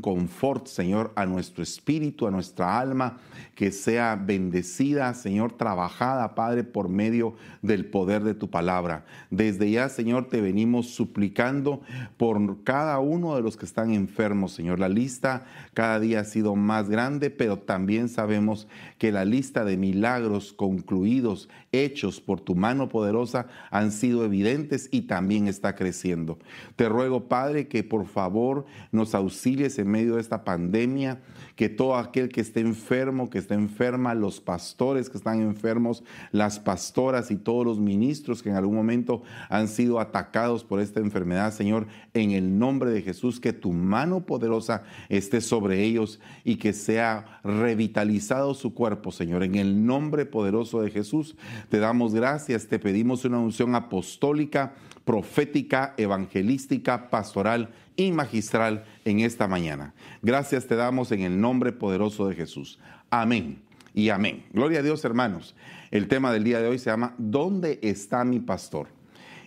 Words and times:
confort, 0.00 0.68
Señor, 0.68 1.12
a 1.16 1.26
nuestro 1.26 1.64
espíritu, 1.64 2.28
a 2.28 2.30
nuestra 2.30 2.78
alma, 2.78 3.18
que 3.56 3.72
sea 3.72 4.14
bendecida, 4.14 5.12
Señor, 5.14 5.56
trabajada, 5.56 6.36
Padre, 6.36 6.62
por 6.62 6.88
medio 6.88 7.34
del 7.60 7.86
poder 7.86 8.22
de 8.22 8.34
tu 8.34 8.48
palabra. 8.48 9.04
Desde 9.30 9.68
ya, 9.68 9.88
Señor, 9.88 10.28
te 10.28 10.40
venimos 10.40 10.90
suplicando 10.90 11.80
por 12.18 12.62
cada 12.62 13.00
uno 13.00 13.34
de 13.34 13.42
los 13.42 13.56
que 13.56 13.66
están 13.66 13.90
enfermos, 13.90 14.52
Señor. 14.52 14.78
La 14.78 14.88
lista 14.88 15.44
cada 15.74 15.98
día 15.98 16.20
ha 16.20 16.24
sido 16.24 16.54
más 16.54 16.88
grande, 16.88 17.30
pero 17.30 17.58
también 17.58 18.08
sabemos 18.08 18.68
que 18.96 19.10
la 19.10 19.24
lista 19.24 19.64
de 19.64 19.76
milagros 19.76 20.52
concluidos, 20.52 21.48
hechos 21.72 22.20
por 22.20 22.40
tu 22.40 22.54
mano 22.54 22.88
poderosa, 22.88 23.46
han 23.70 23.92
sido 23.92 24.24
evidentes 24.24 24.88
y 24.90 25.02
también 25.02 25.46
está 25.46 25.76
creciendo. 25.76 26.38
Te 26.76 26.88
ruego, 26.88 27.28
Padre, 27.28 27.68
que 27.68 27.84
por 27.84 28.06
favor 28.06 28.66
nos 28.92 29.14
auxilies 29.14 29.78
en 29.78 29.88
medio 29.88 30.16
de 30.16 30.20
esta 30.20 30.44
pandemia, 30.44 31.20
que 31.56 31.68
todo 31.68 31.96
aquel 31.96 32.28
que 32.28 32.40
esté 32.40 32.60
enfermo, 32.60 33.30
que 33.30 33.38
esté 33.38 33.54
enferma, 33.54 34.14
los 34.14 34.40
pastores 34.40 35.08
que 35.08 35.18
están 35.18 35.40
enfermos, 35.40 36.02
las 36.32 36.58
pastoras 36.58 37.30
y 37.30 37.36
todos 37.36 37.64
los 37.64 37.78
ministros 37.78 38.42
que 38.42 38.50
en 38.50 38.56
algún 38.56 38.76
momento 38.76 39.22
han 39.48 39.68
sido 39.68 40.00
atacados 40.00 40.64
por 40.64 40.80
esta 40.80 41.00
enfermedad, 41.00 41.52
Señor, 41.52 41.86
en 42.14 42.32
el 42.32 42.58
nombre 42.58 42.90
de 42.90 43.02
Jesús, 43.02 43.40
que 43.40 43.52
tu 43.52 43.72
mano 43.72 44.26
poderosa 44.26 44.82
esté 45.08 45.40
sobre 45.40 45.84
ellos 45.84 46.20
y 46.44 46.56
que 46.56 46.72
sea 46.72 47.40
revitalizado 47.44 48.54
su 48.54 48.74
cuerpo, 48.74 49.12
Señor. 49.12 49.42
En 49.44 49.54
el 49.54 49.84
nombre 49.86 50.26
poderoso 50.26 50.80
de 50.82 50.90
Jesús, 50.90 51.36
te 51.68 51.78
damos 51.78 52.14
gracias, 52.14 52.66
te 52.66 52.78
pedimos 52.78 53.24
una 53.24 53.38
unción 53.38 53.74
apostólica, 53.74 54.74
profética, 55.04 55.94
evangelística, 55.96 57.10
pastoral 57.10 57.70
y 57.96 58.12
magistral 58.12 58.84
en 59.04 59.20
esta 59.20 59.48
mañana. 59.48 59.94
Gracias 60.22 60.66
te 60.66 60.76
damos 60.76 61.12
en 61.12 61.20
el 61.22 61.40
nombre 61.40 61.72
poderoso 61.72 62.28
de 62.28 62.34
Jesús. 62.34 62.78
Amén 63.10 63.62
y 63.94 64.10
amén. 64.10 64.44
Gloria 64.52 64.80
a 64.80 64.82
Dios, 64.82 65.04
hermanos. 65.04 65.54
El 65.90 66.08
tema 66.08 66.32
del 66.32 66.44
día 66.44 66.60
de 66.60 66.68
hoy 66.68 66.78
se 66.78 66.90
llama 66.90 67.14
¿Dónde 67.18 67.80
está 67.82 68.24
mi 68.24 68.40
pastor? 68.40 68.88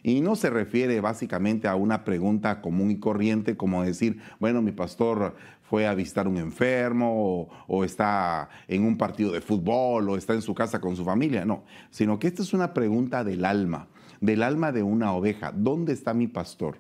Y 0.04 0.20
no 0.20 0.36
se 0.36 0.50
refiere 0.50 1.00
básicamente 1.00 1.70
a 1.70 1.76
una 1.76 2.04
pregunta 2.04 2.60
común 2.60 2.92
y 2.92 3.00
corriente 3.00 3.56
como 3.56 3.84
decir, 3.84 4.20
bueno, 4.40 4.62
mi 4.62 4.74
pastor 4.74 5.38
fue 5.74 5.88
a 5.88 5.96
visitar 5.96 6.28
un 6.28 6.38
enfermo 6.38 7.50
o, 7.68 7.84
está 7.84 8.48
en 8.68 8.86
un 8.86 8.96
partido 8.96 9.32
de 9.32 9.42
fútbol 9.42 10.08
o 10.08 10.18
está 10.18 10.36
en 10.36 10.44
su 10.44 10.54
casa 10.54 10.80
con 10.80 10.96
su 10.96 11.04
familia. 11.04 11.46
No, 11.46 11.64
sino 11.90 12.20
que 12.20 12.28
esta 12.28 12.44
es 12.44 12.54
una 12.54 12.76
pregunta 12.76 13.24
del 13.24 13.44
alma, 13.44 13.88
del 14.22 14.44
alma 14.44 14.72
de 14.72 14.84
una 14.84 15.14
oveja. 15.14 15.52
¿Dónde 15.52 15.94
está 15.94 16.14
mi 16.14 16.28
pastor? 16.28 16.78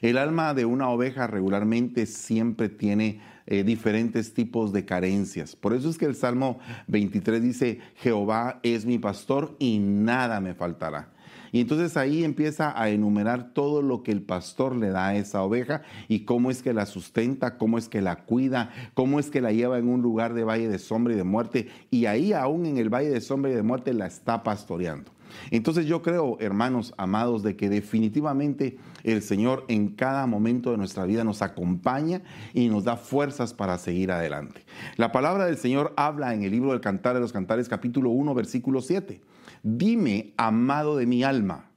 El 0.00 0.18
alma 0.18 0.54
de 0.54 0.64
una 0.64 0.88
oveja 0.88 1.28
regularmente 1.28 2.06
siempre 2.06 2.68
tiene 2.68 3.20
eh, 3.46 3.62
diferentes 3.62 4.34
tipos 4.34 4.72
de 4.72 4.84
carencias. 4.84 5.54
Por 5.54 5.72
eso 5.72 5.88
es 5.88 5.98
que 5.98 6.06
el 6.06 6.16
Salmo 6.16 6.58
23 6.88 7.40
dice, 7.40 7.78
Jehová 7.94 8.58
es 8.64 8.86
mi 8.86 8.98
pastor 8.98 9.54
y 9.60 9.78
nada 9.78 10.40
me 10.40 10.54
faltará. 10.54 11.11
Y 11.52 11.60
entonces 11.60 11.96
ahí 11.96 12.24
empieza 12.24 12.80
a 12.80 12.88
enumerar 12.88 13.52
todo 13.52 13.82
lo 13.82 14.02
que 14.02 14.10
el 14.10 14.22
pastor 14.22 14.74
le 14.74 14.88
da 14.88 15.08
a 15.08 15.16
esa 15.16 15.42
oveja 15.42 15.82
y 16.08 16.20
cómo 16.20 16.50
es 16.50 16.62
que 16.62 16.72
la 16.72 16.86
sustenta, 16.86 17.58
cómo 17.58 17.76
es 17.78 17.88
que 17.88 18.00
la 18.00 18.16
cuida, 18.24 18.70
cómo 18.94 19.20
es 19.20 19.30
que 19.30 19.42
la 19.42 19.52
lleva 19.52 19.78
en 19.78 19.88
un 19.88 20.00
lugar 20.00 20.32
de 20.32 20.44
valle 20.44 20.68
de 20.68 20.78
sombra 20.78 21.12
y 21.12 21.16
de 21.16 21.24
muerte. 21.24 21.68
Y 21.90 22.06
ahí 22.06 22.32
aún 22.32 22.64
en 22.64 22.78
el 22.78 22.88
valle 22.88 23.10
de 23.10 23.20
sombra 23.20 23.50
y 23.50 23.54
de 23.54 23.62
muerte 23.62 23.92
la 23.92 24.06
está 24.06 24.42
pastoreando. 24.42 25.12
Entonces 25.50 25.86
yo 25.86 26.02
creo, 26.02 26.36
hermanos 26.40 26.94
amados, 26.96 27.42
de 27.42 27.56
que 27.56 27.68
definitivamente 27.68 28.78
el 29.02 29.22
Señor 29.22 29.64
en 29.68 29.88
cada 29.88 30.26
momento 30.26 30.70
de 30.70 30.76
nuestra 30.76 31.04
vida 31.04 31.24
nos 31.24 31.42
acompaña 31.42 32.22
y 32.54 32.68
nos 32.68 32.84
da 32.84 32.96
fuerzas 32.96 33.54
para 33.54 33.78
seguir 33.78 34.12
adelante. 34.12 34.64
La 34.96 35.12
palabra 35.12 35.46
del 35.46 35.56
Señor 35.56 35.92
habla 35.96 36.34
en 36.34 36.42
el 36.42 36.50
libro 36.50 36.70
del 36.70 36.80
Cantar 36.80 37.14
de 37.14 37.20
los 37.20 37.32
Cantares 37.32 37.68
capítulo 37.68 38.10
1 38.10 38.34
versículo 38.34 38.80
7. 38.80 39.20
Dime, 39.64 40.34
amado 40.36 40.96
de 40.96 41.06
mi 41.06 41.22
alma, 41.22 41.70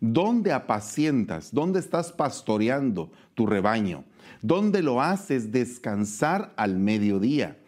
¿dónde 0.00 0.52
apacientas? 0.52 1.52
¿Dónde 1.52 1.80
estás 1.80 2.12
pastoreando 2.12 3.10
tu 3.34 3.46
rebaño? 3.46 4.04
¿Dónde 4.42 4.80
lo 4.80 5.02
haces 5.02 5.50
descansar 5.50 6.52
al 6.56 6.78
mediodía? 6.78 7.58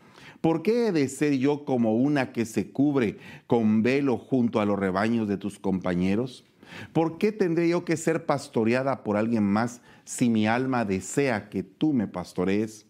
¿Por 0.41 0.63
qué 0.63 0.87
he 0.87 0.93
de 0.93 1.09
ser 1.09 1.39
yo 1.39 1.65
como 1.65 1.97
una 1.97 2.33
que 2.33 2.45
se 2.45 2.71
cubre 2.71 3.19
con 3.49 3.83
velo 3.83 4.17
junto 4.17 4.61
a 4.61 4.65
los 4.65 4.79
rebaños 4.79 5.27
de 5.27 5.39
tus 5.39 5.59
compañeros? 5.59 6.45
¿Por 6.93 7.19
qué 7.19 7.33
tendré 7.33 7.69
yo 7.69 7.85
que 7.85 7.97
ser 7.97 8.27
pastoreada 8.27 9.03
por 9.03 9.17
alguien 9.17 9.43
más 9.43 9.81
si 10.05 10.29
mi 10.29 10.47
alma 10.47 10.85
desea 10.85 11.49
que 11.49 11.65
tú 11.65 11.93
me 11.93 12.07
pastorees? 12.07 12.87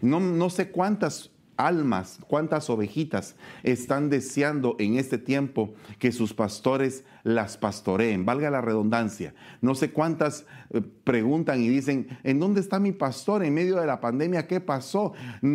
No, 0.00 0.18
no 0.18 0.50
sé 0.50 0.70
cuántas 0.70 1.30
almas, 1.56 2.18
cuántas 2.26 2.68
ovejitas 2.70 3.36
están 3.62 4.10
deseando 4.10 4.76
en 4.78 4.96
este 4.98 5.18
tiempo 5.18 5.74
que 5.98 6.12
sus 6.12 6.34
pastores 6.34 7.04
las 7.24 7.56
pastoreen, 7.56 8.26
valga 8.26 8.50
la 8.50 8.60
redundancia. 8.60 9.34
No 9.62 9.74
sé 9.74 9.90
cuántas 9.90 10.44
eh, 10.70 10.82
preguntan 11.04 11.60
y 11.62 11.68
dicen, 11.68 12.06
¿en 12.22 12.38
dónde 12.38 12.60
está 12.60 12.78
mi 12.78 12.92
pastor 12.92 13.42
en 13.42 13.54
medio 13.54 13.80
de 13.80 13.86
la 13.86 14.00
pandemia? 14.00 14.46
¿Qué 14.46 14.60
pasó? 14.60 15.14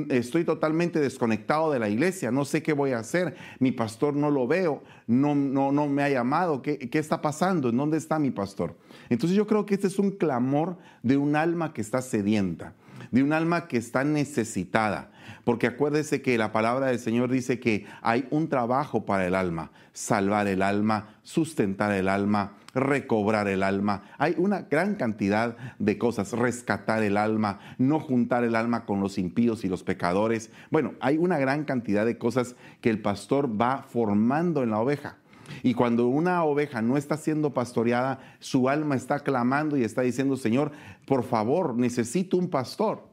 Estoy 0.09 0.43
totalmente 0.43 0.99
desconectado 0.99 1.71
de 1.71 1.79
la 1.79 1.89
iglesia, 1.89 2.31
no 2.31 2.43
sé 2.43 2.63
qué 2.63 2.73
voy 2.73 2.91
a 2.91 2.99
hacer, 2.99 3.35
mi 3.59 3.71
pastor 3.71 4.15
no 4.15 4.31
lo 4.31 4.47
veo, 4.47 4.83
no, 5.05 5.35
no, 5.35 5.71
no 5.71 5.87
me 5.87 6.03
ha 6.03 6.09
llamado, 6.09 6.61
¿Qué, 6.61 6.79
¿qué 6.79 6.97
está 6.97 7.21
pasando? 7.21 7.69
¿En 7.69 7.77
dónde 7.77 7.97
está 7.97 8.17
mi 8.17 8.31
pastor? 8.31 8.75
Entonces 9.09 9.37
yo 9.37 9.45
creo 9.45 9.65
que 9.65 9.75
este 9.75 9.87
es 9.87 9.99
un 9.99 10.11
clamor 10.11 10.77
de 11.03 11.17
un 11.17 11.35
alma 11.35 11.71
que 11.73 11.81
está 11.81 12.01
sedienta, 12.01 12.73
de 13.11 13.21
un 13.21 13.31
alma 13.31 13.67
que 13.67 13.77
está 13.77 14.03
necesitada 14.03 15.11
porque 15.49 15.65
acuérdese 15.65 16.21
que 16.21 16.37
la 16.37 16.51
palabra 16.51 16.85
del 16.85 16.99
Señor 16.99 17.31
dice 17.31 17.59
que 17.59 17.87
hay 18.03 18.27
un 18.29 18.49
trabajo 18.49 19.03
para 19.03 19.25
el 19.25 19.33
alma, 19.33 19.71
salvar 19.93 20.47
el 20.47 20.61
alma, 20.61 21.15
sustentar 21.23 21.91
el 21.93 22.07
alma, 22.07 22.51
recobrar 22.75 23.47
el 23.47 23.63
alma. 23.63 24.03
Hay 24.19 24.35
una 24.37 24.61
gran 24.69 24.93
cantidad 24.93 25.57
de 25.79 25.97
cosas, 25.97 26.33
rescatar 26.33 27.01
el 27.01 27.17
alma, 27.17 27.61
no 27.79 27.99
juntar 27.99 28.43
el 28.43 28.55
alma 28.55 28.85
con 28.85 28.99
los 28.99 29.17
impíos 29.17 29.65
y 29.65 29.69
los 29.69 29.81
pecadores. 29.81 30.51
Bueno, 30.69 30.93
hay 30.99 31.17
una 31.17 31.39
gran 31.39 31.63
cantidad 31.63 32.05
de 32.05 32.19
cosas 32.19 32.55
que 32.79 32.91
el 32.91 33.01
pastor 33.01 33.59
va 33.59 33.81
formando 33.89 34.61
en 34.61 34.69
la 34.69 34.79
oveja. 34.79 35.17
Y 35.63 35.73
cuando 35.73 36.09
una 36.09 36.43
oveja 36.43 36.83
no 36.83 36.95
está 36.95 37.17
siendo 37.17 37.55
pastoreada, 37.55 38.19
su 38.37 38.69
alma 38.69 38.95
está 38.95 39.21
clamando 39.21 39.77
y 39.77 39.83
está 39.83 40.03
diciendo, 40.03 40.37
Señor, 40.37 40.71
por 41.07 41.23
favor, 41.23 41.75
necesito 41.75 42.37
un 42.37 42.51
pastor. 42.51 43.09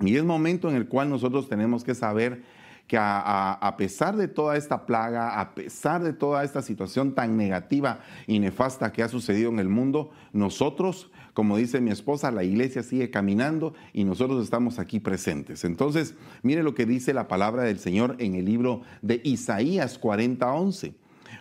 Y 0.00 0.16
es 0.16 0.24
momento 0.24 0.68
en 0.68 0.76
el 0.76 0.88
cual 0.88 1.08
nosotros 1.08 1.48
tenemos 1.48 1.84
que 1.84 1.94
saber 1.94 2.42
que 2.86 2.96
a, 3.00 3.74
pesar 3.76 4.16
de 4.16 4.28
toda 4.28 4.56
esta 4.56 4.86
plaga, 4.86 5.40
a 5.40 5.54
pesar 5.54 6.04
de 6.04 6.12
toda 6.12 6.44
esta 6.44 6.62
situación 6.62 7.14
tan 7.14 7.36
negativa 7.36 8.00
y 8.26 8.38
nefasta 8.38 8.92
que 8.92 9.02
ha 9.02 9.08
sucedido 9.08 9.50
en 9.50 9.58
el 9.58 9.68
mundo, 9.68 10.10
nosotros, 10.32 11.10
como 11.34 11.56
dice 11.56 11.80
mi 11.80 11.90
esposa, 11.90 12.30
la 12.30 12.44
iglesia 12.44 12.84
sigue 12.84 13.10
caminando 13.10 13.74
y 13.92 14.04
nosotros 14.04 14.44
estamos 14.44 14.78
aquí 14.78 15.00
presentes. 15.00 15.64
Entonces, 15.64 16.14
mire 16.42 16.62
lo 16.62 16.74
que 16.74 16.86
dice 16.86 17.12
la 17.12 17.26
palabra 17.26 17.64
del 17.64 17.80
Señor 17.80 18.14
en 18.20 18.36
el 18.36 18.44
libro 18.44 18.82
de 19.02 19.20
Isaías 19.24 20.00
40:11. 20.00 20.94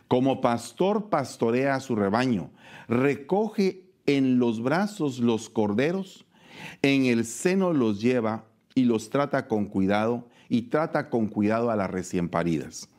Como 0.08 0.42
pastor 0.42 1.10
pastorea 1.10 1.76
a 1.76 1.80
su 1.80 1.96
rebaño, 1.96 2.50
recoge 2.88 3.84
en 4.08 4.40
los 4.40 4.62
brazos 4.62 5.20
los 5.20 5.50
corderos 5.50 6.25
en 6.82 7.06
el 7.06 7.26
seno 7.26 7.74
los 7.74 8.02
lleva 8.02 8.46
y 8.74 8.86
los 8.86 9.10
trata 9.10 9.48
con 9.48 9.66
cuidado 9.66 10.28
y 10.50 10.64
trata 10.64 11.10
con 11.10 11.28
cuidado 11.28 11.72
a 11.72 11.76
las 11.76 11.90
recién 11.90 12.30
paridas. 12.30 12.90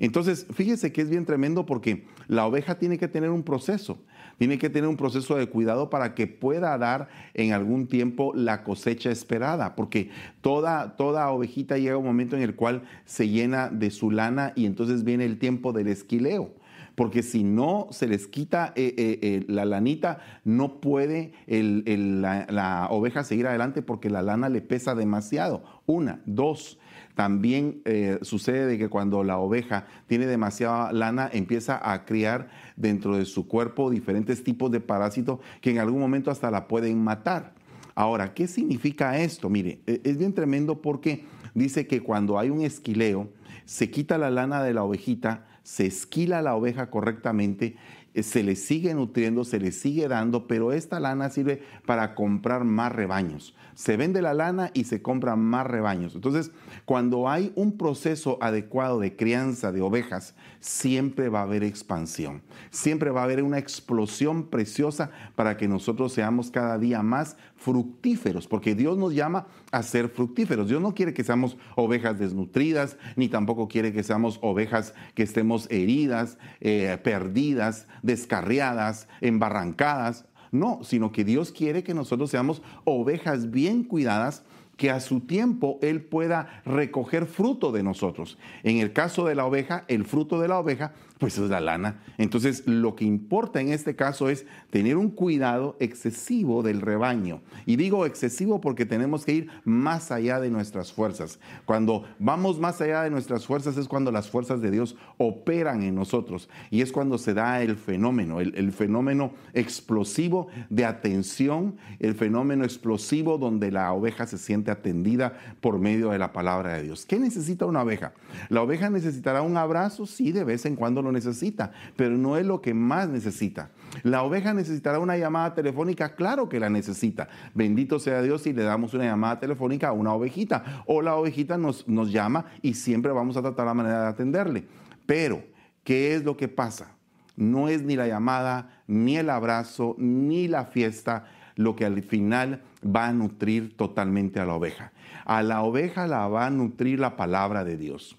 Entonces, 0.00 0.46
fíjese 0.52 0.92
que 0.92 1.02
es 1.02 1.10
bien 1.10 1.26
tremendo 1.26 1.66
porque 1.66 2.06
la 2.26 2.46
oveja 2.46 2.78
tiene 2.78 2.98
que 2.98 3.08
tener 3.08 3.30
un 3.30 3.42
proceso, 3.42 3.98
tiene 4.38 4.58
que 4.58 4.68
tener 4.68 4.88
un 4.88 4.96
proceso 4.96 5.36
de 5.36 5.48
cuidado 5.48 5.90
para 5.90 6.14
que 6.14 6.26
pueda 6.26 6.76
dar 6.76 7.08
en 7.34 7.52
algún 7.52 7.86
tiempo 7.86 8.32
la 8.34 8.64
cosecha 8.64 9.10
esperada, 9.10 9.76
porque 9.76 10.10
toda, 10.40 10.96
toda 10.96 11.30
ovejita 11.30 11.78
llega 11.78 11.96
un 11.96 12.04
momento 12.04 12.36
en 12.36 12.42
el 12.42 12.56
cual 12.56 12.82
se 13.04 13.28
llena 13.28 13.68
de 13.68 13.90
su 13.90 14.10
lana 14.10 14.52
y 14.56 14.66
entonces 14.66 15.04
viene 15.04 15.24
el 15.24 15.38
tiempo 15.38 15.72
del 15.72 15.88
esquileo 15.88 16.54
porque 16.96 17.22
si 17.22 17.44
no 17.44 17.86
se 17.90 18.08
les 18.08 18.26
quita 18.26 18.72
eh, 18.74 18.94
eh, 18.96 19.18
eh, 19.22 19.44
la 19.48 19.64
lanita, 19.66 20.18
no 20.44 20.80
puede 20.80 21.32
la, 21.46 22.88
oveja 22.90 23.22
seguir 23.22 23.46
adelante 23.46 23.82
porque 23.82 24.10
la 24.10 24.22
lana 24.22 24.48
le 24.48 24.62
pesa 24.62 24.96
demasiado. 24.96 25.62
Una, 25.86 26.20
dos. 26.26 26.78
También 27.14 27.82
sucede 28.20 28.66
de 28.66 28.76
que 28.76 28.90
cuando 28.90 29.24
la 29.24 29.38
oveja 29.38 29.86
tiene 30.06 30.26
demasiada 30.26 30.92
lana, 30.92 31.30
empieza 31.32 31.80
a 31.90 32.04
criar 32.04 32.50
dentro 32.76 33.16
de 33.16 33.24
su 33.24 33.48
cuerpo 33.48 33.88
diferentes 33.88 34.44
tipos 34.44 34.70
de 34.70 34.80
parásitos 34.80 35.40
que 35.62 35.70
en 35.70 35.78
algún 35.78 35.98
momento 35.98 36.30
hasta 36.30 36.50
la 36.50 36.68
pueden 36.68 37.02
matar. 37.02 37.54
Ahora, 37.94 38.34
¿qué 38.34 38.46
significa 38.46 39.18
esto? 39.18 39.48
Mire, 39.48 39.80
e, 39.86 40.02
es 40.04 40.18
bien 40.18 40.34
tremendo 40.34 40.82
porque 40.82 41.24
dice 41.54 41.86
que 41.86 42.02
cuando 42.02 42.38
hay 42.38 42.50
un 42.50 42.60
esquileo, 42.60 43.30
se 43.64 43.90
quita 43.90 44.18
la 44.18 44.30
lana 44.30 44.62
de 44.62 44.74
la 44.74 44.84
ovejita, 44.84 45.46
se 45.66 45.84
esquila 45.84 46.42
la 46.42 46.54
oveja 46.54 46.90
correctamente, 46.90 47.74
eh, 48.14 48.22
se 48.22 48.44
le 48.44 48.54
sigue 48.54 48.94
nutriendo, 48.94 49.42
se 49.44 49.58
le 49.58 49.72
sigue 49.72 50.06
dando, 50.06 50.46
pero 50.46 50.72
esta 50.72 51.00
lana 51.00 51.28
sirve 51.28 51.60
para 51.84 52.14
comprar 52.14 52.62
más 52.62 52.92
rebaños, 52.92 53.52
se 53.76 53.98
vende 53.98 54.22
la 54.22 54.32
lana 54.32 54.70
y 54.72 54.84
se 54.84 55.02
compran 55.02 55.38
más 55.38 55.66
rebaños. 55.66 56.14
Entonces, 56.14 56.50
cuando 56.86 57.28
hay 57.28 57.52
un 57.54 57.76
proceso 57.76 58.38
adecuado 58.40 58.98
de 58.98 59.14
crianza 59.16 59.70
de 59.70 59.82
ovejas, 59.82 60.34
siempre 60.60 61.28
va 61.28 61.40
a 61.40 61.42
haber 61.42 61.62
expansión, 61.62 62.42
siempre 62.70 63.10
va 63.10 63.20
a 63.20 63.24
haber 63.24 63.42
una 63.42 63.58
explosión 63.58 64.48
preciosa 64.48 65.10
para 65.34 65.58
que 65.58 65.68
nosotros 65.68 66.14
seamos 66.14 66.50
cada 66.50 66.78
día 66.78 67.02
más 67.02 67.36
fructíferos, 67.56 68.48
porque 68.48 68.74
Dios 68.74 68.96
nos 68.96 69.14
llama 69.14 69.46
a 69.70 69.82
ser 69.82 70.08
fructíferos. 70.08 70.68
Dios 70.68 70.80
no 70.80 70.94
quiere 70.94 71.12
que 71.12 71.22
seamos 71.22 71.58
ovejas 71.74 72.18
desnutridas, 72.18 72.96
ni 73.14 73.28
tampoco 73.28 73.68
quiere 73.68 73.92
que 73.92 74.02
seamos 74.02 74.38
ovejas 74.40 74.94
que 75.14 75.22
estemos 75.22 75.70
heridas, 75.70 76.38
eh, 76.60 76.98
perdidas, 77.04 77.88
descarriadas, 78.02 79.06
embarrancadas. 79.20 80.24
No, 80.52 80.80
sino 80.82 81.12
que 81.12 81.24
Dios 81.24 81.52
quiere 81.52 81.82
que 81.82 81.94
nosotros 81.94 82.30
seamos 82.30 82.62
ovejas 82.84 83.50
bien 83.50 83.84
cuidadas 83.84 84.44
que 84.76 84.90
a 84.90 85.00
su 85.00 85.20
tiempo 85.20 85.78
Él 85.82 86.02
pueda 86.02 86.62
recoger 86.64 87.26
fruto 87.26 87.72
de 87.72 87.82
nosotros. 87.82 88.38
En 88.62 88.78
el 88.78 88.92
caso 88.92 89.24
de 89.24 89.34
la 89.34 89.46
oveja, 89.46 89.84
el 89.88 90.04
fruto 90.04 90.40
de 90.40 90.48
la 90.48 90.58
oveja 90.58 90.92
pues 91.18 91.38
es 91.38 91.48
la 91.48 91.60
lana. 91.60 92.02
Entonces, 92.18 92.66
lo 92.66 92.94
que 92.94 93.04
importa 93.04 93.60
en 93.60 93.70
este 93.70 93.96
caso 93.96 94.28
es 94.28 94.44
tener 94.70 94.96
un 94.96 95.10
cuidado 95.10 95.76
excesivo 95.80 96.62
del 96.62 96.80
rebaño. 96.82 97.40
Y 97.64 97.76
digo 97.76 98.04
excesivo 98.04 98.60
porque 98.60 98.84
tenemos 98.84 99.24
que 99.24 99.32
ir 99.32 99.48
más 99.64 100.10
allá 100.10 100.40
de 100.40 100.50
nuestras 100.50 100.92
fuerzas. 100.92 101.38
Cuando 101.64 102.04
vamos 102.18 102.60
más 102.60 102.80
allá 102.80 103.02
de 103.02 103.10
nuestras 103.10 103.46
fuerzas 103.46 103.76
es 103.78 103.88
cuando 103.88 104.12
las 104.12 104.28
fuerzas 104.28 104.60
de 104.60 104.70
Dios 104.70 104.96
operan 105.16 105.82
en 105.82 105.94
nosotros. 105.94 106.50
Y 106.70 106.82
es 106.82 106.92
cuando 106.92 107.16
se 107.16 107.32
da 107.32 107.62
el 107.62 107.76
fenómeno, 107.76 108.40
el, 108.40 108.72
fenómeno 108.72 109.32
explosivo 109.54 110.48
de 110.68 110.84
atención, 110.84 111.76
el 111.98 112.14
fenómeno 112.14 112.64
explosivo 112.64 113.38
donde 113.38 113.70
la 113.70 113.92
oveja 113.92 114.26
se 114.26 114.36
siente 114.36 114.70
atendida 114.70 115.38
por 115.60 115.78
medio 115.78 116.10
de 116.10 116.18
la 116.18 116.32
palabra 116.32 116.74
de 116.74 116.82
Dios. 116.82 117.06
¿Qué 117.06 117.18
necesita 117.18 117.64
una 117.64 117.82
oveja? 117.82 118.12
La 118.50 118.62
oveja 118.62 118.90
necesitará 118.90 119.40
un 119.40 119.56
abrazo, 119.56 120.04
sí, 120.04 120.32
de 120.32 120.44
vez 120.44 120.66
en 120.66 120.76
cuando 120.76 121.05
lo 121.06 121.12
necesita, 121.12 121.72
pero 121.96 122.16
no 122.16 122.36
es 122.36 122.44
lo 122.44 122.60
que 122.60 122.74
más 122.74 123.08
necesita. 123.08 123.70
La 124.02 124.22
oveja 124.22 124.52
necesitará 124.52 124.98
una 124.98 125.16
llamada 125.16 125.54
telefónica, 125.54 126.14
claro 126.14 126.48
que 126.48 126.60
la 126.60 126.68
necesita. 126.68 127.28
Bendito 127.54 127.98
sea 127.98 128.20
Dios 128.22 128.42
si 128.42 128.52
le 128.52 128.64
damos 128.64 128.92
una 128.94 129.04
llamada 129.04 129.40
telefónica 129.40 129.88
a 129.88 129.92
una 129.92 130.12
ovejita 130.12 130.84
o 130.86 131.02
la 131.02 131.16
ovejita 131.16 131.56
nos, 131.56 131.88
nos 131.88 132.12
llama 132.12 132.46
y 132.62 132.74
siempre 132.74 133.12
vamos 133.12 133.36
a 133.36 133.42
tratar 133.42 133.66
la 133.66 133.74
manera 133.74 134.02
de 134.02 134.08
atenderle. 134.08 134.64
Pero, 135.06 135.42
¿qué 135.84 136.14
es 136.14 136.24
lo 136.24 136.36
que 136.36 136.48
pasa? 136.48 136.96
No 137.36 137.68
es 137.68 137.82
ni 137.82 137.96
la 137.96 138.08
llamada, 138.08 138.82
ni 138.86 139.16
el 139.16 139.30
abrazo, 139.30 139.94
ni 139.98 140.48
la 140.48 140.64
fiesta 140.64 141.26
lo 141.54 141.74
que 141.74 141.84
al 141.84 142.02
final 142.02 142.62
va 142.84 143.06
a 143.06 143.12
nutrir 143.12 143.76
totalmente 143.76 144.40
a 144.40 144.44
la 144.44 144.54
oveja. 144.54 144.92
A 145.24 145.42
la 145.42 145.62
oveja 145.62 146.06
la 146.06 146.28
va 146.28 146.46
a 146.46 146.50
nutrir 146.50 147.00
la 147.00 147.16
palabra 147.16 147.64
de 147.64 147.76
Dios. 147.76 148.16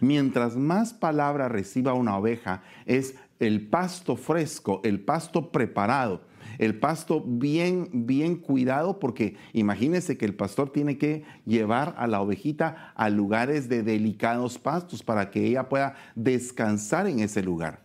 Mientras 0.00 0.56
más 0.56 0.92
palabra 0.92 1.48
reciba 1.48 1.94
una 1.94 2.16
oveja, 2.16 2.62
es 2.86 3.14
el 3.38 3.66
pasto 3.68 4.16
fresco, 4.16 4.80
el 4.84 5.00
pasto 5.00 5.50
preparado, 5.50 6.22
el 6.58 6.78
pasto 6.78 7.22
bien, 7.26 7.88
bien 7.92 8.36
cuidado, 8.36 8.98
porque 8.98 9.36
imagínese 9.52 10.16
que 10.16 10.24
el 10.24 10.34
pastor 10.34 10.70
tiene 10.70 10.98
que 10.98 11.24
llevar 11.44 11.94
a 11.98 12.06
la 12.06 12.20
ovejita 12.20 12.92
a 12.94 13.10
lugares 13.10 13.68
de 13.68 13.82
delicados 13.82 14.58
pastos 14.58 15.02
para 15.02 15.30
que 15.30 15.44
ella 15.44 15.68
pueda 15.68 15.94
descansar 16.14 17.06
en 17.06 17.20
ese 17.20 17.42
lugar. 17.42 17.80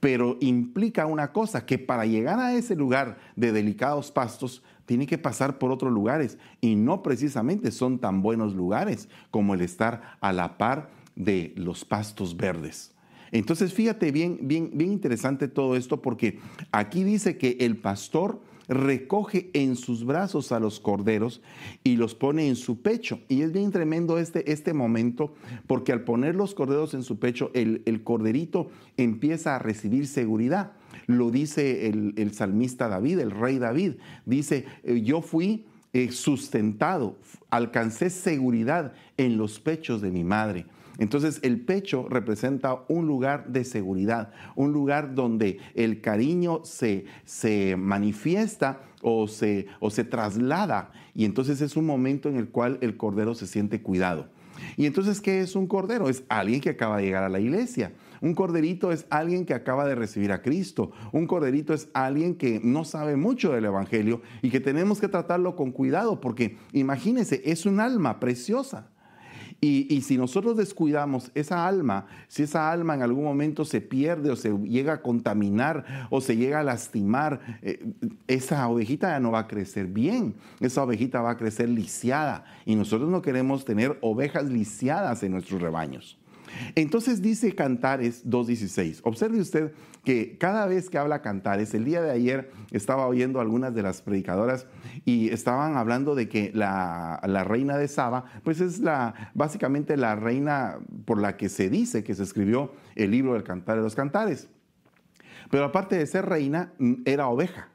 Pero 0.00 0.36
implica 0.40 1.06
una 1.06 1.32
cosa, 1.32 1.66
que 1.66 1.78
para 1.78 2.06
llegar 2.06 2.38
a 2.38 2.54
ese 2.54 2.76
lugar 2.76 3.18
de 3.36 3.52
delicados 3.52 4.12
pastos, 4.12 4.62
tiene 4.86 5.06
que 5.06 5.18
pasar 5.18 5.58
por 5.58 5.70
otros 5.70 5.92
lugares 5.92 6.38
y 6.62 6.74
no 6.74 7.02
precisamente 7.02 7.70
son 7.72 7.98
tan 7.98 8.22
buenos 8.22 8.54
lugares 8.54 9.08
como 9.30 9.52
el 9.52 9.60
estar 9.60 10.16
a 10.20 10.32
la 10.32 10.56
par 10.56 10.88
de 11.18 11.52
los 11.56 11.84
pastos 11.84 12.36
verdes. 12.36 12.94
Entonces, 13.30 13.74
fíjate 13.74 14.10
bien, 14.10 14.38
bien, 14.42 14.70
bien 14.72 14.92
interesante 14.92 15.48
todo 15.48 15.76
esto 15.76 16.00
porque 16.00 16.38
aquí 16.72 17.04
dice 17.04 17.36
que 17.36 17.58
el 17.60 17.76
pastor 17.76 18.40
recoge 18.68 19.50
en 19.54 19.76
sus 19.76 20.04
brazos 20.04 20.52
a 20.52 20.60
los 20.60 20.78
corderos 20.78 21.42
y 21.84 21.96
los 21.96 22.14
pone 22.14 22.48
en 22.48 22.56
su 22.56 22.80
pecho. 22.80 23.20
Y 23.28 23.42
es 23.42 23.52
bien 23.52 23.70
tremendo 23.70 24.18
este, 24.18 24.50
este 24.52 24.72
momento 24.72 25.34
porque 25.66 25.92
al 25.92 26.04
poner 26.04 26.34
los 26.34 26.54
corderos 26.54 26.94
en 26.94 27.02
su 27.02 27.18
pecho, 27.18 27.50
el, 27.54 28.02
corderito 28.04 28.70
empieza 28.96 29.56
a 29.56 29.58
recibir 29.58 30.06
seguridad. 30.06 30.72
Lo 31.06 31.30
dice 31.30 31.88
el, 31.88 32.14
el, 32.16 32.32
salmista 32.32 32.88
David, 32.88 33.18
el 33.18 33.30
rey 33.30 33.58
David. 33.58 33.94
Dice, 34.26 34.66
eh, 34.84 35.00
yo 35.02 35.22
fui 35.22 35.66
eh, 35.94 36.12
sustentado, 36.12 37.16
alcancé 37.48 38.10
seguridad 38.10 38.92
en 39.16 39.38
los 39.38 39.58
pechos 39.58 40.02
de 40.02 40.10
mi 40.10 40.24
madre. 40.24 40.66
Entonces 40.98 41.40
el 41.42 41.60
pecho 41.60 42.06
representa 42.10 42.84
un 42.88 43.06
lugar 43.06 43.48
de 43.48 43.64
seguridad, 43.64 44.32
un 44.56 44.72
lugar 44.72 45.14
donde 45.14 45.58
el 45.74 46.00
cariño 46.00 46.60
se, 46.64 47.06
se 47.24 47.76
manifiesta 47.76 48.82
o 49.00 49.28
se, 49.28 49.66
o 49.80 49.90
se 49.90 50.04
traslada 50.04 50.90
y 51.14 51.24
entonces 51.24 51.60
es 51.60 51.76
un 51.76 51.86
momento 51.86 52.28
en 52.28 52.36
el 52.36 52.48
cual 52.48 52.78
el 52.80 52.96
cordero 52.96 53.34
se 53.34 53.46
siente 53.46 53.82
cuidado. 53.82 54.28
Y 54.76 54.86
entonces, 54.86 55.20
¿qué 55.20 55.40
es 55.40 55.56
un 55.56 55.66
cordero? 55.66 56.08
Es 56.08 56.24
alguien 56.28 56.60
que 56.60 56.70
acaba 56.70 56.96
de 56.96 57.04
llegar 57.04 57.24
a 57.24 57.28
la 57.28 57.40
iglesia. 57.40 57.92
Un 58.20 58.34
corderito 58.34 58.92
es 58.92 59.06
alguien 59.10 59.44
que 59.44 59.54
acaba 59.54 59.86
de 59.86 59.94
recibir 59.94 60.32
a 60.32 60.42
Cristo. 60.42 60.92
Un 61.12 61.26
corderito 61.26 61.74
es 61.74 61.88
alguien 61.92 62.34
que 62.34 62.60
no 62.62 62.84
sabe 62.84 63.16
mucho 63.16 63.52
del 63.52 63.64
Evangelio 63.64 64.22
y 64.42 64.50
que 64.50 64.60
tenemos 64.60 65.00
que 65.00 65.08
tratarlo 65.08 65.56
con 65.56 65.72
cuidado 65.72 66.20
porque 66.20 66.56
imagínense, 66.72 67.42
es 67.44 67.66
un 67.66 67.80
alma 67.80 68.20
preciosa. 68.20 68.90
Y, 69.60 70.02
si 70.02 70.16
nosotros 70.16 70.56
descuidamos 70.56 71.32
esa 71.34 71.66
alma, 71.66 72.06
si 72.28 72.44
esa 72.44 72.70
alma 72.70 72.94
en 72.94 73.02
algún 73.02 73.24
momento 73.24 73.64
se 73.64 73.80
pierde 73.80 74.30
o 74.30 74.36
se 74.36 74.56
llega 74.58 74.92
a 74.92 75.02
contaminar 75.02 76.06
o 76.10 76.20
se 76.20 76.36
llega 76.36 76.60
a 76.60 76.62
lastimar, 76.62 77.58
eh, 77.62 77.84
esa 78.28 78.68
ovejita 78.68 79.08
ya 79.08 79.18
no 79.18 79.32
va 79.32 79.40
a 79.40 79.48
crecer 79.48 79.86
bien, 79.86 80.34
esa 80.60 80.84
ovejita 80.84 81.22
va 81.22 81.32
a 81.32 81.36
crecer 81.36 81.68
lisiada. 81.68 82.44
Y 82.66 82.76
nosotros 82.76 83.10
no 83.10 83.20
queremos 83.20 83.64
tener 83.64 83.98
ovejas 84.00 84.44
lisiadas 84.44 85.24
en 85.24 85.32
nuestros 85.32 85.60
rebaños. 85.60 86.17
Entonces 86.74 87.22
dice 87.22 87.54
Cantares 87.54 88.24
2.16. 88.26 89.00
Observe 89.04 89.40
usted 89.40 89.72
que 90.04 90.38
cada 90.38 90.66
vez 90.66 90.90
que 90.90 90.98
habla 90.98 91.22
Cantares, 91.22 91.74
el 91.74 91.84
día 91.84 92.02
de 92.02 92.10
ayer 92.10 92.50
estaba 92.70 93.06
oyendo 93.06 93.40
algunas 93.40 93.74
de 93.74 93.82
las 93.82 94.02
predicadoras 94.02 94.66
y 95.04 95.28
estaban 95.30 95.76
hablando 95.76 96.14
de 96.14 96.28
que 96.28 96.50
la, 96.54 97.20
reina 97.44 97.76
de 97.76 97.88
Saba, 97.88 98.24
pues 98.44 98.60
es 98.60 98.80
la, 98.80 99.32
básicamente 99.34 99.96
la 99.96 100.16
reina 100.16 100.78
por 101.04 101.20
la 101.20 101.36
que 101.36 101.48
se 101.48 101.68
dice 101.68 102.04
que 102.04 102.14
se 102.14 102.22
escribió 102.22 102.72
el 102.94 103.10
libro 103.10 103.34
del 103.34 103.44
Cantar 103.44 103.76
de 103.76 103.82
los 103.82 103.94
Cantares. 103.94 104.48
Pero 105.50 105.64
aparte 105.64 105.96
de 105.96 106.06
ser 106.06 106.26
reina, 106.26 106.72
mm, 106.78 106.94
era 107.04 107.28
oveja. 107.28 107.70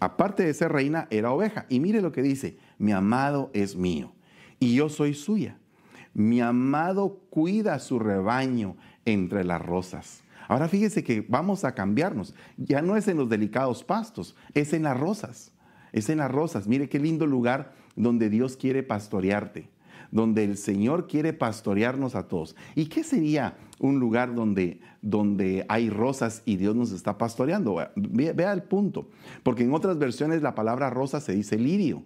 Aparte 0.00 0.44
de 0.44 0.54
ser 0.54 0.72
reina, 0.72 1.06
era 1.10 1.30
oveja. 1.32 1.66
Y 1.68 1.80
mire 1.80 2.00
lo 2.00 2.12
que 2.12 2.22
dice, 2.22 2.58
mi 2.78 2.92
amado 2.92 3.50
es 3.54 3.76
mío 3.76 4.12
y 4.62 4.76
yo 4.76 4.88
soy 4.88 5.12
suya. 5.12 5.58
Mi 6.14 6.40
amado 6.40 7.20
cuida 7.30 7.78
su 7.78 7.98
rebaño 7.98 8.76
entre 9.04 9.44
las 9.44 9.60
rosas. 9.60 10.22
Ahora 10.48 10.68
fíjese 10.68 11.02
que 11.02 11.24
vamos 11.28 11.64
a 11.64 11.74
cambiarnos. 11.74 12.34
Ya 12.56 12.82
no 12.82 12.96
es 12.96 13.08
en 13.08 13.16
los 13.16 13.28
delicados 13.28 13.84
pastos, 13.84 14.36
es 14.54 14.72
en 14.72 14.82
las 14.82 14.98
rosas. 14.98 15.52
Es 15.92 16.08
en 16.08 16.18
las 16.18 16.30
rosas. 16.30 16.66
Mire 16.66 16.88
qué 16.88 16.98
lindo 16.98 17.26
lugar 17.26 17.72
donde 17.96 18.30
Dios 18.30 18.56
quiere 18.56 18.82
pastorearte, 18.82 19.68
donde 20.10 20.44
el 20.44 20.56
Señor 20.56 21.06
quiere 21.06 21.32
pastorearnos 21.32 22.14
a 22.14 22.28
todos. 22.28 22.56
¿Y 22.74 22.86
qué 22.86 23.04
sería 23.04 23.56
un 23.78 23.98
lugar 24.00 24.34
donde, 24.34 24.80
donde 25.02 25.64
hay 25.68 25.90
rosas 25.90 26.42
y 26.44 26.56
Dios 26.56 26.74
nos 26.74 26.92
está 26.92 27.18
pastoreando? 27.18 27.76
Vea, 27.94 28.52
el 28.52 28.62
punto. 28.62 29.08
Porque 29.42 29.64
en 29.64 29.74
otras 29.74 29.98
versiones 29.98 30.42
la 30.42 30.54
palabra 30.54 30.90
rosa 30.90 31.20
se 31.20 31.34
dice 31.34 31.58
lirio. 31.58 32.02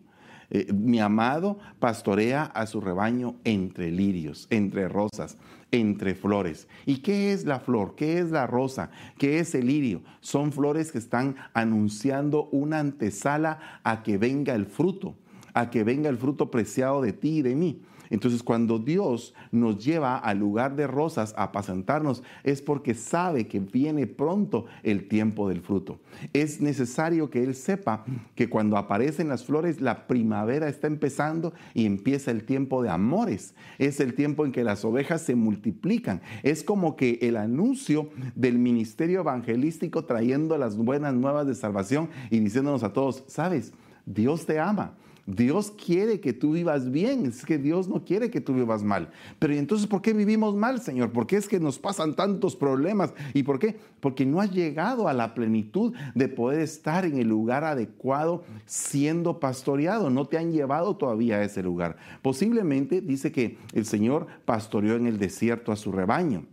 Eh, 0.50 0.72
mi 0.72 1.00
amado 1.00 1.58
pastorea 1.78 2.44
a 2.44 2.66
su 2.66 2.80
rebaño 2.80 3.36
entre 3.44 3.90
lirios, 3.90 4.46
entre 4.50 4.88
rosas, 4.88 5.36
entre 5.72 6.14
flores. 6.14 6.68
¿Y 6.84 6.98
qué 6.98 7.32
es 7.32 7.44
la 7.44 7.58
flor? 7.58 7.94
¿Qué 7.96 8.18
es 8.18 8.30
la 8.30 8.46
rosa? 8.46 8.90
¿Qué 9.18 9.40
es 9.40 9.54
el 9.54 9.66
lirio? 9.66 10.02
Son 10.20 10.52
flores 10.52 10.92
que 10.92 10.98
están 10.98 11.36
anunciando 11.54 12.48
una 12.52 12.78
antesala 12.78 13.80
a 13.82 14.02
que 14.02 14.18
venga 14.18 14.54
el 14.54 14.66
fruto, 14.66 15.16
a 15.54 15.70
que 15.70 15.84
venga 15.84 16.08
el 16.08 16.16
fruto 16.16 16.50
preciado 16.50 17.02
de 17.02 17.12
ti 17.12 17.38
y 17.38 17.42
de 17.42 17.54
mí. 17.54 17.82
Entonces 18.10 18.42
cuando 18.42 18.78
Dios 18.78 19.34
nos 19.50 19.84
lleva 19.84 20.16
al 20.16 20.38
lugar 20.38 20.76
de 20.76 20.86
rosas 20.86 21.34
a 21.36 21.44
apacentarnos 21.44 22.22
es 22.44 22.62
porque 22.62 22.94
sabe 22.94 23.46
que 23.46 23.60
viene 23.60 24.06
pronto 24.06 24.66
el 24.82 25.08
tiempo 25.08 25.48
del 25.48 25.60
fruto. 25.60 26.00
Es 26.32 26.60
necesario 26.60 27.30
que 27.30 27.42
Él 27.42 27.54
sepa 27.54 28.04
que 28.34 28.48
cuando 28.48 28.76
aparecen 28.76 29.28
las 29.28 29.44
flores 29.44 29.80
la 29.80 30.06
primavera 30.06 30.68
está 30.68 30.86
empezando 30.86 31.52
y 31.74 31.86
empieza 31.86 32.30
el 32.30 32.44
tiempo 32.44 32.82
de 32.82 32.90
amores. 32.90 33.54
Es 33.78 34.00
el 34.00 34.14
tiempo 34.14 34.44
en 34.44 34.52
que 34.52 34.64
las 34.64 34.84
ovejas 34.84 35.22
se 35.22 35.34
multiplican. 35.34 36.20
Es 36.42 36.62
como 36.62 36.96
que 36.96 37.18
el 37.22 37.36
anuncio 37.36 38.10
del 38.34 38.58
ministerio 38.58 39.20
evangelístico 39.20 40.04
trayendo 40.04 40.58
las 40.58 40.76
buenas 40.76 41.14
nuevas 41.14 41.46
de 41.46 41.54
salvación 41.54 42.08
y 42.30 42.38
diciéndonos 42.40 42.82
a 42.82 42.92
todos, 42.92 43.24
sabes, 43.26 43.72
Dios 44.04 44.46
te 44.46 44.58
ama. 44.58 44.96
Dios 45.26 45.72
quiere 45.72 46.20
que 46.20 46.32
tú 46.32 46.52
vivas 46.52 46.90
bien, 46.90 47.26
es 47.26 47.44
que 47.44 47.58
Dios 47.58 47.88
no 47.88 48.04
quiere 48.04 48.30
que 48.30 48.40
tú 48.40 48.54
vivas 48.54 48.84
mal. 48.84 49.10
Pero 49.40 49.54
entonces 49.54 49.88
por 49.88 50.00
qué 50.00 50.12
vivimos 50.12 50.54
mal, 50.54 50.80
Señor? 50.80 51.10
¿Por 51.10 51.26
qué 51.26 51.36
es 51.36 51.48
que 51.48 51.58
nos 51.58 51.80
pasan 51.80 52.14
tantos 52.14 52.54
problemas? 52.54 53.12
¿Y 53.34 53.42
por 53.42 53.58
qué? 53.58 53.76
Porque 53.98 54.24
no 54.24 54.40
has 54.40 54.52
llegado 54.52 55.08
a 55.08 55.12
la 55.12 55.34
plenitud 55.34 55.92
de 56.14 56.28
poder 56.28 56.60
estar 56.60 57.04
en 57.04 57.18
el 57.18 57.28
lugar 57.28 57.64
adecuado 57.64 58.44
siendo 58.66 59.40
pastoreado. 59.40 60.10
No 60.10 60.26
te 60.26 60.38
han 60.38 60.52
llevado 60.52 60.96
todavía 60.96 61.36
a 61.36 61.44
ese 61.44 61.62
lugar. 61.62 61.96
Posiblemente 62.22 63.00
dice 63.00 63.32
que 63.32 63.58
el 63.72 63.84
Señor 63.84 64.28
pastoreó 64.44 64.94
en 64.94 65.06
el 65.06 65.18
desierto 65.18 65.72
a 65.72 65.76
su 65.76 65.90
rebaño. 65.90 66.44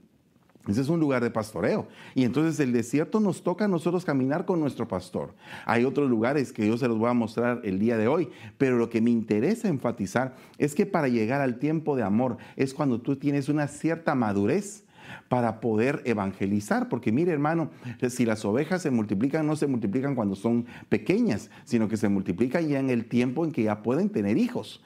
Ese 0.67 0.79
es 0.79 0.88
un 0.88 1.00
lugar 1.00 1.22
de 1.22 1.29
pastoreo. 1.29 1.88
Y 2.15 2.24
entonces 2.24 2.60
el 2.60 2.72
desierto 2.72 3.20
nos 3.20 3.43
toca 3.43 3.65
a 3.65 3.67
nosotros 3.67 4.05
caminar 4.05 4.46
con 4.46 4.62
nuestro 4.62 4.88
pastor. 4.88 5.34
Hay 5.65 5.84
otros 5.84 6.10
lugares 6.10 6.53
que 6.53 6.65
yo 6.65 6.77
se 6.77 6.88
los 6.88 6.98
voy 6.98 7.10
a 7.10 7.13
mostrar 7.13 7.60
el 7.63 7.79
día 7.79 7.98
de 7.98 8.08
hoy, 8.08 8.29
pero 8.58 8.77
lo 8.77 8.89
que 8.89 9.01
me 9.01 9.12
interesa 9.12 9.67
enfatizar 9.67 10.36
es 10.58 10.74
que 10.74 10.86
para 10.86 11.10
llegar 11.10 11.41
al 11.41 11.60
tiempo 11.60 11.98
de 11.98 12.03
amor 12.03 12.38
es 12.55 12.74
cuando 12.74 13.01
tú 13.01 13.17
tienes 13.17 13.50
una 13.50 13.67
cierta 13.67 14.15
madurez 14.15 14.86
para 15.27 15.60
poder 15.60 16.01
evangelizar. 16.05 16.88
Porque 16.88 17.12
mire 17.12 17.34
hermano, 17.34 17.70
si 18.10 18.25
las 18.25 18.46
ovejas 18.46 18.82
se 18.82 18.89
multiplican, 18.89 19.46
no 19.46 19.58
se 19.58 19.67
multiplican 19.67 20.15
cuando 20.15 20.36
son 20.36 20.65
pequeñas, 20.88 21.50
sino 21.65 21.89
que 21.89 21.98
se 21.98 22.08
multiplican 22.08 22.70
ya 22.70 22.79
en 22.79 22.89
el 22.89 23.05
tiempo 23.05 23.43
en 23.43 23.51
que 23.51 23.63
ya 23.63 23.84
pueden 23.84 24.10
tener 24.10 24.38
hijos 24.38 24.82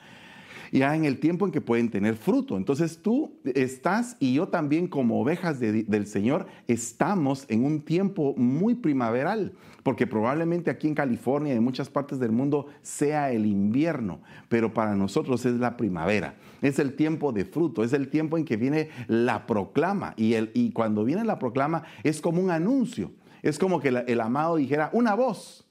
ya 0.71 0.95
en 0.95 1.05
el 1.05 1.19
tiempo 1.19 1.45
en 1.45 1.51
que 1.51 1.62
pueden 1.62 1.89
tener 1.89 2.15
fruto. 2.15 2.57
Entonces 2.57 3.00
tú 3.01 3.33
estás 3.43 4.17
y 4.19 4.33
yo 4.33 4.47
también 4.47 4.88
como 4.88 5.21
ovejas 5.21 5.59
del 5.59 6.07
Señor 6.07 6.47
estamos 6.67 7.45
en 7.50 7.63
un 7.63 7.81
tiempo 7.81 8.33
muy 8.38 8.75
primaveral, 8.75 9.53
porque 9.83 10.07
probablemente 10.07 10.69
aquí 10.69 10.88
en 10.88 10.95
California 10.95 11.53
y 11.53 11.57
en 11.57 11.63
muchas 11.63 11.89
partes 11.89 12.19
del 12.19 12.31
mundo 12.31 12.67
sea 12.81 13.31
el 13.31 13.45
invierno, 13.45 14.21
pero 14.50 14.74
para 14.74 14.95
nosotros 14.95 15.45
es 15.45 15.55
la 15.55 15.77
primavera. 15.77 16.36
Es 16.62 16.79
el 16.79 16.93
tiempo 16.95 17.31
de 17.31 17.45
fruto, 17.45 17.83
es 17.83 17.93
el 17.93 18.09
tiempo 18.09 18.38
en 18.38 18.45
que 18.45 18.57
viene 18.57 18.89
la 19.07 19.45
proclama 19.45 20.13
y, 20.17 20.33
el, 20.33 20.51
y 20.53 20.71
cuando 20.71 21.03
viene 21.03 21.24
la 21.24 21.39
proclama 21.39 21.83
es 22.03 22.21
como 22.21 22.41
un 22.41 22.51
anuncio. 22.51 23.12
Es 23.43 23.59
como 23.59 23.79
que 23.79 23.89
el 23.89 24.21
amado 24.21 24.55
dijera, 24.55 24.89
una 24.93 25.13
voz, 25.13 25.65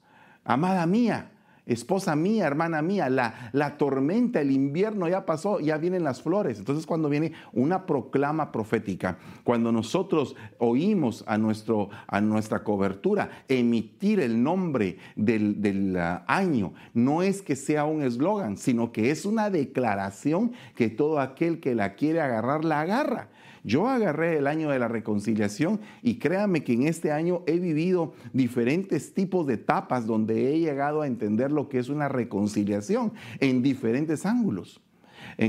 amada 0.45 0.85
mía, 0.85 1.31
esposa 1.67 2.15
mía, 2.15 2.47
hermana 2.47 2.81
mía, 2.81 3.09
la, 3.09 3.51
la 3.53 3.77
tormenta, 3.77 4.41
el 4.41 4.51
invierno 4.51 5.07
ya 5.07 5.25
pasó, 5.25 5.59
ya 5.59 5.77
vienen 5.77 6.03
las 6.03 6.21
flores. 6.21 6.57
Entonces 6.59 6.85
cuando 6.85 7.09
viene 7.09 7.33
una 7.53 7.85
proclama 7.85 8.51
profética, 8.51 9.17
cuando 9.43 9.71
nosotros 9.71 10.35
oímos 10.57 11.23
a, 11.27 11.37
nuestro, 11.37 11.89
a 12.07 12.21
nuestra 12.21 12.63
cobertura 12.63 13.43
emitir 13.47 14.19
el 14.19 14.41
nombre 14.41 14.97
del, 15.15 15.61
del 15.61 15.95
uh, 15.95 16.23
año, 16.27 16.73
no 16.93 17.21
es 17.21 17.41
que 17.41 17.55
sea 17.55 17.85
un 17.85 18.01
eslogan, 18.01 18.57
sino 18.57 18.91
que 18.91 19.11
es 19.11 19.25
una 19.25 19.49
declaración 19.49 20.53
que 20.75 20.89
todo 20.89 21.19
aquel 21.19 21.59
que 21.59 21.75
la 21.75 21.95
quiere 21.95 22.21
agarrar, 22.21 22.65
la 22.65 22.81
agarra. 22.81 23.29
Yo 23.67 23.89
agarré 23.89 24.37
el 24.37 24.47
año 24.47 24.69
de 24.69 24.79
la 24.79 24.87
reconciliación 24.87 25.81
y 26.01 26.19
créame 26.19 26.63
que 26.63 26.71
en 26.71 26.87
este 26.87 27.11
año 27.11 27.43
he 27.47 27.59
vivido 27.59 28.13
diferentes 28.31 29.13
tipos 29.13 29.45
de 29.45 29.55
etapas 29.55 30.07
donde 30.07 30.53
he 30.53 30.59
llegado 30.59 31.01
a 31.01 31.07
entender 31.07 31.51
lo 31.51 31.67
que 31.67 31.79
es 31.79 31.89
una 31.89 32.07
reconciliación 32.07 33.11
en 33.41 33.61
diferentes 33.61 34.25
ángulos. 34.25 34.79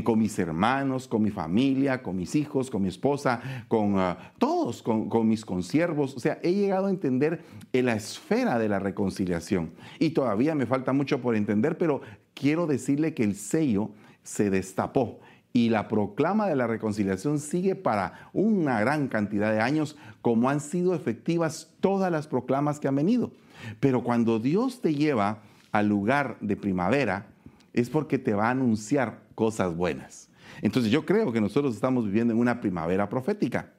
con 0.03 0.19
mis 0.19 0.37
hermanos, 0.41 1.07
con 1.07 1.23
mi 1.23 1.31
familia, 1.31 2.03
con 2.03 2.17
mis 2.17 2.35
hijos, 2.35 2.71
con 2.71 2.83
mi 2.83 2.89
esposa, 2.89 3.41
con 3.69 4.01
ah, 4.01 4.33
todos, 4.39 4.83
con, 4.83 5.29
mis 5.29 5.45
consiervos. 5.45 6.17
O 6.17 6.19
sea, 6.19 6.41
he 6.43 6.53
llegado 6.55 6.87
a 6.87 6.91
entender 6.91 7.45
la 7.73 7.95
esfera 7.95 8.59
de 8.59 8.69
la 8.69 8.81
reconciliación. 8.81 9.71
Y 10.01 10.11
todavía 10.11 10.57
me 10.57 10.67
falta 10.67 10.93
mucho 10.93 11.21
por 11.21 11.37
entender, 11.37 11.79
pero 11.79 12.01
quiero 12.35 12.67
decirle 12.67 13.15
que 13.15 13.23
el 13.23 13.37
sello 13.37 13.93
se 14.25 14.51
destapó 14.51 15.21
y 15.52 15.71
la 15.71 15.88
proclama 15.88 16.47
de 16.47 16.57
la 16.57 16.67
reconciliación 16.67 17.38
sigue 17.38 17.75
para 17.75 18.31
una 18.33 18.81
gran 18.81 19.09
cantidad 19.09 19.52
de 19.52 19.61
años, 19.61 19.97
como 20.23 20.50
han 20.50 20.61
sido 20.61 20.95
efectivas 20.95 21.71
todas 21.81 22.12
las 22.12 22.26
proclamas 22.26 22.78
que 22.78 22.88
han 22.88 22.97
venido. 22.97 23.33
Pero 23.81 24.05
cuando 24.05 24.38
Dios 24.38 24.81
te 24.81 24.95
lleva 24.95 25.43
al 25.73 25.88
lugar 25.88 26.37
de 26.40 26.57
primavera, 26.57 27.26
es 27.73 27.90
porque 27.90 28.19
te 28.19 28.35
va 28.35 28.49
a 28.49 28.50
anunciar 28.50 29.21
cosas 29.35 29.75
buenas. 29.76 30.28
Entonces 30.62 30.90
yo 30.90 31.05
creo 31.05 31.33
que 31.33 31.40
nosotros 31.40 31.75
estamos 31.75 32.05
viviendo 32.05 32.33
en 32.33 32.40
una 32.40 32.61
primavera 32.61 33.09
profética. 33.09 33.73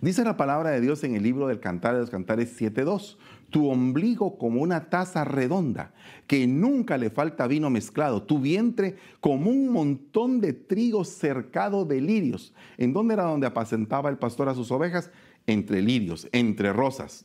Dice 0.00 0.24
la 0.24 0.36
palabra 0.36 0.70
de 0.70 0.80
Dios 0.80 1.02
en 1.04 1.14
el 1.14 1.22
libro 1.22 1.48
del 1.48 1.60
Cantar 1.60 1.94
de 1.94 2.00
los 2.00 2.10
Cantares 2.10 2.60
7.2, 2.60 3.16
tu 3.50 3.68
ombligo 3.68 4.38
como 4.38 4.60
una 4.60 4.90
taza 4.90 5.24
redonda, 5.24 5.92
que 6.26 6.46
nunca 6.46 6.98
le 6.98 7.10
falta 7.10 7.46
vino 7.46 7.70
mezclado, 7.70 8.22
tu 8.22 8.40
vientre 8.40 8.96
como 9.20 9.50
un 9.50 9.70
montón 9.70 10.40
de 10.40 10.52
trigo 10.52 11.04
cercado 11.04 11.84
de 11.84 12.00
lirios. 12.00 12.54
¿En 12.76 12.92
dónde 12.92 13.14
era 13.14 13.24
donde 13.24 13.46
apacentaba 13.46 14.10
el 14.10 14.18
pastor 14.18 14.48
a 14.48 14.54
sus 14.54 14.70
ovejas? 14.70 15.10
Entre 15.46 15.80
lirios, 15.82 16.28
entre 16.32 16.72
rosas. 16.72 17.24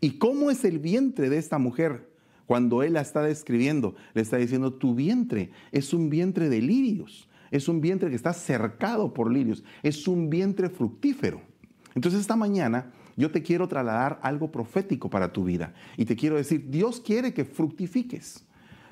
¿Y 0.00 0.18
cómo 0.18 0.50
es 0.50 0.64
el 0.64 0.78
vientre 0.78 1.28
de 1.28 1.38
esta 1.38 1.58
mujer? 1.58 2.12
Cuando 2.46 2.82
él 2.82 2.92
la 2.92 3.00
está 3.00 3.22
describiendo, 3.22 3.96
le 4.12 4.22
está 4.22 4.36
diciendo, 4.36 4.74
tu 4.74 4.94
vientre 4.94 5.50
es 5.72 5.94
un 5.94 6.10
vientre 6.10 6.48
de 6.50 6.60
lirios, 6.60 7.28
es 7.50 7.68
un 7.68 7.80
vientre 7.80 8.10
que 8.10 8.16
está 8.16 8.32
cercado 8.32 9.14
por 9.14 9.32
lirios, 9.32 9.64
es 9.82 10.06
un 10.06 10.28
vientre 10.28 10.68
fructífero. 10.68 11.53
Entonces 11.94 12.20
esta 12.20 12.36
mañana 12.36 12.92
yo 13.16 13.30
te 13.30 13.42
quiero 13.42 13.68
trasladar 13.68 14.18
algo 14.22 14.50
profético 14.50 15.08
para 15.08 15.32
tu 15.32 15.44
vida 15.44 15.74
y 15.96 16.04
te 16.04 16.16
quiero 16.16 16.36
decir, 16.36 16.68
Dios 16.68 17.00
quiere 17.00 17.32
que 17.32 17.44
fructifiques. 17.44 18.44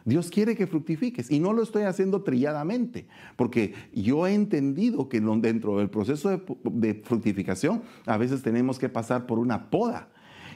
Dios 0.05 0.31
quiere 0.31 0.57
que 0.57 0.67
fructifiques 0.67 1.31
y 1.31 1.39
no 1.39 1.53
lo 1.53 1.63
estoy 1.63 1.85
haciendo 1.85 2.23
trilladamente, 2.23 3.07
porque 3.37 3.75
yo 3.93 4.27
he 4.27 4.35
entendido 4.35 5.09
que 5.09 5.21
dentro 5.21 5.79
del 5.79 5.91
proceso 5.91 6.29
de, 6.29 6.43
de, 6.65 6.95
fructificación 6.95 7.83
a 8.07 8.17
veces 8.17 8.43
tenemos 8.43 8.81
que 8.81 8.89
pasar 8.89 9.27
por 9.27 9.39
una 9.39 9.71
poda. 9.71 10.09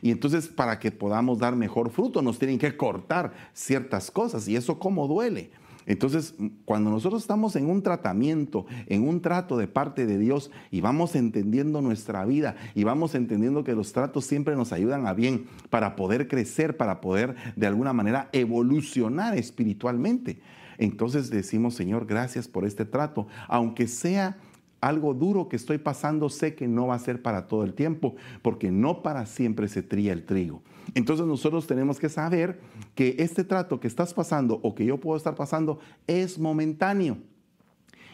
Y 0.02 0.10
entonces 0.10 0.48
para 0.48 0.80
que 0.80 0.90
podamos 0.90 1.38
dar 1.38 1.54
mejor 1.54 1.90
fruto 1.90 2.22
nos 2.22 2.40
tienen 2.40 2.58
que 2.58 2.76
cortar 2.76 3.32
ciertas 3.52 4.10
cosas 4.10 4.48
y 4.48 4.56
eso 4.56 4.80
como 4.80 5.06
duele. 5.06 5.50
Entonces, 5.86 6.34
cuando 6.64 6.90
nosotros 6.90 7.22
estamos 7.22 7.54
en 7.54 7.70
un 7.70 7.82
tratamiento, 7.82 8.66
en 8.86 9.08
un 9.08 9.22
trato 9.22 9.56
de 9.56 9.68
parte 9.68 10.04
de 10.04 10.18
Dios 10.18 10.50
y 10.70 10.80
vamos 10.80 11.14
entendiendo 11.14 11.80
nuestra 11.80 12.24
vida 12.24 12.56
y 12.74 12.84
vamos 12.84 13.14
entendiendo 13.14 13.62
que 13.62 13.74
los 13.74 13.92
tratos 13.92 14.24
siempre 14.24 14.56
nos 14.56 14.72
ayudan 14.72 15.06
a 15.06 15.14
bien 15.14 15.46
para 15.70 15.94
poder 15.94 16.26
crecer, 16.26 16.76
para 16.76 17.00
poder 17.00 17.36
de 17.54 17.66
alguna 17.68 17.92
manera 17.92 18.28
evolucionar 18.32 19.38
espiritualmente. 19.38 20.40
Entonces 20.78 21.30
decimos, 21.30 21.74
Señor, 21.74 22.06
gracias 22.06 22.48
por 22.48 22.64
este 22.64 22.84
trato, 22.84 23.28
aunque 23.48 23.86
sea 23.86 24.36
algo 24.80 25.14
duro 25.14 25.48
que 25.48 25.56
estoy 25.56 25.78
pasando, 25.78 26.28
sé 26.28 26.54
que 26.54 26.68
no 26.68 26.88
va 26.88 26.96
a 26.96 26.98
ser 26.98 27.22
para 27.22 27.46
todo 27.46 27.64
el 27.64 27.74
tiempo, 27.74 28.16
porque 28.42 28.70
no 28.70 29.02
para 29.02 29.26
siempre 29.26 29.68
se 29.68 29.82
tría 29.82 30.12
el 30.12 30.24
trigo. 30.24 30.62
Entonces 30.94 31.26
nosotros 31.26 31.66
tenemos 31.66 31.98
que 31.98 32.08
saber 32.08 32.60
que 32.94 33.16
este 33.18 33.44
trato 33.44 33.80
que 33.80 33.88
estás 33.88 34.14
pasando 34.14 34.60
o 34.62 34.74
que 34.74 34.84
yo 34.84 34.98
puedo 34.98 35.16
estar 35.16 35.34
pasando 35.34 35.78
es 36.06 36.38
momentáneo 36.38 37.18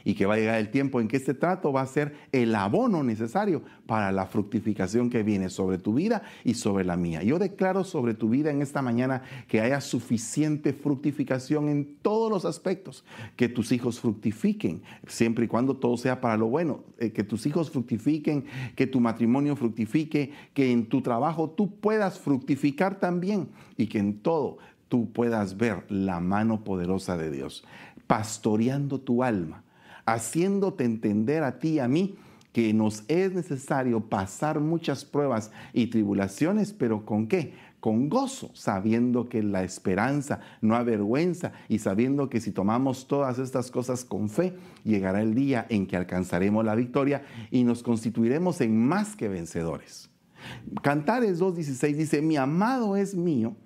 y 0.05 0.15
que 0.15 0.27
va 0.27 0.35
a 0.35 0.39
llegar 0.39 0.59
el 0.59 0.71
tiempo 0.71 1.01
en 1.01 1.09
que 1.09 1.17
este 1.17 1.35
trato 1.35 1.73
va 1.73 1.83
a 1.83 1.87
ser 1.87 2.15
el 2.33 2.55
abono 2.55 3.03
necesario 3.03 3.63
para 3.87 4.13
la 4.13 4.27
fructificación 4.27 5.11
que 5.11 5.23
viene 5.23 5.49
sobre 5.49 5.79
tu 5.79 5.95
vida 5.95 6.23
y 6.45 6.55
sobre 6.55 6.85
la 6.85 6.97
mía. 6.97 7.23
Yo 7.23 7.39
declaro 7.39 7.85
sobre 7.85 8.15
tu 8.15 8.29
vida 8.29 8.51
en 8.51 8.63
esta 8.63 8.83
mañana 8.83 9.23
que 9.49 9.61
haya 9.61 9.81
suficiente 9.81 10.73
fructificación 10.73 11.69
en 11.69 11.97
todos 12.03 12.31
los 12.31 12.45
aspectos, 12.45 13.05
que 13.37 13.49
tus 13.49 13.73
hijos 13.73 14.01
fructifiquen, 14.01 14.83
siempre 15.07 15.45
y 15.45 15.49
cuando 15.49 15.77
todo 15.77 15.97
sea 15.97 16.21
para 16.21 16.37
lo 16.37 16.47
bueno, 16.47 16.81
eh, 16.99 17.13
que 17.13 17.25
tus 17.25 17.47
hijos 17.47 17.71
fructifiquen, 17.71 18.45
que 18.77 18.87
tu 18.87 19.01
matrimonio 19.01 19.57
fructifique, 19.57 20.33
que 20.55 20.73
en 20.73 20.87
tu 20.87 21.03
trabajo 21.03 21.51
tú 21.51 21.77
puedas 21.77 22.19
fructificar 22.19 22.99
también 22.99 23.49
y 23.77 23.87
que 23.87 23.99
en 23.99 24.19
todo 24.19 24.59
tú 24.89 25.11
puedas 25.11 25.57
ver 25.57 25.85
la 25.91 26.21
mano 26.21 26.65
poderosa 26.65 27.17
de 27.17 27.31
Dios, 27.31 27.65
pastoreando 28.07 29.01
tu 29.01 29.23
alma 29.23 29.65
haciéndote 30.07 30.85
entender 30.85 31.43
a 31.43 31.59
ti 31.59 31.71
y 31.71 31.79
a 31.79 31.89
mí 31.89 32.17
que 32.53 32.73
nos 32.75 33.05
es 33.09 33.33
necesario 33.33 34.01
pasar 34.01 34.61
muchas 34.61 35.05
pruebas 35.05 35.51
y 35.73 35.87
tribulaciones, 35.87 36.73
pero 36.73 37.05
¿con 37.07 37.27
qué? 37.27 37.55
Con 37.81 38.09
gozo, 38.09 38.51
sabiendo 38.55 39.29
que 39.29 39.43
la 39.43 39.65
esperanza 39.65 40.41
no 40.61 40.77
avergüenza 40.77 41.53
y 41.69 41.79
sabiendo 41.79 42.29
que 42.29 42.41
si 42.41 42.53
tomamos 42.53 43.09
todas 43.09 43.39
estas 43.39 43.71
cosas 43.71 44.05
con 44.05 44.29
fe, 44.29 44.55
llegará 44.85 45.23
el 45.23 45.35
día 45.35 45.67
en 45.69 45.87
que 45.87 45.97
alcanzaremos 45.97 46.65
la 46.65 46.75
victoria 46.75 47.25
y 47.51 47.65
nos 47.65 47.83
constituiremos 47.83 48.61
en 48.61 48.79
más 48.87 49.17
que 49.17 49.29
vencedores. 49.29 50.11
Cantares 50.83 51.41
2.16 51.41 51.97
dice, 51.97 52.23
mi 52.23 52.37
amado 52.37 52.97
es 52.97 53.15
mío 53.15 53.57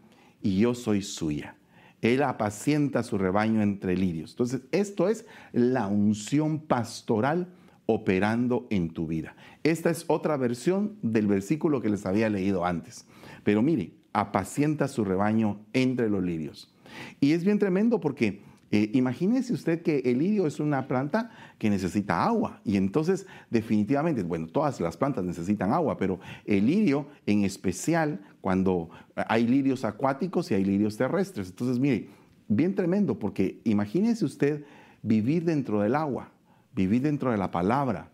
y 0.41 0.59
yo 0.59 0.75
soy 0.75 1.03
suya. 1.03 1.57
Él 2.03 2.23
apacienta 2.23 3.03
su 3.03 3.19
rebaño 3.19 3.63
entre 3.63 3.97
lirios. 3.97 4.33
Entonces, 4.33 4.63
esto 4.73 5.09
es 5.09 5.27
la 5.53 5.87
unción 5.87 6.59
pastoral 6.61 7.49
operando 7.87 8.67
en 8.71 8.91
tu 8.91 9.07
vida. 9.07 9.35
Esta 9.63 9.91
es 9.91 10.05
otra 10.09 10.37
versión 10.37 10.97
del 11.03 11.27
versículo 11.27 11.81
que 11.81 11.89
les 11.89 12.05
había 12.07 12.29
leído 12.29 12.65
antes. 12.65 13.07
Pero 13.45 13.63
mire, 13.63 13.93
apacienta 14.13 14.89
su 14.89 15.05
rebaño 15.05 15.61
entre 15.73 16.09
los 16.09 16.23
lirios. 16.23 16.73
Y 17.21 17.33
es 17.33 17.45
bien 17.45 17.59
tremendo 17.59 18.01
porque 18.01 18.45
Eh, 18.73 18.91
imagínese 18.95 19.53
usted 19.53 19.81
que 19.83 20.03
el 20.07 20.19
lirio 20.19 20.45
es 20.45 20.59
una 20.59 20.89
planta 20.89 21.31
que 21.57 21.71
necesita 21.71 22.25
agua 22.25 22.61
y 22.65 22.77
entonces 22.77 23.25
definitivamente, 23.49 24.25
bueno, 24.25 24.49
todas 24.49 24.81
las 24.81 24.97
plantas 24.97 25.25
necesitan 25.25 25.73
agua, 25.73 25.97
pero 25.97 26.19
el 26.45 26.67
lirio 26.67 27.07
en 27.27 27.45
especial 27.45 28.19
cuando 28.47 28.91
hay 29.17 29.45
lirios 29.45 29.85
acuáticos 29.85 30.53
y 30.53 30.55
hay 30.55 30.65
lirios 30.65 30.97
terrestres. 30.97 31.49
Entonces, 31.49 31.81
mire, 31.81 32.11
bien 32.47 32.77
tremendo 32.77 33.19
porque 33.19 33.61
imagínese 33.65 34.25
usted 34.25 34.65
vivir 35.03 35.45
dentro 35.45 35.81
del 35.81 35.97
agua, 35.97 36.31
vivir 36.73 37.03
dentro 37.03 37.33
de 37.33 37.39
la 37.39 37.51
palabra, 37.51 38.13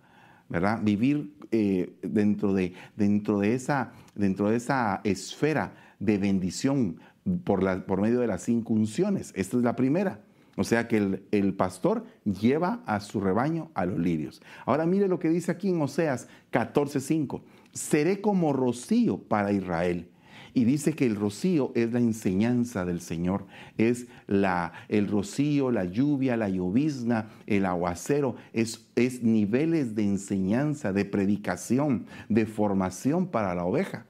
¿verdad? 0.48 0.80
Vivir 0.82 1.34
eh, 1.50 1.98
dentro, 2.00 2.54
de, 2.54 2.72
dentro, 2.96 3.40
de 3.40 3.52
esa, 3.52 3.92
dentro 4.14 4.48
de 4.48 4.56
esa 4.56 5.02
esfera 5.04 5.74
de 5.98 6.16
bendición 6.16 6.96
por, 7.44 7.62
la, 7.62 7.84
por 7.84 8.00
medio 8.00 8.20
de 8.20 8.26
las 8.26 8.42
cinco 8.42 8.72
unciones. 8.72 9.34
Esta 9.36 9.58
es 9.58 9.62
la 9.62 9.76
primera. 9.76 10.22
O 10.56 10.64
sea 10.64 10.88
que 10.88 11.20
el, 11.30 11.54
pastor 11.54 12.06
lleva 12.24 12.82
a 12.86 13.00
su 13.00 13.20
rebaño 13.20 13.70
a 13.74 13.84
los 13.84 13.98
lirios. 13.98 14.40
Ahora 14.64 14.86
mire 14.86 15.08
lo 15.08 15.18
que 15.18 15.28
dice 15.28 15.52
aquí 15.52 15.68
en 15.68 15.82
Oseas 15.82 16.26
14:5. 16.52 17.42
Seré 17.74 18.22
como 18.22 18.54
rocío 18.54 19.18
para 19.18 19.52
Israel. 19.52 20.08
Y 20.54 20.64
dice 20.64 20.92
que 20.92 21.06
el 21.06 21.16
rocío 21.16 21.73
es 21.75 21.92
la 21.92 21.99
enseñanza 21.99 22.85
del 22.85 23.00
Señor, 23.00 23.47
es 23.78 24.06
la, 24.26 24.73
el 24.88 25.09
rocío, 25.09 25.71
la 25.71 25.85
lluvia, 25.85 26.37
la 26.37 26.50
llovizna, 26.50 27.30
el 27.47 27.64
aguacero, 27.64 28.37
es, 28.52 28.87
es 28.94 29.23
niveles 29.23 29.94
de 29.94 30.04
enseñanza, 30.04 30.92
de 30.92 31.06
predicación, 31.06 32.06
de 32.28 32.44
formación 32.44 33.28
para 33.28 33.54
la 33.54 33.64
oveja. 33.64 34.04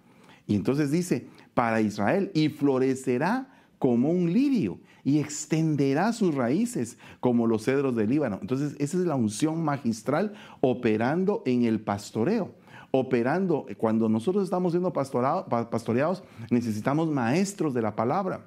Y 0.48 0.56
entonces 0.56 0.90
dice, 0.90 1.28
para 1.54 1.80
Israel, 1.80 2.32
y 2.34 2.48
florecerá 2.48 3.48
como 3.78 4.10
un 4.10 4.32
lirio 4.32 4.78
y 5.04 5.18
extenderá 5.18 6.12
sus 6.12 6.34
raíces 6.34 6.98
como 7.20 7.46
los 7.46 7.64
cedros 7.64 7.96
del 7.96 8.10
Líbano. 8.10 8.38
Entonces, 8.40 8.76
esa 8.78 8.98
es 8.98 9.04
la 9.04 9.16
unción 9.16 9.64
magistral 9.64 10.34
operando 10.60 11.42
en 11.46 11.64
el 11.64 11.80
pastoreo. 11.80 12.54
Operando, 12.92 13.66
cuando 13.78 14.08
nosotros 14.08 14.44
estamos 14.44 14.72
siendo 14.72 14.92
pastoreados, 14.92 16.22
necesitamos 16.50 17.08
maestros 17.08 17.74
de 17.74 17.82
la 17.82 17.96
palabra 17.96 18.46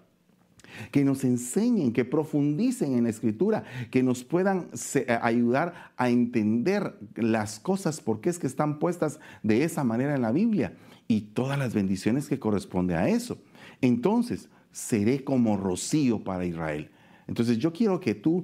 que 0.91 1.03
nos 1.03 1.23
enseñen, 1.23 1.93
que 1.93 2.05
profundicen 2.05 2.93
en 2.93 3.03
la 3.03 3.09
escritura, 3.09 3.63
que 3.91 4.03
nos 4.03 4.23
puedan 4.23 4.67
eh, 4.93 5.19
ayudar 5.21 5.91
a 5.97 6.09
entender 6.09 6.97
las 7.15 7.59
cosas, 7.59 8.01
porque 8.01 8.29
es 8.29 8.39
que 8.39 8.47
están 8.47 8.79
puestas 8.79 9.19
de 9.43 9.63
esa 9.63 9.83
manera 9.83 10.15
en 10.15 10.21
la 10.21 10.31
Biblia 10.31 10.75
y 11.07 11.21
todas 11.21 11.57
las 11.57 11.73
bendiciones 11.73 12.27
que 12.27 12.39
corresponde 12.39 12.95
a 12.95 13.09
eso. 13.09 13.37
Entonces, 13.81 14.49
seré 14.71 15.23
como 15.23 15.57
rocío 15.57 16.23
para 16.23 16.45
Israel. 16.45 16.91
Entonces 17.27 17.57
yo 17.57 17.73
quiero 17.73 17.99
que 17.99 18.13
tú 18.13 18.43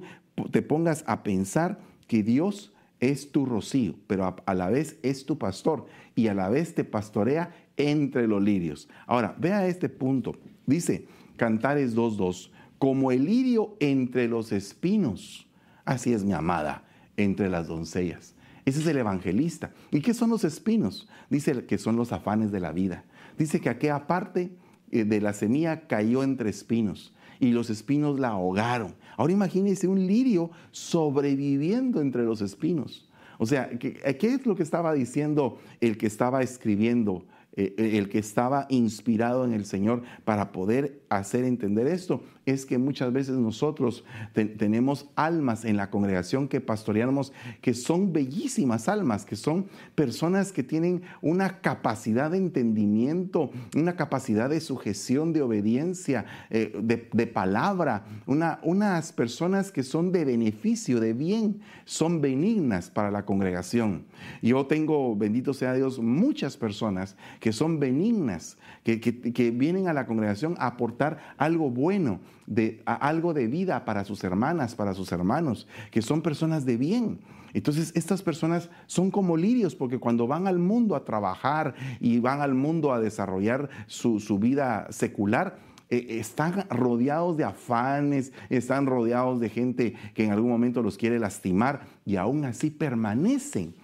te 0.50 0.62
pongas 0.62 1.04
a 1.06 1.22
pensar 1.22 1.80
que 2.06 2.22
Dios 2.22 2.72
es 3.02 3.32
tu 3.32 3.44
rocío, 3.44 3.96
pero 4.06 4.36
a, 4.46 4.54
la 4.54 4.70
vez 4.70 4.96
es 5.02 5.26
tu 5.26 5.36
pastor 5.36 5.86
y 6.14 6.28
a 6.28 6.34
la 6.34 6.48
vez 6.48 6.74
te 6.74 6.84
pastorea 6.84 7.52
entre 7.76 8.28
los 8.28 8.40
lirios. 8.40 8.88
Ahora, 9.08 9.34
vea 9.38 9.66
este 9.66 9.88
punto. 9.88 10.36
Dice 10.66 11.08
Cantares 11.36 11.96
2.2, 11.96 12.50
como 12.78 13.10
el 13.10 13.24
lirio 13.24 13.76
entre 13.80 14.28
los 14.28 14.52
espinos, 14.52 15.48
así 15.84 16.12
es 16.12 16.24
mi 16.24 16.32
amada 16.32 16.84
entre 17.16 17.50
las 17.50 17.66
doncellas. 17.66 18.36
Ese 18.64 18.78
es 18.78 18.86
el 18.86 18.98
evangelista. 18.98 19.72
¿Y 19.90 20.00
qué 20.00 20.14
son 20.14 20.30
los 20.30 20.44
espinos? 20.44 21.08
Dice 21.28 21.66
que 21.66 21.78
son 21.78 21.96
los 21.96 22.12
afanes 22.12 22.52
de 22.52 22.60
la 22.60 22.70
vida. 22.70 23.04
Dice 23.36 23.60
que 23.60 23.68
aquella 23.68 24.06
parte 24.06 24.52
eh, 24.92 25.02
de 25.02 25.20
la 25.20 25.32
semilla 25.32 25.88
cayó 25.88 26.22
entre 26.22 26.50
espinos 26.50 27.12
y 27.40 27.50
los 27.50 27.68
espinos 27.68 28.20
la 28.20 28.28
ahogaron. 28.28 28.94
Ahora 29.16 29.32
imagínense 29.32 29.86
un 29.88 30.06
lirio 30.06 30.50
sobreviviendo 30.70 32.00
entre 32.00 32.24
los 32.24 32.40
espinos. 32.40 33.08
O 33.38 33.46
sea, 33.46 33.70
¿qué, 33.78 33.98
es 34.04 34.46
lo 34.46 34.54
que 34.54 34.62
estaba 34.62 34.92
diciendo 34.92 35.58
el 35.80 35.98
que 35.98 36.06
estaba 36.06 36.42
escribiendo 36.42 37.24
eh, 37.54 37.74
el 37.76 38.08
que 38.08 38.18
estaba 38.18 38.66
inspirado 38.70 39.44
en 39.44 39.52
el 39.52 39.66
Señor 39.66 40.02
para 40.24 40.52
poder 40.52 41.02
hacer 41.10 41.44
entender 41.44 41.86
esto, 41.86 42.22
es 42.46 42.66
que 42.66 42.78
muchas 42.78 43.12
veces 43.12 43.36
nosotros 43.36 44.04
tenemos 44.32 45.08
almas 45.14 45.64
en 45.64 45.76
la 45.76 45.90
congregación 45.90 46.48
que 46.48 46.60
pastoreamos 46.60 47.32
que 47.60 47.74
son 47.74 48.12
bellísimas 48.12 48.88
almas, 48.88 49.24
que 49.24 49.36
son 49.36 49.66
personas 49.94 50.52
que 50.52 50.62
tienen 50.62 51.02
una 51.20 51.60
capacidad 51.60 52.30
de 52.30 52.38
entendimiento, 52.38 53.50
una 53.76 53.96
capacidad 53.96 54.50
de 54.50 54.60
sujeción, 54.60 55.32
de 55.32 55.42
obediencia, 55.42 56.24
eh, 56.50 56.76
de, 56.82 57.26
palabra, 57.26 58.04
una, 58.26 58.58
unas 58.62 59.12
personas 59.12 59.70
que 59.70 59.82
son 59.82 60.12
de 60.12 60.24
beneficio, 60.24 61.00
de 61.00 61.12
bien, 61.12 61.60
son 61.84 62.20
benignas 62.20 62.90
para 62.90 63.10
la 63.10 63.24
congregación. 63.24 64.04
Yo 64.42 64.66
tengo, 64.66 65.16
bendito 65.16 65.54
sea 65.54 65.74
Dios, 65.74 65.98
muchas 65.98 66.56
personas 66.56 67.16
que 67.40 67.52
son 67.52 67.78
benignas, 67.78 68.58
que, 68.84 69.52
vienen 69.54 69.88
a 69.88 69.92
la 69.92 70.06
congregación 70.06 70.54
a 70.58 70.66
aportar 70.68 71.18
algo 71.36 71.70
bueno, 71.70 72.20
de, 72.54 72.82
algo 72.84 73.34
de 73.34 73.46
vida 73.46 73.84
para 73.84 74.04
sus 74.04 74.24
hermanas, 74.24 74.74
para 74.74 74.94
sus 74.94 75.12
hermanos, 75.12 75.66
que 75.90 76.02
son 76.02 76.22
personas 76.22 76.64
de 76.64 76.76
bien. 76.76 77.20
Entonces 77.54 77.92
estas 77.94 78.22
personas 78.22 78.70
son 78.86 79.10
como 79.10 79.36
lirios 79.36 79.74
porque 79.74 79.98
cuando 79.98 80.26
van 80.26 80.46
al 80.46 80.58
mundo 80.58 80.96
a 80.96 81.04
trabajar 81.04 81.74
y 82.00 82.18
van 82.18 82.40
al 82.40 82.54
mundo 82.54 82.92
a 82.92 83.00
desarrollar 83.00 83.68
su, 83.86 84.18
vida 84.38 84.86
secular, 84.90 85.58
eh, 85.90 86.18
están 86.18 86.66
rodeados 86.70 87.36
de 87.36 87.44
afanes, 87.44 88.32
están 88.48 88.86
rodeados 88.86 89.40
de 89.40 89.50
gente 89.50 89.94
que 90.14 90.24
en 90.24 90.32
algún 90.32 90.50
momento 90.50 90.82
los 90.82 90.96
quiere 90.96 91.18
lastimar 91.18 91.82
y 92.06 92.16
aún 92.16 92.44
así 92.46 92.70
permanecen 92.70 93.74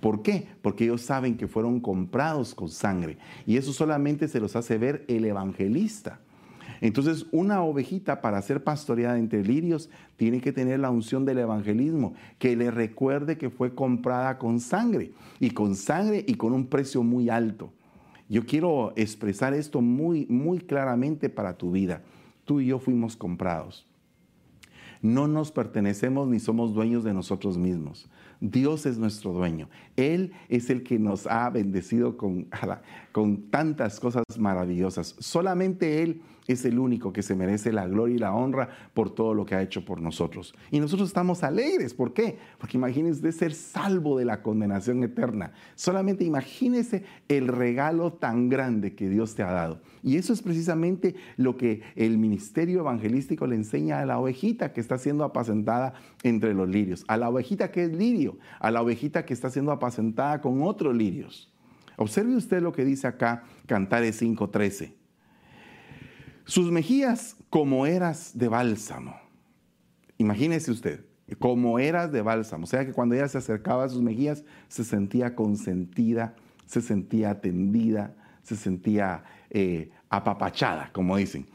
¿Por 0.00 0.22
qué? 0.22 0.46
Porque 0.62 0.84
ellos 0.84 1.02
saben 1.02 1.36
que 1.36 1.48
fueron 1.48 1.80
comprados 1.80 2.54
con 2.54 2.68
sangre. 2.68 3.18
Y 3.46 3.56
eso 3.56 3.72
solamente 3.72 4.28
se 4.28 4.38
los 4.38 4.54
hace 4.54 4.78
ver 4.78 5.04
el 5.08 5.24
evangelista. 5.24 6.20
Entonces, 6.80 7.26
una 7.32 7.62
ovejita 7.62 8.20
para 8.20 8.40
ser 8.42 8.62
pastoreada 8.62 9.18
entre 9.18 9.42
lirios 9.42 9.90
tiene 10.16 10.40
que 10.40 10.52
tener 10.52 10.80
la 10.80 10.90
unción 10.90 11.24
del 11.24 11.38
evangelismo, 11.38 12.14
que 12.38 12.56
le 12.56 12.70
recuerde 12.70 13.38
que 13.38 13.50
fue 13.50 13.74
comprada 13.74 14.38
con 14.38 14.60
sangre, 14.60 15.12
y 15.40 15.50
con 15.50 15.74
sangre 15.74 16.24
y 16.26 16.34
con 16.34 16.52
un 16.52 16.66
precio 16.66 17.02
muy 17.02 17.30
alto. 17.30 17.72
Yo 18.28 18.44
quiero 18.44 18.92
expresar 18.96 19.54
esto 19.54 19.80
muy, 19.80 20.26
muy 20.26 20.58
claramente 20.58 21.30
para 21.30 21.56
tu 21.56 21.70
vida. 21.70 22.02
Tú 22.44 22.60
y 22.60 22.66
yo 22.66 22.78
fuimos 22.78 23.16
comprados. 23.16 23.86
No 25.00 25.28
nos 25.28 25.52
pertenecemos 25.52 26.28
ni 26.28 26.40
somos 26.40 26.74
dueños 26.74 27.04
de 27.04 27.14
nosotros 27.14 27.56
mismos. 27.56 28.08
Dios 28.40 28.84
es 28.86 28.98
nuestro 28.98 29.32
dueño. 29.32 29.68
Él 29.96 30.32
es 30.48 30.70
el 30.70 30.82
que 30.82 30.98
nos 30.98 31.26
ha 31.26 31.48
bendecido 31.50 32.16
con, 32.16 32.48
con 33.12 33.50
tantas 33.50 33.98
cosas 34.00 34.24
maravillosas. 34.38 35.14
Solamente 35.18 36.02
Él 36.02 36.20
es 36.48 36.64
el 36.64 36.78
único 36.78 37.12
que 37.12 37.22
se 37.22 37.36
merece 37.36 37.72
la 37.72 37.86
gloria 37.86 38.16
y 38.16 38.18
la 38.18 38.34
honra 38.34 38.70
por 38.94 39.14
todo 39.14 39.34
lo 39.34 39.44
que 39.44 39.54
ha 39.54 39.62
hecho 39.62 39.84
por 39.84 40.00
nosotros. 40.00 40.54
Y 40.70 40.80
nosotros 40.80 41.08
estamos 41.08 41.44
alegres. 41.44 41.94
¿Por 41.94 42.14
qué? 42.14 42.38
Porque 42.58 42.78
imagínense 42.78 43.30
ser 43.32 43.52
salvo 43.54 44.18
de 44.18 44.24
la 44.24 44.42
condenación 44.42 45.04
eterna. 45.04 45.52
Solamente 45.74 46.24
imagínese 46.24 47.04
el 47.28 47.48
regalo 47.48 48.14
tan 48.14 48.48
grande 48.48 48.94
que 48.94 49.08
Dios 49.10 49.34
te 49.34 49.42
ha 49.42 49.52
dado. 49.52 49.80
Y 50.02 50.16
eso 50.16 50.32
es 50.32 50.42
precisamente 50.42 51.14
lo 51.36 51.56
que 51.56 51.82
el 51.94 52.16
ministerio 52.16 52.80
evangelístico 52.80 53.46
le 53.46 53.56
enseña 53.56 54.00
a 54.00 54.06
la 54.06 54.18
ovejita 54.18 54.72
que 54.72 54.80
está 54.80 54.96
siendo 54.96 55.24
apacentada 55.24 55.94
entre 56.22 56.54
los 56.54 56.68
lirios. 56.68 57.04
A 57.08 57.18
la 57.18 57.28
ovejita 57.28 57.70
que 57.70 57.84
es 57.84 57.92
lirio, 57.92 58.38
a 58.58 58.70
la 58.70 58.80
ovejita 58.80 59.26
que 59.26 59.34
está 59.34 59.50
siendo 59.50 59.70
apacentada 59.70 60.40
con 60.40 60.62
otros 60.62 60.96
lirios. 60.96 61.52
Observe 61.96 62.36
usted 62.36 62.62
lo 62.62 62.72
que 62.72 62.84
dice 62.84 63.06
acá 63.06 63.42
Cantares 63.66 64.22
5:13 64.22 64.97
sus 66.48 66.72
mejillas 66.72 67.36
como 67.50 67.84
eras 67.84 68.32
de 68.36 68.48
bálsamo. 68.48 69.14
Imagínese 70.16 70.70
usted, 70.70 71.04
como 71.38 71.78
eras 71.78 72.10
de 72.10 72.22
bálsamo. 72.22 72.64
O 72.64 72.66
sea 72.66 72.86
que 72.86 72.92
cuando 72.92 73.14
ella 73.14 73.28
se 73.28 73.36
acercaba 73.36 73.84
a 73.84 73.88
sus 73.90 74.00
mejillas 74.00 74.44
se 74.66 74.82
sentía 74.82 75.34
consentida, 75.34 76.34
se 76.64 76.80
sentía 76.80 77.30
atendida, 77.30 78.16
se 78.42 78.56
sentía 78.56 79.24
eh, 79.50 79.90
apapachada, 80.08 80.90
como 80.94 81.18
dicen. 81.18 81.46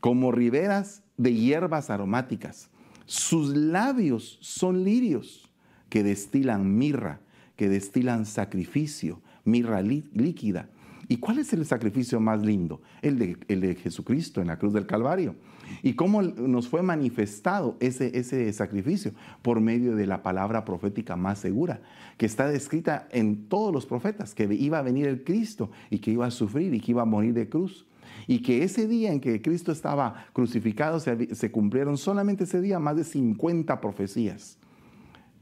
Como 0.00 0.32
riberas 0.32 1.02
de 1.18 1.34
hierbas 1.34 1.90
aromáticas. 1.90 2.70
Sus 3.04 3.54
labios 3.54 4.38
son 4.40 4.82
lirios 4.82 5.52
que 5.90 6.02
destilan 6.02 6.78
mirra, 6.78 7.20
que 7.54 7.68
destilan 7.68 8.24
sacrificio, 8.24 9.20
mirra 9.44 9.82
líquida 9.82 10.70
¿Y 11.08 11.16
cuál 11.16 11.38
es 11.38 11.52
el 11.54 11.64
sacrificio 11.64 12.20
más 12.20 12.42
lindo? 12.42 12.82
El 13.00 13.18
de, 13.18 13.38
el 13.48 13.62
de 13.62 13.74
Jesucristo 13.74 14.42
en 14.42 14.48
la 14.48 14.58
cruz 14.58 14.74
del 14.74 14.86
Calvario. 14.86 15.36
¿Y 15.82 15.94
cómo 15.94 16.20
nos 16.20 16.68
fue 16.68 16.82
manifestado 16.82 17.76
ese, 17.80 18.52
sacrificio? 18.52 19.12
Por 19.42 19.60
medio 19.60 19.96
de 19.96 20.06
la 20.06 20.22
palabra 20.22 20.64
profética 20.64 21.16
más 21.16 21.38
segura, 21.38 21.80
que 22.18 22.26
está 22.26 22.48
descrita 22.48 23.08
en 23.10 23.48
todos 23.48 23.72
los 23.72 23.86
profetas, 23.86 24.34
que 24.34 24.44
iba 24.52 24.78
a 24.78 24.82
venir 24.82 25.06
el 25.06 25.24
Cristo 25.24 25.70
y 25.90 25.98
que 25.98 26.10
iba 26.10 26.26
a 26.26 26.30
sufrir 26.30 26.74
y 26.74 26.80
que 26.80 26.92
iba 26.92 27.02
a 27.02 27.06
morir 27.06 27.32
de 27.34 27.48
cruz. 27.48 27.86
y 28.26 28.40
que 28.40 28.62
ese 28.62 28.86
día 28.86 29.12
en 29.12 29.20
que 29.20 29.40
Cristo 29.40 29.72
estaba 29.72 30.26
crucificado 30.32 31.00
se, 31.00 31.50
cumplieron 31.50 31.96
solamente 31.96 32.44
ese 32.44 32.60
día 32.60 32.78
más 32.78 32.96
de 32.96 33.04
50 33.04 33.80
profecías 33.80 34.58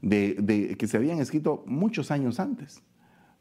de, 0.01 0.75
que 0.77 0.87
se 0.87 0.97
habían 0.97 1.19
escrito 1.19 1.63
muchos 1.65 2.11
años 2.11 2.39
antes, 2.39 2.81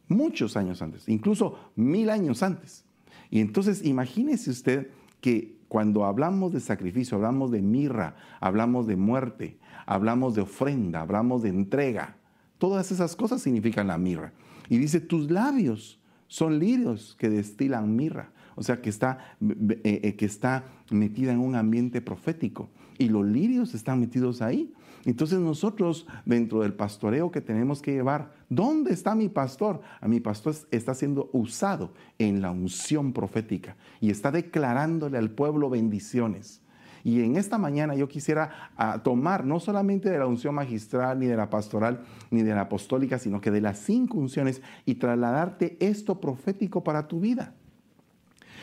muchos 0.08 0.56
años 0.56 0.82
antes, 0.82 1.08
incluso 1.08 1.58
mil 1.76 2.10
años 2.10 2.42
antes. 2.42 2.84
Y 3.30 3.40
entonces 3.40 3.84
imagínese 3.84 4.50
usted 4.50 4.90
que 5.20 5.56
cuando 5.68 6.04
hablamos 6.04 6.52
de 6.52 6.60
sacrificio, 6.60 7.16
hablamos 7.16 7.50
de 7.50 7.62
mirra, 7.62 8.16
hablamos 8.40 8.86
de 8.86 8.96
muerte, 8.96 9.58
hablamos 9.84 10.34
de 10.34 10.42
ofrenda, 10.42 11.00
hablamos 11.00 11.42
de 11.42 11.48
entrega, 11.48 12.16
todas 12.58 12.92
esas 12.92 13.16
cosas 13.16 13.42
significan 13.42 13.88
la 13.88 13.98
mirra. 13.98 14.32
Y 14.68 14.78
dice, 14.78 15.00
tus 15.00 15.30
labios 15.30 15.98
son 16.28 16.58
lirios 16.58 17.16
que 17.18 17.28
destilan 17.28 17.94
mirra. 17.94 18.30
O 18.56 18.62
sea, 18.62 18.80
que 18.80 18.88
está, 18.88 19.36
eh, 19.40 20.00
eh, 20.02 20.16
que 20.16 20.24
está 20.24 20.64
metida 20.90 21.32
en 21.32 21.40
un 21.40 21.54
ambiente 21.54 22.00
profético. 22.00 22.70
Y 22.98 23.08
los 23.10 23.24
lirios 23.26 23.74
están 23.74 24.00
metidos 24.00 24.40
ahí. 24.40 24.72
Entonces 25.06 25.38
nosotros, 25.38 26.04
dentro 26.24 26.62
del 26.62 26.74
pastoreo 26.74 27.30
que 27.30 27.40
tenemos 27.40 27.80
que 27.80 27.92
llevar, 27.92 28.32
¿dónde 28.50 28.92
está 28.92 29.14
mi 29.14 29.28
pastor? 29.28 29.80
A 30.00 30.08
mi 30.08 30.18
pastor 30.18 30.56
está 30.72 30.94
siendo 30.94 31.30
usado 31.32 31.92
en 32.18 32.42
la 32.42 32.50
unción 32.50 33.12
profética 33.12 33.76
y 34.00 34.10
está 34.10 34.32
declarándole 34.32 35.16
al 35.16 35.30
pueblo 35.30 35.70
bendiciones. 35.70 36.60
Y 37.04 37.22
en 37.22 37.36
esta 37.36 37.56
mañana 37.56 37.94
yo 37.94 38.08
quisiera 38.08 38.72
ah, 38.76 39.00
tomar 39.04 39.46
no 39.46 39.60
solamente 39.60 40.10
de 40.10 40.18
la 40.18 40.26
unción 40.26 40.56
magistral, 40.56 41.20
ni 41.20 41.26
de 41.26 41.36
la 41.36 41.50
pastoral, 41.50 42.02
ni 42.32 42.42
de 42.42 42.52
la 42.52 42.62
apostólica, 42.62 43.20
sino 43.20 43.40
que 43.40 43.52
de 43.52 43.60
las 43.60 43.78
cinco 43.78 44.18
unciones 44.18 44.60
y 44.86 44.96
trasladarte 44.96 45.76
esto 45.78 46.20
profético 46.20 46.82
para 46.82 47.06
tu 47.06 47.20
vida. 47.20 47.54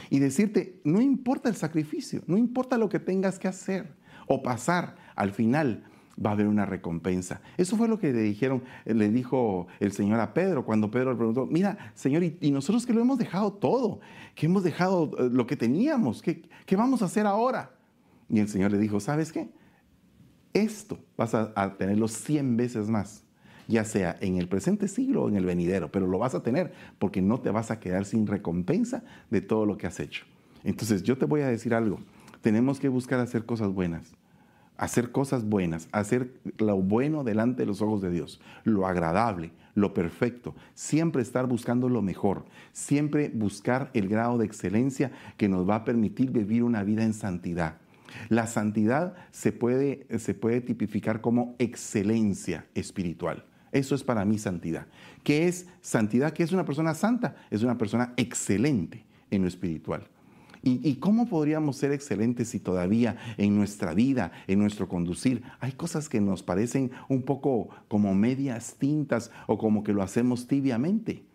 Y 0.09 0.19
decirte, 0.19 0.81
no 0.83 0.99
importa 0.99 1.47
el 1.47 1.55
sacrificio, 1.55 2.21
no 2.27 2.37
importa 2.37 2.77
lo 2.77 2.89
que 2.89 2.99
tengas 2.99 3.39
que 3.39 3.47
hacer 3.47 3.95
o 4.27 4.43
pasar, 4.43 4.97
al 5.15 5.31
final 5.31 5.85
va 6.23 6.31
a 6.31 6.33
haber 6.33 6.47
una 6.47 6.65
recompensa. 6.65 7.41
Eso 7.57 7.75
fue 7.75 7.87
lo 7.87 7.99
que 7.99 8.13
le 8.13 8.21
dijeron, 8.21 8.63
le 8.85 9.09
dijo 9.09 9.67
el 9.79 9.91
Señor 9.91 10.19
a 10.19 10.33
Pedro 10.33 10.65
cuando 10.65 10.91
Pedro 10.91 11.11
le 11.11 11.17
preguntó, 11.17 11.45
mira, 11.45 11.91
Señor, 11.95 12.23
y, 12.23 12.51
nosotros 12.51 12.85
que 12.85 12.93
lo 12.93 13.01
hemos 13.01 13.17
dejado 13.17 13.53
todo, 13.53 13.99
que 14.35 14.45
hemos 14.45 14.63
dejado 14.63 15.11
eh, 15.17 15.29
lo 15.31 15.47
que 15.47 15.55
teníamos, 15.55 16.21
¿qué, 16.21 16.43
vamos 16.75 17.01
a 17.01 17.05
hacer 17.05 17.25
ahora? 17.25 17.71
Y 18.29 18.39
el 18.39 18.47
Señor 18.47 18.71
le 18.71 18.77
dijo, 18.77 18.99
¿sabes 18.99 19.31
qué? 19.31 19.49
Esto 20.53 20.99
vas 21.17 21.33
a, 21.33 21.77
tenerlo 21.77 22.07
100 22.07 22.57
veces 22.57 22.87
más, 22.87 23.23
ya 23.67 23.83
sea 23.83 24.15
en 24.21 24.37
el 24.37 24.47
presente 24.47 24.87
siglo 24.87 25.23
o 25.23 25.29
en 25.29 25.35
el 25.35 25.45
venidero, 25.45 25.91
pero 25.91 26.05
lo 26.05 26.19
vas 26.19 26.35
a 26.35 26.43
tener 26.43 26.73
porque 26.99 27.21
no 27.21 27.39
te 27.39 27.49
vas 27.49 27.71
a 27.71 27.79
quedar 27.79 28.05
sin 28.05 28.27
recompensa 28.27 29.03
de 29.31 29.41
todo 29.41 29.65
lo 29.65 29.77
que 29.77 29.87
has 29.87 29.99
hecho. 29.99 30.25
Entonces 30.63 31.01
yo 31.01 31.17
te 31.17 31.25
voy 31.25 31.41
a 31.41 31.47
decir 31.47 31.73
algo, 31.73 31.99
tenemos 32.41 32.79
que 32.79 32.87
buscar 32.87 33.19
hacer 33.19 33.45
cosas 33.45 33.69
buenas, 33.69 34.13
hacer 34.77 35.11
cosas 35.11 35.45
buenas, 35.45 35.87
hacer 35.91 36.33
lo 36.57 36.77
bueno 36.77 37.23
delante 37.23 37.63
de 37.63 37.67
los 37.67 37.81
ojos 37.81 38.01
de 38.01 38.09
Dios, 38.09 38.41
lo 38.63 38.87
agradable, 38.87 39.51
lo 39.75 39.93
perfecto, 39.93 40.55
siempre 40.73 41.21
estar 41.21 41.47
buscando 41.47 41.89
lo 41.89 42.01
mejor, 42.01 42.45
siempre 42.71 43.29
buscar 43.33 43.89
el 43.93 44.07
grado 44.07 44.37
de 44.37 44.45
excelencia 44.45 45.11
que 45.37 45.49
nos 45.49 45.67
va 45.67 45.75
a 45.75 45.85
permitir 45.85 46.31
vivir 46.31 46.63
una 46.63 46.83
vida 46.83 47.03
en 47.03 47.13
santidad. 47.13 47.77
La 48.29 48.47
santidad 48.47 49.15
se 49.31 49.51
puede, 49.51 50.05
se 50.19 50.33
puede 50.33 50.61
tipificar 50.61 51.21
como 51.21 51.55
excelencia 51.57 52.67
espiritual. 52.75 53.45
Eso 53.71 53.95
es 53.95 54.03
para 54.03 54.23
mí 54.23 54.37
santidad. 54.37 54.85
¿Qué 55.23 55.47
es 55.47 55.67
santidad? 55.81 56.31
¿Qué 56.31 56.43
es 56.43 56.51
una 56.51 56.63
persona 56.65 56.93
santa? 56.93 57.35
Es 57.49 57.63
una 57.63 57.77
persona 57.77 58.13
excelente 58.17 59.03
en 59.31 59.41
lo 59.41 59.47
espiritual. 59.47 60.07
¿Y, 60.65 60.95
cómo 60.95 61.27
podríamos 61.27 61.75
ser 61.75 61.91
excelentes 61.91 62.47
si 62.47 62.59
todavía 62.59 63.17
en 63.37 63.57
nuestra 63.57 63.93
vida, 63.93 64.31
en 64.47 64.59
nuestro 64.59 64.87
conducir, 64.87 65.43
hay 65.59 65.73
cosas 65.73 66.07
que 66.07 66.21
nos 66.21 66.41
parecen 66.41 66.91
un 67.09 67.23
poco 67.23 67.67
como 67.89 68.15
medias 68.15 68.77
tintas 68.79 69.29
o 69.47 69.57
como 69.57 69.83
que 69.83 69.91
lo 69.91 70.01
hacemos 70.01 70.47
tibiamente? 70.47 71.25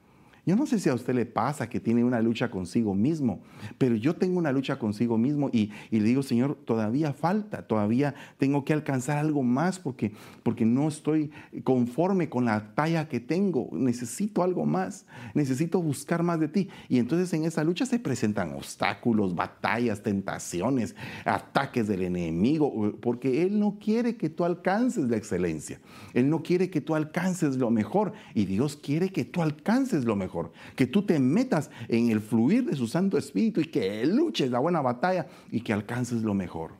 Yo 0.49 0.57
no 0.57 0.65
sé 0.65 0.79
si 0.79 0.89
a 0.89 0.95
usted 0.95 1.15
le 1.15 1.27
pasa 1.27 1.69
que 1.69 1.79
tiene 1.79 2.03
una 2.03 2.23
lucha 2.23 2.51
consigo 2.51 2.95
mismo, 2.95 3.43
pero 3.77 3.97
yo 3.97 4.17
tengo 4.17 4.39
una 4.39 4.51
lucha 4.51 4.79
consigo 4.79 5.19
mismo 5.19 5.51
y, 5.53 5.73
le 5.91 6.01
digo, 6.01 6.23
Señor, 6.23 6.57
todavía 6.65 7.13
falta, 7.13 7.67
todavía 7.67 8.15
tengo 8.39 8.65
que 8.65 8.73
alcanzar 8.73 9.19
algo 9.19 9.43
más 9.43 9.79
porque, 9.79 10.11
porque 10.43 10.65
no 10.65 10.89
estoy 10.89 11.31
conforme 11.65 12.31
con 12.31 12.47
la 12.47 12.75
talla 12.75 13.11
que 13.11 13.21
tengo, 13.21 13.69
necesito 13.73 14.43
algo 14.43 14.65
más, 14.65 15.05
necesito 15.35 15.83
buscar 15.83 16.23
más 16.23 16.41
de 16.41 16.49
ti. 16.49 16.71
Y 16.89 16.99
entonces 16.99 17.31
en 17.35 17.45
esa 17.45 17.63
lucha 17.63 17.85
se 17.85 17.99
presentan 17.99 18.55
obstáculos, 18.55 19.35
batallas, 19.35 20.03
tentaciones, 20.03 20.97
ataques 21.27 21.87
del 21.89 22.05
enemigo, 22.05 22.97
porque 23.03 23.43
Él 23.43 23.61
no 23.61 23.77
quiere 23.79 24.17
que 24.17 24.31
tú 24.31 24.47
alcances 24.47 25.11
la 25.11 25.19
excelencia, 25.19 25.79
Él 26.15 26.31
no 26.31 26.43
quiere 26.43 26.71
que 26.71 26.81
tú 26.81 26.95
alcances 26.95 27.59
lo 27.59 27.71
mejor 27.71 28.15
y 28.33 28.47
Dios 28.47 28.79
quiere 28.79 29.11
que 29.11 29.27
tú 29.27 29.43
alcances 29.43 30.07
lo 30.07 30.17
mejor 30.17 30.38
que 30.77 30.87
tú 30.87 31.03
te 31.03 31.19
metas 31.19 31.71
en 31.89 32.11
el 32.11 32.21
fluir 32.21 32.65
de 32.65 32.77
su 32.77 32.87
Santo 32.87 33.19
Espíritu 33.19 33.61
y 33.61 33.67
que 33.67 34.05
luches 34.07 34.51
la 34.51 34.59
buena 34.59 34.81
batalla 34.81 35.27
y 35.51 35.61
que 35.61 35.73
alcances 35.73 36.23
lo 36.23 36.35
mejor. 36.35 36.73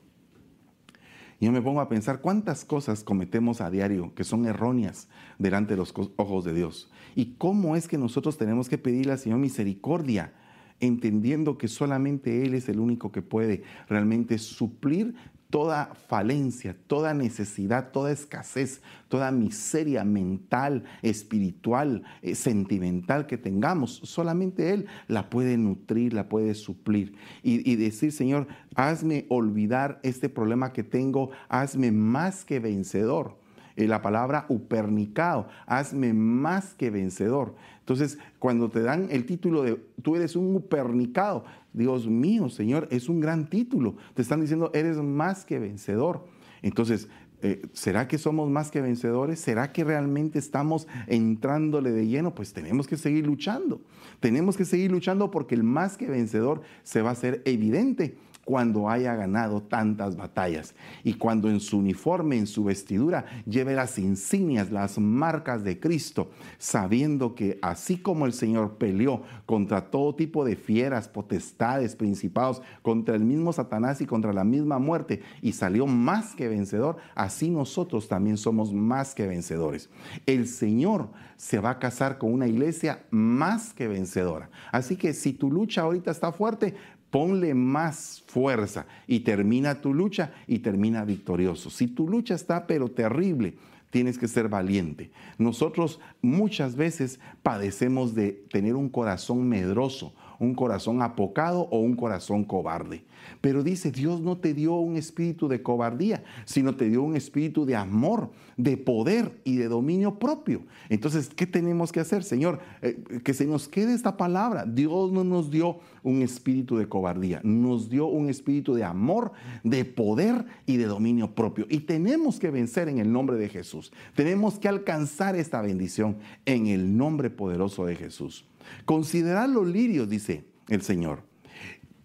Yo 1.41 1.53
me 1.53 1.63
pongo 1.63 1.81
a 1.81 1.89
pensar 1.89 2.21
cuántas 2.21 2.65
cosas 2.65 3.05
cometemos 3.05 3.61
a 3.61 3.71
diario 3.71 4.13
que 4.15 4.25
son 4.25 4.45
erróneas 4.47 5.09
delante 5.39 5.75
de 5.75 5.79
los 5.79 5.95
ojos 6.17 6.45
de 6.45 6.53
Dios. 6.53 6.91
Y 7.15 7.37
cómo 7.37 7.77
es 7.77 7.87
que 7.87 7.97
nosotros 7.97 8.37
tenemos 8.39 8.69
que 8.69 8.79
pedirle 8.79 9.13
al 9.13 9.19
Señor 9.21 9.39
misericordia, 9.39 10.33
entendiendo 10.81 11.57
que 11.57 11.69
solamente 11.69 12.45
Él 12.45 12.55
es 12.55 12.69
el 12.69 12.81
único 12.81 13.13
que 13.13 13.23
puede 13.23 13.63
realmente 13.89 14.39
suplir 14.39 15.15
toda 15.51 15.95
falencia, 16.09 16.77
toda 16.87 17.15
necesidad, 17.15 17.91
toda 17.91 18.13
escasez, 18.13 18.83
toda 19.09 19.31
miseria 19.31 20.05
mental, 20.05 20.85
espiritual, 21.03 22.03
eh, 22.21 22.35
sentimental 22.35 23.27
que 23.27 23.39
tengamos, 23.39 24.01
solamente 24.05 24.75
Él 24.75 24.87
la 25.07 25.31
puede 25.31 25.57
nutrir, 25.57 26.13
la 26.13 26.29
puede 26.29 26.55
suplir. 26.55 27.15
Y, 27.43 27.71
y 27.71 27.77
decir, 27.77 28.13
Señor, 28.13 28.47
hazme 28.75 29.25
olvidar 29.31 30.01
este 30.03 30.29
problema 30.29 30.73
que 30.73 30.85
tengo, 30.85 31.31
hazme 31.49 31.93
más 31.93 32.45
que 32.45 32.61
vencedor. 32.61 33.38
Eh, 33.79 33.87
la 33.87 34.03
palabra 34.03 34.45
upernicado, 34.49 35.47
hazme 35.65 36.13
más 36.13 36.75
que 36.75 36.91
vencedor. 36.91 37.55
Entonces, 37.79 38.19
cuando 38.41 38.69
te 38.69 38.83
dan 38.83 39.07
el 39.13 39.25
título 39.25 39.63
de 39.63 39.81
tú 40.03 40.17
eres 40.17 40.35
un 40.35 40.57
upernicado, 40.57 41.45
Dios 41.73 42.09
mío, 42.09 42.49
Señor, 42.49 42.89
es 42.91 43.09
un 43.09 43.21
gran 43.21 43.49
título. 43.49 43.95
Te 44.15 44.23
están 44.23 44.41
diciendo, 44.41 44.73
eres 44.75 44.97
más 44.97 45.45
que 45.45 45.61
vencedor. 45.61 46.27
Entonces, 46.61 47.07
eh, 47.41 47.63
¿será 47.73 48.09
que 48.09 48.19
somos 48.19 48.51
más 48.51 48.73
que 48.73 48.81
vencedores? 48.81 49.39
¿Será 49.39 49.73
que 49.73 49.85
realmente 49.85 50.41
estamos 50.41 50.89
entrándole 51.07 51.93
de 51.93 52.09
lleno? 52.09 52.35
Pues 52.35 52.53
tenemos 52.53 52.89
que 52.89 52.97
seguir 52.97 53.29
luchando. 53.29 53.81
Tenemos 54.19 54.57
que 54.57 54.65
seguir 54.65 54.91
luchando 54.91 55.31
porque 55.31 55.55
el 55.55 55.63
más 55.63 55.97
que 55.97 56.09
vencedor 56.09 56.63
se 56.83 57.01
va 57.01 57.11
a 57.11 57.13
hacer 57.13 57.43
evidente 57.45 58.17
cuando 58.49 58.89
haya 58.89 59.15
ganado 59.15 59.61
tantas 59.61 60.17
batallas 60.17 60.75
y 61.05 61.13
cuando 61.13 61.51
en 61.51 61.61
su 61.61 61.77
uniforme, 61.77 62.39
en 62.39 62.47
su 62.47 62.65
vestidura, 62.65 63.27
lleve 63.45 63.75
las 63.75 63.99
insignias, 63.99 64.71
las 64.71 64.99
marcas 64.99 65.65
de 65.65 65.79
Cristo, 65.79 66.31
sabiendo 66.57 67.35
que 67.35 67.59
así 67.61 67.99
como 67.99 68.25
el 68.25 68.33
Señor 68.33 68.79
peleó 68.79 69.21
contra 69.45 69.91
todo 69.91 70.15
tipo 70.15 70.47
de 70.47 70.57
fieras, 70.57 71.09
potestades, 71.09 71.95
principados, 71.95 72.63
contra 72.81 73.17
el 73.17 73.23
mismo 73.23 73.53
Satanás 73.53 74.01
y 74.01 74.07
contra 74.07 74.33
la 74.33 74.45
misma 74.45 74.79
muerte, 74.79 75.21
y 75.43 75.53
salió 75.53 75.87
más 75.87 76.35
que 76.35 76.49
vencedor, 76.49 76.97
así 77.15 77.51
nosotros 77.51 78.09
también 78.09 78.39
somos 78.39 78.73
más 78.73 79.15
que 79.15 79.27
vencedores. 79.27 79.91
El 80.25 80.49
Señor 80.49 81.11
se 81.37 81.61
va 81.61 81.71
a 81.71 81.79
casar 81.79 82.17
con 82.17 82.33
una 82.33 82.49
iglesia 82.49 83.05
más 83.11 83.75
que 83.75 83.89
vencedora. 83.89 84.49
Así 84.73 84.97
que 84.97 85.13
si 85.13 85.35
tu 85.35 85.53
lucha 85.53 85.83
ahorita 85.83 86.11
está 86.11 86.33
fuerte, 86.33 86.75
ponle 87.11 87.55
más 87.55 88.23
fuerza 88.27 88.87
y 89.07 89.21
termina 89.21 89.81
tu 89.81 89.95
lucha 89.95 90.33
y 90.47 90.61
termina 90.61 91.05
victorioso. 91.05 91.71
Si 91.71 91.87
tu 91.87 92.09
lucha 92.09 92.35
está 92.35 92.67
pero 92.67 92.91
terrible, 92.91 93.55
tienes 93.91 94.19
que 94.19 94.29
ser 94.29 94.49
valiente. 94.49 95.11
Nosotros 95.39 96.01
muchas 96.21 96.77
veces 96.77 97.21
padecemos 97.43 98.15
de 98.15 98.33
tener 98.51 98.77
un 98.77 98.89
corazón 98.89 99.49
medroso, 99.49 100.13
un 100.39 100.55
corazón 100.55 101.03
apocado 101.03 101.69
o 101.71 101.79
un 101.81 101.97
corazón 101.97 102.45
cobarde. 102.45 103.05
Pero 103.41 103.63
dice, 103.63 103.91
Dios 103.91 104.21
no 104.21 104.39
te 104.39 104.55
dio 104.55 104.75
un 104.75 104.97
espíritu 104.97 105.49
de 105.49 105.63
cobardía, 105.63 106.23
sino 106.45 106.77
te 106.77 106.89
dio 106.89 107.03
un 107.03 107.17
espíritu 107.17 107.65
de 107.65 107.77
amor, 107.77 108.31
de 108.57 108.77
poder 108.77 109.41
y 109.45 109.57
de 109.57 109.69
dominio 109.69 110.19
propio. 110.19 110.63
Entonces, 110.89 111.29
¿qué 111.29 111.47
tenemos 111.47 111.93
que 111.93 112.01
hacer, 112.01 112.25
Señor? 112.25 112.61
Eh, 112.83 113.03
que 113.25 113.35
se 113.35 113.47
nos 113.47 113.69
quede 113.69 113.95
esta 113.95 114.17
palabra. 114.17 114.65
Dios 114.65 115.13
no 115.13 115.25
nos 115.25 115.51
dio 115.51 115.79
un 116.03 116.23
espíritu 116.23 116.77
de 116.77 116.89
cobardía, 116.89 117.41
nos 117.45 117.91
dio 117.91 118.07
un 118.07 118.29
espíritu 118.29 118.75
de 118.75 118.85
amor, 118.85 119.33
de 119.63 119.85
poder 119.85 120.47
y 120.67 120.77
de 120.77 120.87
dominio 120.87 121.35
propio. 121.35 121.67
Y 121.69 121.81
tenemos 121.81 122.39
que 122.39 122.51
vencer 122.51 122.89
en 122.89 122.99
el 122.99 123.13
nombre 123.13 123.37
de 123.37 123.49
Jesús. 123.49 123.93
Tenemos 124.15 124.59
que 124.59 124.69
alcanzar 124.69 125.37
esta 125.37 125.61
bendición 125.61 126.19
en 126.47 126.67
el 126.67 126.97
nombre 126.97 127.31
poderoso 127.31 127.87
de 127.87 127.97
Jesús. 127.97 128.45
Considerad 128.85 129.49
los 129.49 129.67
lirios, 129.67 130.09
dice 130.09 130.45
el 130.69 130.83
Señor 130.83 131.29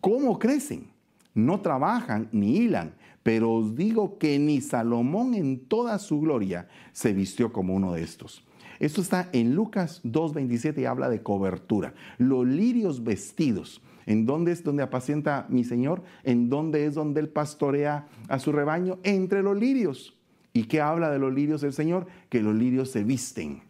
¿Cómo 0.04 0.38
crecen? 0.38 0.92
No 1.34 1.62
trabajan 1.62 2.28
ni 2.34 2.58
hilan, 2.58 2.94
pero 3.24 3.54
os 3.54 3.74
digo 3.74 4.18
que 4.18 4.38
ni 4.38 4.60
Salomón 4.60 5.34
en 5.34 5.66
toda 5.66 5.98
su 5.98 6.20
gloria 6.20 6.68
se 6.92 7.14
vistió 7.14 7.54
como 7.54 7.74
uno 7.74 7.94
de 7.94 8.04
estos. 8.04 8.46
Esto 8.82 9.00
está 9.00 9.30
en 9.32 9.56
Lucas 9.56 10.02
2.27 10.04 10.82
y 10.82 10.86
habla 10.86 11.08
de 11.08 11.24
cobertura. 11.24 11.94
Los 12.18 12.46
lirios 12.46 13.06
vestidos. 13.06 13.82
¿En 14.06 14.26
dónde 14.26 14.52
es 14.52 14.62
donde 14.62 14.84
apacienta 14.84 15.46
mi 15.48 15.64
Señor? 15.64 16.04
¿En 16.26 16.50
dónde 16.50 16.86
es 16.86 16.96
donde 16.96 17.22
Él 17.22 17.30
pastorea 17.30 18.10
a 18.28 18.40
su 18.40 18.52
rebaño? 18.52 19.00
Entre 19.04 19.42
los 19.42 19.58
lirios. 19.58 20.20
¿Y 20.52 20.66
qué 20.66 20.82
habla 20.82 21.10
de 21.12 21.20
los 21.20 21.34
lirios 21.34 21.64
el 21.64 21.72
Señor? 21.72 22.08
Que 22.28 22.42
los 22.42 22.54
lirios 22.54 22.92
se 22.92 23.06
visten, 23.06 23.62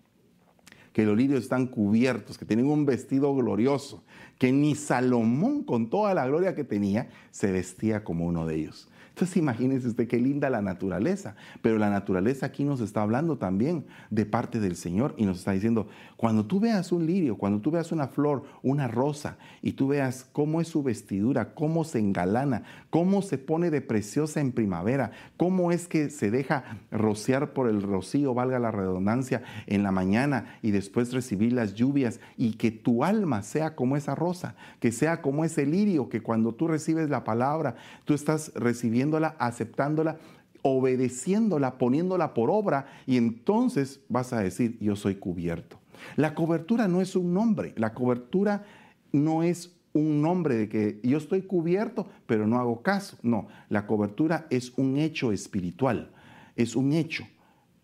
que 0.93 1.05
los 1.05 1.17
lirios 1.17 1.41
están 1.41 1.67
cubiertos, 1.67 2.37
que 2.37 2.45
tienen 2.45 2.67
un 2.67 2.85
vestido 2.85 3.35
glorioso, 3.35 4.03
que 4.37 4.51
ni 4.51 4.75
Salomón 4.75 5.63
con 5.63 5.89
toda 5.89 6.13
la 6.13 6.27
gloria 6.27 6.55
que 6.55 6.63
tenía 6.63 7.09
se 7.31 7.51
vestía 7.51 8.03
como 8.03 8.25
uno 8.25 8.45
de 8.45 8.55
ellos. 8.55 8.87
Entonces 9.13 9.37
imagínese 9.37 9.87
usted 9.87 10.07
qué 10.07 10.17
linda 10.17 10.49
la 10.49 10.63
naturaleza, 10.63 11.35
pero 11.61 11.77
la 11.77 11.91
naturaleza 11.91 12.47
aquí 12.47 12.63
nos 12.63 12.81
está 12.81 13.03
hablando 13.03 13.37
también 13.37 13.85
de 14.09 14.25
parte 14.25 14.59
del 14.59 14.75
Señor 14.75 15.13
y 15.17 15.25
nos 15.25 15.37
está 15.37 15.51
diciendo, 15.51 15.87
cuando 16.17 16.47
tú 16.47 16.59
veas 16.59 16.91
un 16.91 17.05
lirio, 17.05 17.37
cuando 17.37 17.61
tú 17.61 17.69
veas 17.69 17.91
una 17.91 18.07
flor, 18.07 18.43
una 18.63 18.87
rosa, 18.87 19.37
y 19.61 19.73
tú 19.73 19.89
veas 19.89 20.27
cómo 20.31 20.61
es 20.61 20.67
su 20.67 20.81
vestidura, 20.81 21.53
cómo 21.53 21.83
se 21.83 21.99
engalana, 21.99 22.63
cómo 22.89 23.21
se 23.21 23.37
pone 23.37 23.69
de 23.69 23.81
preciosa 23.81 24.41
en 24.41 24.51
primavera, 24.51 25.11
cómo 25.37 25.71
es 25.71 25.87
que 25.87 26.09
se 26.09 26.31
deja 26.31 26.79
rociar 26.89 27.53
por 27.53 27.69
el 27.69 27.83
rocío, 27.83 28.33
valga 28.33 28.57
la 28.57 28.71
redundancia, 28.71 29.43
en 29.67 29.83
la 29.83 29.91
mañana 29.91 30.57
y 30.63 30.71
después 30.71 31.13
recibir 31.13 31.53
las 31.53 31.75
lluvias 31.75 32.19
y 32.35 32.53
que 32.53 32.71
tu 32.71 33.03
alma 33.03 33.43
sea 33.43 33.75
como 33.75 33.95
esa 33.95 34.15
rosa, 34.15 34.55
que 34.79 34.91
sea 34.91 35.21
como 35.21 35.45
ese 35.45 35.67
lirio, 35.67 36.09
que 36.09 36.21
cuando 36.21 36.55
tú 36.55 36.67
recibes 36.67 37.11
la 37.11 37.23
palabra, 37.23 37.75
tú 38.05 38.15
estás 38.15 38.51
recibiendo 38.55 39.02
aceptándola, 39.39 40.17
obedeciéndola, 40.61 41.77
poniéndola 41.77 42.33
por 42.33 42.49
obra 42.49 42.87
y 43.05 43.17
entonces 43.17 44.01
vas 44.09 44.33
a 44.33 44.39
decir, 44.39 44.77
yo 44.79 44.95
soy 44.95 45.15
cubierto. 45.15 45.79
La 46.15 46.35
cobertura 46.35 46.87
no 46.87 47.01
es 47.01 47.15
un 47.15 47.33
nombre, 47.33 47.73
la 47.77 47.93
cobertura 47.93 48.65
no 49.11 49.43
es 49.43 49.75
un 49.93 50.21
nombre 50.21 50.55
de 50.55 50.69
que 50.69 50.99
yo 51.03 51.17
estoy 51.17 51.43
cubierto, 51.43 52.07
pero 52.25 52.47
no 52.47 52.59
hago 52.59 52.81
caso. 52.81 53.17
No, 53.21 53.47
la 53.69 53.85
cobertura 53.85 54.47
es 54.49 54.73
un 54.77 54.97
hecho 54.97 55.31
espiritual, 55.31 56.11
es 56.55 56.75
un 56.75 56.93
hecho 56.93 57.25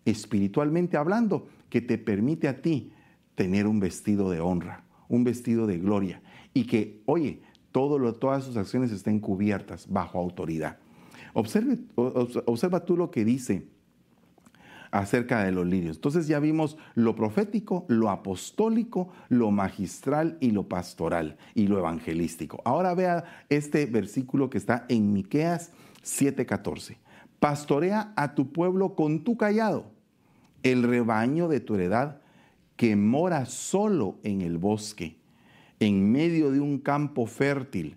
espiritualmente 0.04 0.96
hablando 0.96 1.48
que 1.68 1.80
te 1.80 1.98
permite 1.98 2.48
a 2.48 2.62
ti 2.62 2.92
tener 3.34 3.66
un 3.66 3.80
vestido 3.80 4.30
de 4.30 4.40
honra, 4.40 4.84
un 5.08 5.24
vestido 5.24 5.66
de 5.66 5.78
gloria 5.78 6.20
y 6.52 6.64
que, 6.64 7.02
oye, 7.06 7.42
todas 7.72 8.44
sus 8.44 8.56
acciones 8.56 8.90
estén 8.90 9.20
cubiertas 9.20 9.86
bajo 9.88 10.18
autoridad. 10.18 10.78
Observa 11.32 12.84
tú 12.84 12.96
lo 12.96 13.10
que 13.10 13.24
dice 13.24 13.66
acerca 14.90 15.44
de 15.44 15.52
los 15.52 15.66
lirios. 15.66 15.96
Entonces 15.96 16.26
ya 16.26 16.40
vimos 16.40 16.76
lo 16.94 17.14
profético, 17.14 17.84
lo 17.88 18.10
apostólico, 18.10 19.10
lo 19.28 19.50
magistral 19.50 20.36
y 20.40 20.50
lo 20.50 20.68
pastoral 20.68 21.36
y 21.54 21.68
lo 21.68 21.78
evangelístico. 21.78 22.60
Ahora 22.64 22.94
vea 22.94 23.24
este 23.48 23.86
versículo 23.86 24.50
que 24.50 24.58
está 24.58 24.86
en 24.88 25.12
Miqueas 25.12 25.70
7:14. 26.02 26.98
Pastorea 27.38 28.12
a 28.16 28.34
tu 28.34 28.52
pueblo 28.52 28.94
con 28.94 29.24
tu 29.24 29.36
callado, 29.36 29.92
el 30.62 30.82
rebaño 30.82 31.48
de 31.48 31.60
tu 31.60 31.76
heredad 31.76 32.20
que 32.76 32.96
mora 32.96 33.46
solo 33.46 34.18
en 34.24 34.40
el 34.40 34.58
bosque, 34.58 35.18
en 35.78 36.10
medio 36.10 36.50
de 36.50 36.60
un 36.60 36.78
campo 36.78 37.26
fértil 37.26 37.96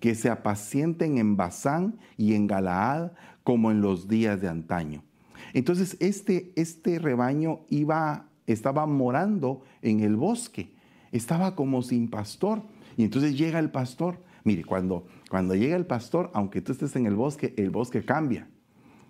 que 0.00 0.14
se 0.14 0.30
apacienten 0.30 1.18
en 1.18 1.36
Bazán 1.36 1.98
y 2.16 2.34
en 2.34 2.46
Galaad 2.46 3.12
como 3.44 3.70
en 3.70 3.80
los 3.80 4.08
días 4.08 4.40
de 4.40 4.48
antaño. 4.48 5.04
Entonces 5.52 5.96
este, 6.00 6.52
este 6.56 6.98
rebaño 6.98 7.60
iba, 7.68 8.28
estaba 8.46 8.86
morando 8.86 9.62
en 9.82 10.00
el 10.00 10.16
bosque, 10.16 10.72
estaba 11.12 11.54
como 11.54 11.82
sin 11.82 12.08
pastor. 12.08 12.62
Y 12.96 13.04
entonces 13.04 13.36
llega 13.36 13.58
el 13.58 13.70
pastor. 13.70 14.18
Mire, 14.44 14.64
cuando, 14.64 15.06
cuando 15.28 15.54
llega 15.54 15.76
el 15.76 15.86
pastor, 15.86 16.30
aunque 16.34 16.60
tú 16.60 16.72
estés 16.72 16.96
en 16.96 17.06
el 17.06 17.14
bosque, 17.14 17.54
el 17.56 17.70
bosque 17.70 18.04
cambia. 18.04 18.48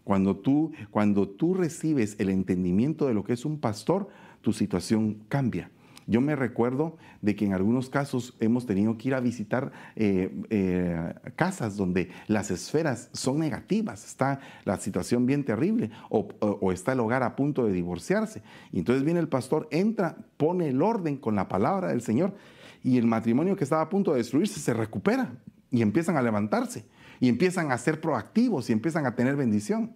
Cuando 0.05 0.37
tú, 0.37 0.72
cuando 0.90 1.29
tú 1.29 1.55
recibes 1.55 2.16
el 2.18 2.31
entendimiento 2.31 3.07
de 3.07 3.14
lo 3.14 3.22
que 3.22 3.35
es 3.35 3.44
un 3.44 3.61
pastor, 3.61 4.09
tu 4.40 4.53
situación 4.53 5.22
cambia. 5.29 5.70
Yo 6.11 6.20
me 6.20 6.35
recuerdo 6.35 6.96
de 7.23 7.37
que 7.37 7.44
en 7.44 7.55
algunos 7.55 7.88
casos 7.88 8.35
hemos 8.40 8.66
tenido 8.66 8.99
que 8.99 9.07
ir 9.07 9.14
a 9.14 9.20
visitar 9.20 9.70
eh, 9.94 10.42
eh, 10.51 11.14
casas 11.37 11.77
donde 11.77 12.11
las 12.27 12.51
esferas 12.51 13.11
son 13.12 13.38
negativas, 13.38 14.05
está 14.05 14.40
la 14.64 14.77
situación 14.79 15.25
bien 15.25 15.44
terrible 15.44 15.92
o, 16.09 16.73
está 16.73 16.94
el 16.94 17.01
hogar 17.01 17.23
a 17.23 17.37
punto 17.37 17.64
de 17.64 17.73
divorciarse. 17.73 18.42
Y 18.73 18.81
entonces 18.81 19.05
viene 19.05 19.20
el 19.20 19.29
pastor, 19.29 19.68
entra, 19.70 20.16
pone 20.37 20.66
el 20.70 20.83
orden 20.83 21.16
con 21.16 21.37
la 21.37 21.46
palabra 21.46 21.90
del 21.90 22.03
Señor 22.03 22.35
y 22.83 22.99
el 22.99 23.07
matrimonio 23.07 23.55
que 23.55 23.62
estaba 23.62 23.83
a 23.83 23.88
punto 23.88 24.11
de 24.11 24.18
destruirse 24.18 24.59
se 24.59 24.75
recupera 24.75 25.31
y 25.70 25.81
empiezan 25.81 26.16
a 26.16 26.23
levantarse 26.23 26.87
y 27.20 27.29
empiezan 27.29 27.70
a 27.70 27.79
ser 27.79 28.01
proactivos 28.01 28.68
y 28.68 28.73
empiezan 28.73 29.07
a 29.07 29.14
tener 29.14 29.37
bendición. 29.37 29.94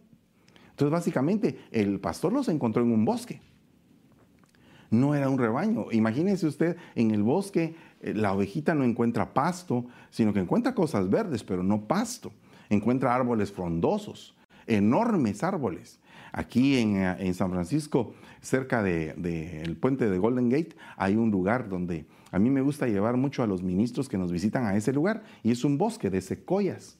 Entonces 0.70 0.92
básicamente 0.92 1.58
el 1.72 1.98
pastor 1.98 2.32
los 2.32 2.48
encontró 2.48 2.84
en 2.84 2.92
un 2.92 3.04
bosque 3.04 3.40
no 5.00 5.14
era 5.14 5.28
un 5.28 5.38
rebaño. 5.38 5.86
Imagínese 5.92 6.46
usted 6.46 6.76
en 6.94 7.10
el 7.10 7.22
bosque, 7.22 7.74
eh, 8.00 8.14
la 8.14 8.32
ovejita 8.32 8.74
no 8.74 8.84
encuentra 8.84 9.34
pasto, 9.34 9.86
sino 10.10 10.32
que 10.32 10.40
encuentra 10.40 10.74
cosas 10.74 11.10
verdes, 11.10 11.44
pero 11.44 11.62
no 11.62 11.82
pasto. 11.82 12.32
Encuentra 12.70 13.14
árboles 13.14 13.52
frondosos, 13.52 14.34
enormes 14.66 15.42
árboles. 15.42 16.00
Aquí 16.32 16.78
en, 16.78 16.96
eh, 16.96 17.34
San 17.34 17.50
Francisco, 17.50 18.14
cerca 18.40 18.82
del 18.82 19.76
puente 19.76 20.10
de 20.10 20.18
Golden 20.18 20.48
Gate, 20.48 20.76
hay 20.96 21.16
un 21.16 21.30
lugar 21.30 21.68
donde 21.68 22.06
a 22.34 22.40
mí 22.40 22.50
me 22.50 22.62
gusta 22.62 22.88
llevar 22.88 23.16
mucho 23.16 23.44
a 23.44 23.46
los 23.46 23.62
ministros 23.62 24.08
que 24.08 24.18
nos 24.18 24.32
visitan 24.32 24.66
a 24.66 24.74
ese 24.74 24.92
lugar 24.92 25.22
y 25.44 25.52
es 25.52 25.64
un 25.64 25.78
bosque 25.78 26.10
de 26.10 26.20
secoyas. 26.20 26.98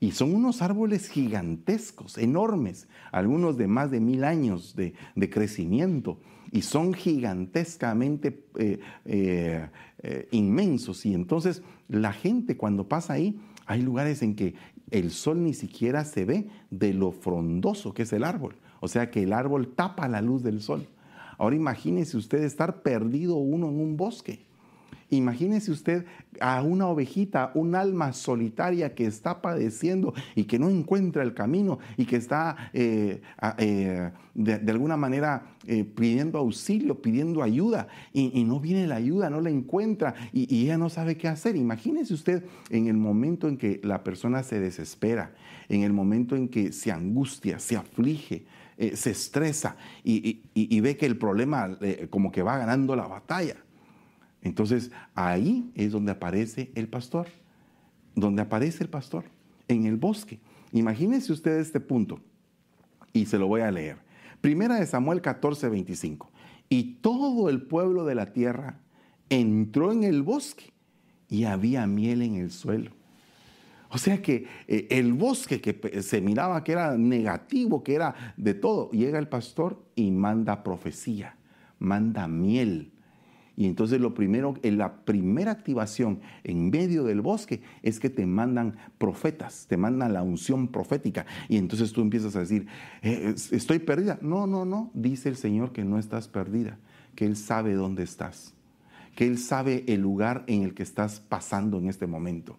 Y 0.00 0.12
son 0.12 0.34
unos 0.34 0.62
árboles 0.62 1.08
gigantescos, 1.08 2.16
enormes, 2.16 2.88
algunos 3.12 3.58
de 3.58 3.66
más 3.66 3.90
de 3.90 4.00
mil 4.00 4.24
años 4.24 4.74
de, 4.74 4.94
crecimiento, 5.28 6.18
y 6.52 6.62
son 6.62 6.94
gigantescamente 6.94 8.44
eh, 8.56 8.80
eh, 9.04 9.68
eh, 10.02 10.28
inmensos. 10.32 11.06
Y 11.06 11.14
entonces 11.14 11.62
la 11.88 12.12
gente 12.12 12.56
cuando 12.56 12.88
pasa 12.88 13.14
ahí, 13.14 13.38
hay 13.66 13.82
lugares 13.82 14.22
en 14.22 14.34
que 14.34 14.54
el 14.90 15.10
sol 15.10 15.44
ni 15.44 15.54
siquiera 15.54 16.04
se 16.04 16.24
ve 16.24 16.48
de 16.70 16.92
lo 16.92 17.12
frondoso 17.12 17.94
que 17.94 18.02
es 18.02 18.12
el 18.12 18.24
árbol. 18.24 18.56
O 18.80 18.88
sea 18.88 19.10
que 19.10 19.22
el 19.22 19.32
árbol 19.32 19.68
tapa 19.74 20.08
la 20.08 20.20
luz 20.20 20.42
del 20.42 20.60
sol. 20.60 20.86
Ahora 21.38 21.56
imagínese 21.56 22.16
usted 22.16 22.42
estar 22.42 22.82
perdido 22.82 23.36
uno 23.36 23.68
en 23.68 23.80
un 23.80 23.96
bosque 23.96 24.49
Imagínese 25.10 25.72
usted 25.72 26.06
a 26.40 26.62
una 26.62 26.86
ovejita, 26.86 27.50
un 27.54 27.74
alma 27.74 28.12
solitaria 28.12 28.94
que 28.94 29.06
está 29.06 29.42
padeciendo 29.42 30.14
y 30.36 30.44
que 30.44 30.58
no 30.58 30.70
encuentra 30.70 31.24
el 31.24 31.34
camino 31.34 31.80
y 31.96 32.04
que 32.06 32.16
está 32.16 32.70
eh, 32.72 33.20
eh, 33.58 34.10
de, 34.34 34.70
alguna 34.70 34.96
manera 34.96 35.56
eh, 35.66 35.84
pidiendo 35.84 36.38
auxilio, 36.38 37.02
pidiendo 37.02 37.42
ayuda 37.42 37.88
y, 38.12 38.44
no 38.44 38.60
viene 38.60 38.86
la 38.86 38.96
ayuda, 38.96 39.30
no 39.30 39.40
la 39.40 39.50
encuentra 39.50 40.14
y, 40.32 40.54
y 40.54 40.64
ella 40.64 40.78
no 40.78 40.88
sabe 40.88 41.16
qué 41.16 41.26
hacer. 41.26 41.56
Imagínese 41.56 42.14
usted 42.14 42.44
en 42.70 42.86
el 42.86 42.96
momento 42.96 43.48
en 43.48 43.56
que 43.56 43.80
la 43.82 44.04
persona 44.04 44.44
se 44.44 44.60
desespera, 44.60 45.34
en 45.68 45.82
el 45.82 45.92
momento 45.92 46.36
en 46.36 46.48
que 46.48 46.70
se 46.70 46.92
angustia, 46.92 47.58
se 47.58 47.76
aflige, 47.76 48.44
se 48.94 49.10
estresa 49.10 49.76
y, 50.04 50.80
ve 50.80 50.96
que 50.96 51.04
el 51.04 51.18
problema 51.18 51.78
como 52.08 52.30
que 52.30 52.42
va 52.42 52.56
ganando 52.56 52.94
la 52.94 53.06
batalla. 53.06 53.56
Entonces 54.42 54.90
ahí 55.14 55.70
es 55.74 55.92
donde 55.92 56.12
aparece 56.12 56.70
el 56.74 56.88
pastor, 56.88 57.26
donde 58.14 58.42
aparece 58.42 58.82
el 58.82 58.90
pastor, 58.90 59.24
en 59.68 59.86
el 59.86 59.96
bosque. 59.96 60.40
Imagínense 60.72 61.32
ustedes 61.32 61.66
este 61.66 61.80
punto 61.80 62.20
y 63.12 63.26
se 63.26 63.38
lo 63.38 63.46
voy 63.46 63.60
a 63.60 63.70
leer. 63.70 63.98
Primera 64.40 64.76
de 64.76 64.86
Samuel 64.86 65.20
14, 65.20 65.68
25. 65.68 66.30
Y 66.68 66.94
todo 67.02 67.48
el 67.48 67.62
pueblo 67.62 68.04
de 68.04 68.14
la 68.14 68.32
tierra 68.32 68.78
entró 69.28 69.92
en 69.92 70.04
el 70.04 70.22
bosque 70.22 70.72
y 71.28 71.44
había 71.44 71.86
miel 71.86 72.22
en 72.22 72.36
el 72.36 72.50
suelo. 72.50 72.92
O 73.90 73.98
sea 73.98 74.22
que 74.22 74.46
eh, 74.68 74.86
el 74.90 75.12
bosque 75.12 75.60
que 75.60 76.02
se 76.02 76.20
miraba 76.20 76.62
que 76.62 76.72
era 76.72 76.96
negativo, 76.96 77.82
que 77.82 77.94
era 77.94 78.34
de 78.36 78.54
todo, 78.54 78.90
llega 78.92 79.18
el 79.18 79.28
pastor 79.28 79.84
y 79.96 80.10
manda 80.12 80.62
profecía, 80.62 81.36
manda 81.80 82.28
miel, 82.28 82.92
y 83.60 83.66
entonces 83.66 84.00
lo 84.00 84.14
primero, 84.14 84.54
en 84.62 84.78
la 84.78 85.04
primera 85.04 85.52
activación 85.52 86.20
en 86.44 86.70
medio 86.70 87.04
del 87.04 87.20
bosque 87.20 87.60
es 87.82 88.00
que 88.00 88.08
te 88.08 88.24
mandan 88.24 88.78
profetas, 88.96 89.66
te 89.68 89.76
mandan 89.76 90.14
la 90.14 90.22
unción 90.22 90.68
profética. 90.68 91.26
Y 91.46 91.58
entonces 91.58 91.92
tú 91.92 92.00
empiezas 92.00 92.34
a 92.36 92.40
decir, 92.40 92.66
eh, 93.02 93.34
estoy 93.36 93.78
perdida. 93.80 94.18
No, 94.22 94.46
no, 94.46 94.64
no, 94.64 94.90
dice 94.94 95.28
el 95.28 95.36
Señor 95.36 95.72
que 95.72 95.84
no 95.84 95.98
estás 95.98 96.26
perdida, 96.26 96.78
que 97.14 97.26
Él 97.26 97.36
sabe 97.36 97.74
dónde 97.74 98.02
estás, 98.02 98.54
que 99.14 99.26
Él 99.26 99.36
sabe 99.36 99.84
el 99.88 100.00
lugar 100.00 100.42
en 100.46 100.62
el 100.62 100.72
que 100.72 100.82
estás 100.82 101.20
pasando 101.20 101.76
en 101.76 101.90
este 101.90 102.06
momento. 102.06 102.56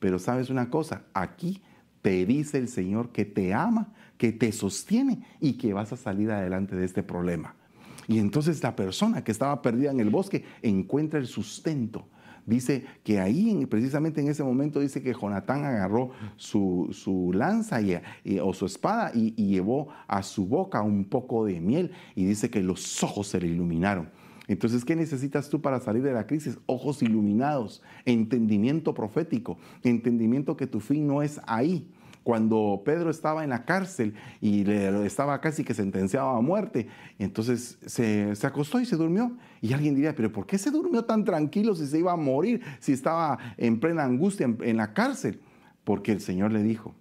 pero 0.00 0.18
sabes 0.18 0.50
una 0.50 0.68
cosa, 0.68 1.04
aquí 1.14 1.62
te 2.02 2.26
dice 2.26 2.58
el 2.58 2.68
Señor 2.68 3.08
que 3.08 3.24
te 3.24 3.54
ama, 3.54 3.94
que 4.18 4.32
te 4.32 4.52
sostiene 4.52 5.24
y 5.40 5.54
que 5.54 5.72
vas 5.72 5.94
a 5.94 5.96
salir 5.96 6.30
adelante 6.30 6.76
de 6.76 6.84
este 6.84 7.02
problema. 7.02 7.54
Y 8.08 8.18
entonces 8.18 8.62
la 8.62 8.76
persona 8.76 9.24
que 9.24 9.32
estaba 9.32 9.62
perdida 9.62 9.90
en 9.90 10.00
el 10.00 10.10
bosque 10.10 10.44
encuentra 10.62 11.18
el 11.18 11.26
sustento. 11.26 12.06
Dice 12.44 12.84
que 13.04 13.20
ahí, 13.20 13.66
precisamente 13.66 14.20
en 14.20 14.28
ese 14.28 14.42
momento, 14.42 14.80
dice 14.80 15.00
que 15.00 15.14
Jonatán 15.14 15.64
agarró 15.64 16.10
su, 16.36 17.30
lanza 17.32 17.78
o 18.42 18.52
su 18.52 18.66
espada 18.66 19.12
y, 19.14 19.32
y 19.36 19.46
llevó 19.46 19.88
a 20.08 20.22
su 20.24 20.46
boca 20.46 20.82
un 20.82 21.04
poco 21.04 21.44
de 21.44 21.60
miel 21.60 21.92
y 22.16 22.24
dice 22.24 22.50
que 22.50 22.60
los 22.60 23.02
ojos 23.04 23.28
se 23.28 23.40
le 23.40 23.46
iluminaron. 23.46 24.08
Entonces, 24.48 24.84
¿qué 24.84 24.96
necesitas 24.96 25.48
tú 25.48 25.60
para 25.60 25.78
salir 25.80 26.02
de 26.02 26.12
la 26.12 26.26
crisis? 26.26 26.58
Ojos 26.66 27.00
iluminados, 27.02 27.80
entendimiento 28.04 28.92
profético, 28.92 29.56
entendimiento 29.84 30.56
que 30.56 30.66
tu 30.66 30.80
fin 30.80 31.06
no 31.06 31.22
es 31.22 31.40
ahí, 31.46 31.88
cuando 32.22 32.82
Pedro 32.84 33.10
estaba 33.10 33.44
en 33.44 33.50
la 33.50 33.64
cárcel 33.64 34.14
y 34.40 34.64
le, 34.64 35.04
estaba 35.06 35.40
casi 35.40 35.64
que 35.64 35.74
sentenciado 35.74 36.30
a 36.30 36.40
muerte, 36.40 36.88
entonces 37.18 37.78
se, 37.84 38.32
acostó 38.42 38.80
y 38.80 38.86
se 38.86 38.96
durmió. 38.96 39.36
Y 39.60 39.72
alguien 39.72 39.94
diría, 39.94 40.14
pero 40.14 40.32
¿por 40.32 40.46
qué 40.46 40.58
se 40.58 40.70
durmió 40.70 41.04
tan 41.04 41.24
tranquilo 41.24 41.74
si 41.74 41.86
se 41.86 41.98
iba 41.98 42.12
a 42.12 42.16
morir, 42.16 42.62
si 42.80 42.92
estaba 42.92 43.38
en 43.56 43.80
plena 43.80 44.04
angustia 44.04 44.44
en, 44.44 44.58
en 44.62 44.76
la 44.76 44.94
cárcel? 44.94 45.40
Porque 45.84 46.12
el 46.12 46.20
Señor 46.20 46.52
le 46.52 46.62
dijo, 46.62 46.94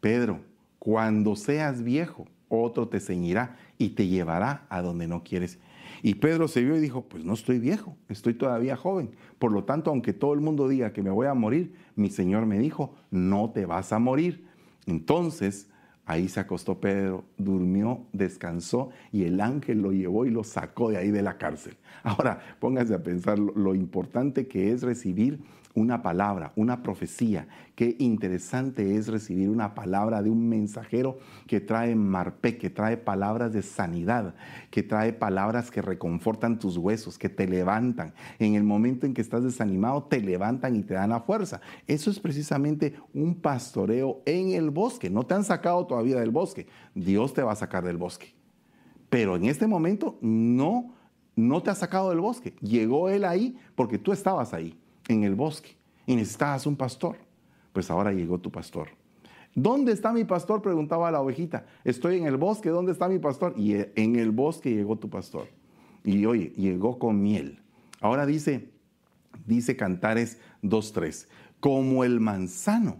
Pedro, 0.00 0.40
cuando 0.78 1.36
seas 1.36 1.82
viejo, 1.82 2.26
otro 2.48 2.88
te 2.88 3.00
ceñirá 3.00 3.56
y 3.78 3.90
te 3.90 4.08
llevará 4.08 4.66
a 4.68 4.82
donde 4.82 5.06
no 5.06 5.22
quieres. 5.22 5.58
Y 6.02 6.16
Pedro 6.16 6.48
se 6.48 6.64
vio 6.64 6.76
y 6.76 6.80
dijo, 6.80 7.02
pues 7.08 7.24
no 7.24 7.32
estoy 7.32 7.60
viejo, 7.60 7.96
estoy 8.08 8.34
todavía 8.34 8.76
joven. 8.76 9.10
Por 9.38 9.52
lo 9.52 9.62
tanto, 9.64 9.90
aunque 9.90 10.12
todo 10.12 10.34
el 10.34 10.40
mundo 10.40 10.66
diga 10.66 10.92
que 10.92 11.02
me 11.02 11.10
voy 11.10 11.28
a 11.28 11.34
morir, 11.34 11.74
mi 11.94 12.10
Señor 12.10 12.44
me 12.44 12.58
dijo, 12.58 12.96
no 13.10 13.50
te 13.50 13.66
vas 13.66 13.92
a 13.92 14.00
morir. 14.00 14.44
Entonces, 14.86 15.68
ahí 16.04 16.28
se 16.28 16.40
acostó 16.40 16.80
Pedro, 16.80 17.24
durmió, 17.38 18.06
descansó 18.12 18.90
y 19.12 19.24
el 19.24 19.40
ángel 19.40 19.80
lo 19.80 19.92
llevó 19.92 20.26
y 20.26 20.30
lo 20.30 20.42
sacó 20.42 20.90
de 20.90 20.96
ahí 20.96 21.12
de 21.12 21.22
la 21.22 21.38
cárcel. 21.38 21.76
Ahora, 22.02 22.40
póngase 22.58 22.94
a 22.94 23.02
pensar 23.02 23.38
lo, 23.38 23.74
importante 23.74 24.48
que 24.48 24.72
es 24.72 24.82
recibir 24.82 25.38
una 25.74 26.02
palabra, 26.02 26.52
una 26.56 26.82
profecía. 26.82 27.48
Qué 27.74 27.96
interesante 27.98 28.96
es 28.96 29.08
recibir 29.08 29.48
una 29.48 29.74
palabra 29.74 30.22
de 30.22 30.30
un 30.30 30.48
mensajero 30.48 31.18
que 31.46 31.60
trae 31.60 31.94
marpe, 31.94 32.58
que 32.58 32.70
trae 32.70 32.96
palabras 32.96 33.52
de 33.52 33.62
sanidad, 33.62 34.34
que 34.70 34.82
trae 34.82 35.12
palabras 35.12 35.70
que 35.70 35.82
reconfortan 35.82 36.58
tus 36.58 36.76
huesos, 36.76 37.18
que 37.18 37.28
te 37.28 37.46
levantan. 37.46 38.12
En 38.38 38.54
el 38.54 38.64
momento 38.64 39.06
en 39.06 39.14
que 39.14 39.22
estás 39.22 39.44
desanimado, 39.44 40.04
te 40.04 40.20
levantan 40.20 40.76
y 40.76 40.82
te 40.82 40.94
dan 40.94 41.10
la 41.10 41.20
fuerza. 41.20 41.60
Eso 41.86 42.10
es 42.10 42.20
precisamente 42.20 42.94
un 43.14 43.34
pastoreo 43.34 44.22
en 44.26 44.52
el 44.52 44.70
bosque. 44.70 45.10
No 45.10 45.24
te 45.24 45.34
han 45.34 45.44
sacado 45.44 45.86
todavía 45.86 46.20
del 46.20 46.30
bosque. 46.30 46.66
Dios 46.94 47.32
te 47.32 47.42
va 47.42 47.52
a 47.52 47.56
sacar 47.56 47.84
del 47.84 47.96
bosque. 47.96 48.34
Pero 49.08 49.36
en 49.36 49.44
este 49.44 49.66
momento 49.66 50.18
no, 50.20 50.94
no 51.36 51.62
te 51.62 51.70
ha 51.70 51.74
sacado 51.74 52.10
del 52.10 52.20
bosque. 52.20 52.54
Llegó 52.60 53.08
Él 53.08 53.24
ahí 53.24 53.56
porque 53.74 53.98
tú 53.98 54.12
estabas 54.12 54.52
ahí 54.52 54.81
en 55.08 55.24
el 55.24 55.34
bosque 55.34 55.76
y 56.06 56.16
necesitabas 56.16 56.66
un 56.66 56.76
pastor. 56.76 57.16
Pues 57.72 57.90
ahora 57.90 58.12
llegó 58.12 58.38
tu 58.38 58.50
pastor. 58.50 58.88
¿Dónde 59.54 59.92
está 59.92 60.12
mi 60.12 60.24
pastor? 60.24 60.62
Preguntaba 60.62 61.10
la 61.10 61.20
ovejita. 61.20 61.66
Estoy 61.84 62.18
en 62.18 62.26
el 62.26 62.36
bosque, 62.36 62.70
¿dónde 62.70 62.92
está 62.92 63.08
mi 63.08 63.18
pastor? 63.18 63.54
Y 63.56 63.74
en 63.74 64.16
el 64.16 64.30
bosque 64.30 64.74
llegó 64.74 64.96
tu 64.96 65.10
pastor. 65.10 65.48
Y 66.04 66.24
oye, 66.26 66.52
llegó 66.56 66.98
con 66.98 67.22
miel. 67.22 67.60
Ahora 68.00 68.26
dice, 68.26 68.70
dice 69.46 69.76
Cantares 69.76 70.38
2.3, 70.62 71.28
como 71.60 72.04
el 72.04 72.18
manzano 72.20 72.96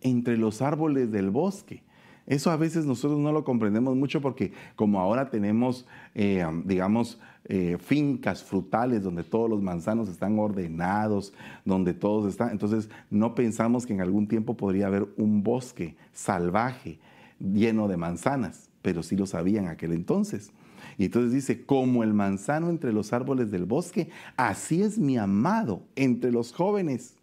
entre 0.00 0.36
los 0.36 0.60
árboles 0.60 1.10
del 1.12 1.30
bosque. 1.30 1.82
Eso 2.26 2.50
a 2.50 2.56
veces 2.56 2.84
nosotros 2.84 3.18
no 3.18 3.32
lo 3.32 3.44
comprendemos 3.44 3.96
mucho 3.96 4.20
porque 4.20 4.52
como 4.76 5.00
ahora 5.00 5.30
tenemos, 5.30 5.86
eh, 6.14 6.44
digamos, 6.64 7.20
eh, 7.44 7.76
fincas 7.80 8.44
frutales 8.44 9.02
donde 9.02 9.24
todos 9.24 9.50
los 9.50 9.60
manzanos 9.62 10.08
están 10.08 10.38
ordenados, 10.38 11.32
donde 11.64 11.92
todos 11.92 12.28
están. 12.28 12.50
Entonces 12.50 12.88
no 13.10 13.34
pensamos 13.34 13.84
que 13.84 13.94
en 13.94 14.00
algún 14.00 14.28
tiempo 14.28 14.56
podría 14.56 14.86
haber 14.86 15.08
un 15.16 15.42
bosque 15.42 15.96
salvaje 16.12 17.00
lleno 17.40 17.88
de 17.88 17.96
manzanas, 17.96 18.70
pero 18.80 19.02
sí 19.02 19.16
lo 19.16 19.26
sabían 19.26 19.66
aquel 19.66 19.92
entonces. 19.92 20.52
Y 20.98 21.06
entonces 21.06 21.32
dice, 21.32 21.64
como 21.64 22.02
el 22.02 22.14
manzano 22.14 22.70
entre 22.70 22.92
los 22.92 23.12
árboles 23.12 23.50
del 23.50 23.64
bosque, 23.64 24.10
así 24.36 24.82
es 24.82 24.98
mi 24.98 25.16
amado 25.16 25.82
entre 25.96 26.30
los 26.30 26.52
jóvenes. 26.52 27.16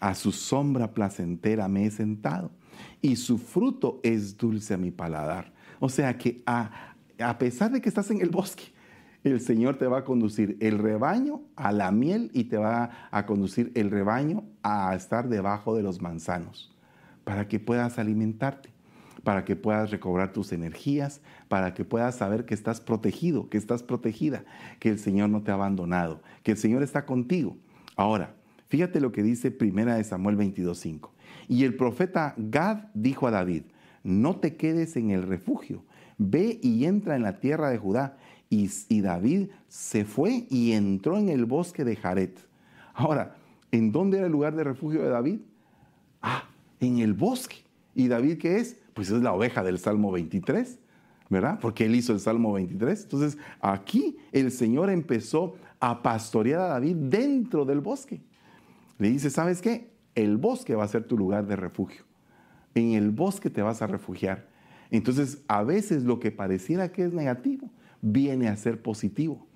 A 0.00 0.14
su 0.14 0.32
sombra 0.32 0.92
placentera 0.92 1.68
me 1.68 1.86
he 1.86 1.90
sentado 1.90 2.50
y 3.00 3.16
su 3.16 3.38
fruto 3.38 4.00
es 4.02 4.36
dulce 4.36 4.74
a 4.74 4.78
mi 4.78 4.90
paladar. 4.90 5.52
O 5.80 5.88
sea 5.88 6.18
que 6.18 6.42
a, 6.46 6.94
a 7.18 7.38
pesar 7.38 7.70
de 7.70 7.80
que 7.80 7.88
estás 7.88 8.10
en 8.10 8.20
el 8.20 8.28
bosque, 8.28 8.73
el 9.24 9.40
Señor 9.40 9.76
te 9.78 9.86
va 9.86 9.98
a 9.98 10.04
conducir 10.04 10.58
el 10.60 10.78
rebaño 10.78 11.40
a 11.56 11.72
la 11.72 11.90
miel 11.90 12.30
y 12.34 12.44
te 12.44 12.58
va 12.58 12.90
a 13.10 13.26
conducir 13.26 13.72
el 13.74 13.90
rebaño 13.90 14.44
a 14.62 14.94
estar 14.94 15.28
debajo 15.28 15.74
de 15.74 15.82
los 15.82 16.02
manzanos, 16.02 16.76
para 17.24 17.48
que 17.48 17.58
puedas 17.58 17.98
alimentarte, 17.98 18.68
para 19.22 19.46
que 19.46 19.56
puedas 19.56 19.90
recobrar 19.90 20.34
tus 20.34 20.52
energías, 20.52 21.22
para 21.48 21.72
que 21.72 21.86
puedas 21.86 22.16
saber 22.16 22.44
que 22.44 22.52
estás 22.52 22.82
protegido, 22.82 23.48
que 23.48 23.56
estás 23.56 23.82
protegida, 23.82 24.44
que 24.78 24.90
el 24.90 24.98
Señor 24.98 25.30
no 25.30 25.42
te 25.42 25.50
ha 25.50 25.54
abandonado, 25.54 26.20
que 26.42 26.52
el 26.52 26.58
Señor 26.58 26.82
está 26.82 27.06
contigo. 27.06 27.56
Ahora, 27.96 28.34
fíjate 28.68 29.00
lo 29.00 29.10
que 29.10 29.22
dice 29.22 29.50
Primera 29.50 29.96
de 29.96 30.04
Samuel 30.04 30.36
22:5. 30.36 31.10
Y 31.48 31.64
el 31.64 31.76
profeta 31.76 32.34
Gad 32.36 32.88
dijo 32.92 33.26
a 33.26 33.30
David: 33.30 33.62
No 34.02 34.36
te 34.36 34.56
quedes 34.56 34.96
en 34.96 35.10
el 35.10 35.22
refugio, 35.22 35.82
ve 36.18 36.58
y 36.62 36.84
entra 36.84 37.16
en 37.16 37.22
la 37.22 37.40
tierra 37.40 37.70
de 37.70 37.78
Judá 37.78 38.18
y, 38.88 39.00
David 39.00 39.48
se 39.68 40.04
fue 40.04 40.46
y 40.50 40.72
entró 40.72 41.18
en 41.18 41.28
el 41.28 41.44
bosque 41.44 41.84
de 41.84 41.96
Jaret. 41.96 42.38
Ahora, 42.94 43.36
¿en 43.72 43.92
dónde 43.92 44.18
era 44.18 44.26
el 44.26 44.32
lugar 44.32 44.54
de 44.54 44.64
refugio 44.64 45.02
de 45.02 45.08
David? 45.08 45.40
Ah, 46.22 46.44
en 46.80 46.98
el 46.98 47.12
bosque. 47.12 47.56
¿Y 47.94 48.08
David 48.08 48.38
qué 48.38 48.58
es? 48.58 48.76
Pues 48.94 49.10
es 49.10 49.22
la 49.22 49.32
oveja 49.32 49.62
del 49.62 49.78
Salmo 49.78 50.12
23, 50.12 50.78
¿verdad? 51.30 51.58
Porque 51.60 51.86
él 51.86 51.94
hizo 51.94 52.12
el 52.12 52.20
Salmo 52.20 52.52
23. 52.52 53.02
Entonces, 53.02 53.38
aquí 53.60 54.16
el 54.32 54.50
Señor 54.52 54.90
empezó 54.90 55.56
a 55.80 56.02
pastorear 56.02 56.60
a 56.60 56.68
David 56.68 56.96
dentro 56.96 57.64
del 57.64 57.80
bosque. 57.80 58.20
Le 58.98 59.10
dice, 59.10 59.30
¿sabes 59.30 59.60
qué? 59.60 59.90
El 60.14 60.36
bosque 60.36 60.74
va 60.74 60.84
a 60.84 60.88
ser 60.88 61.04
tu 61.04 61.18
lugar 61.18 61.46
de 61.46 61.56
refugio. 61.56 62.04
En 62.74 62.92
el 62.92 63.10
bosque 63.10 63.50
te 63.50 63.62
vas 63.62 63.82
a 63.82 63.86
refugiar. 63.86 64.48
Entonces, 64.90 65.42
a 65.48 65.62
veces 65.64 66.04
lo 66.04 66.20
que 66.20 66.30
pareciera 66.30 66.92
que 66.92 67.04
es 67.04 67.12
negativo, 67.12 67.68
viene 68.04 68.48
a 68.48 68.56
ser 68.56 68.82
positivo. 68.82 69.46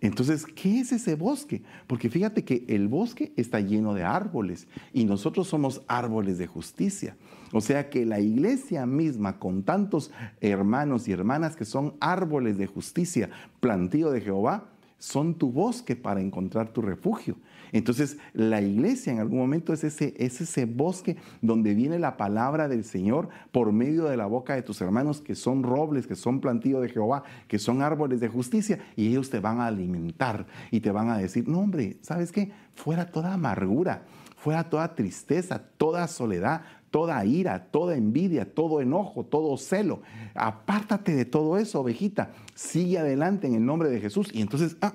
Entonces, 0.00 0.46
¿qué 0.46 0.78
es 0.78 0.92
ese 0.92 1.16
bosque? 1.16 1.62
Porque 1.88 2.08
fíjate 2.08 2.44
que 2.44 2.64
el 2.68 2.86
bosque 2.86 3.32
está 3.36 3.60
lleno 3.60 3.94
de 3.94 4.04
árboles 4.04 4.68
y 4.92 5.04
nosotros 5.04 5.48
somos 5.48 5.82
árboles 5.88 6.38
de 6.38 6.46
justicia. 6.46 7.16
O 7.52 7.60
sea 7.60 7.90
que 7.90 8.06
la 8.06 8.20
iglesia 8.20 8.86
misma, 8.86 9.40
con 9.40 9.64
tantos 9.64 10.12
hermanos 10.40 11.08
y 11.08 11.12
hermanas 11.12 11.56
que 11.56 11.64
son 11.64 11.94
árboles 11.98 12.58
de 12.58 12.66
justicia, 12.66 13.30
plantío 13.58 14.10
de 14.12 14.20
Jehová, 14.20 14.68
son 14.98 15.34
tu 15.34 15.50
bosque 15.52 15.96
para 15.96 16.20
encontrar 16.20 16.70
tu 16.70 16.82
refugio. 16.82 17.36
Entonces, 17.72 18.18
la 18.32 18.60
iglesia 18.60 19.12
en 19.12 19.20
algún 19.20 19.38
momento 19.38 19.72
es 19.72 19.84
ese, 19.84 20.14
es 20.16 20.40
ese 20.40 20.64
bosque 20.64 21.16
donde 21.42 21.74
viene 21.74 21.98
la 21.98 22.16
palabra 22.16 22.66
del 22.68 22.84
Señor 22.84 23.28
por 23.52 23.72
medio 23.72 24.04
de 24.04 24.16
la 24.16 24.26
boca 24.26 24.54
de 24.54 24.62
tus 24.62 24.80
hermanos 24.80 25.20
que 25.20 25.34
son 25.34 25.62
robles, 25.62 26.06
que 26.06 26.14
son 26.14 26.40
plantío 26.40 26.80
de 26.80 26.88
Jehová, 26.88 27.24
que 27.46 27.58
son 27.58 27.82
árboles 27.82 28.20
de 28.20 28.28
justicia, 28.28 28.78
y 28.96 29.08
ellos 29.08 29.30
te 29.30 29.40
van 29.40 29.60
a 29.60 29.66
alimentar 29.66 30.46
y 30.70 30.80
te 30.80 30.90
van 30.90 31.10
a 31.10 31.18
decir, 31.18 31.46
no 31.48 31.60
hombre, 31.60 31.98
¿sabes 32.00 32.32
qué? 32.32 32.50
Fuera 32.74 33.10
toda 33.10 33.34
amargura, 33.34 34.04
fuera 34.36 34.70
toda 34.70 34.94
tristeza, 34.94 35.62
toda 35.76 36.08
soledad, 36.08 36.62
toda 36.90 37.24
ira, 37.24 37.70
toda 37.70 37.96
envidia, 37.96 38.52
todo 38.54 38.80
enojo, 38.80 39.24
todo 39.24 39.56
celo. 39.56 40.02
Apártate 40.34 41.14
de 41.14 41.24
todo 41.24 41.58
eso, 41.58 41.80
ovejita. 41.80 42.32
Sigue 42.54 42.98
adelante 42.98 43.46
en 43.46 43.54
el 43.54 43.64
nombre 43.64 43.88
de 43.88 44.00
Jesús. 44.00 44.30
Y 44.32 44.40
entonces 44.40 44.76
ah, 44.80 44.94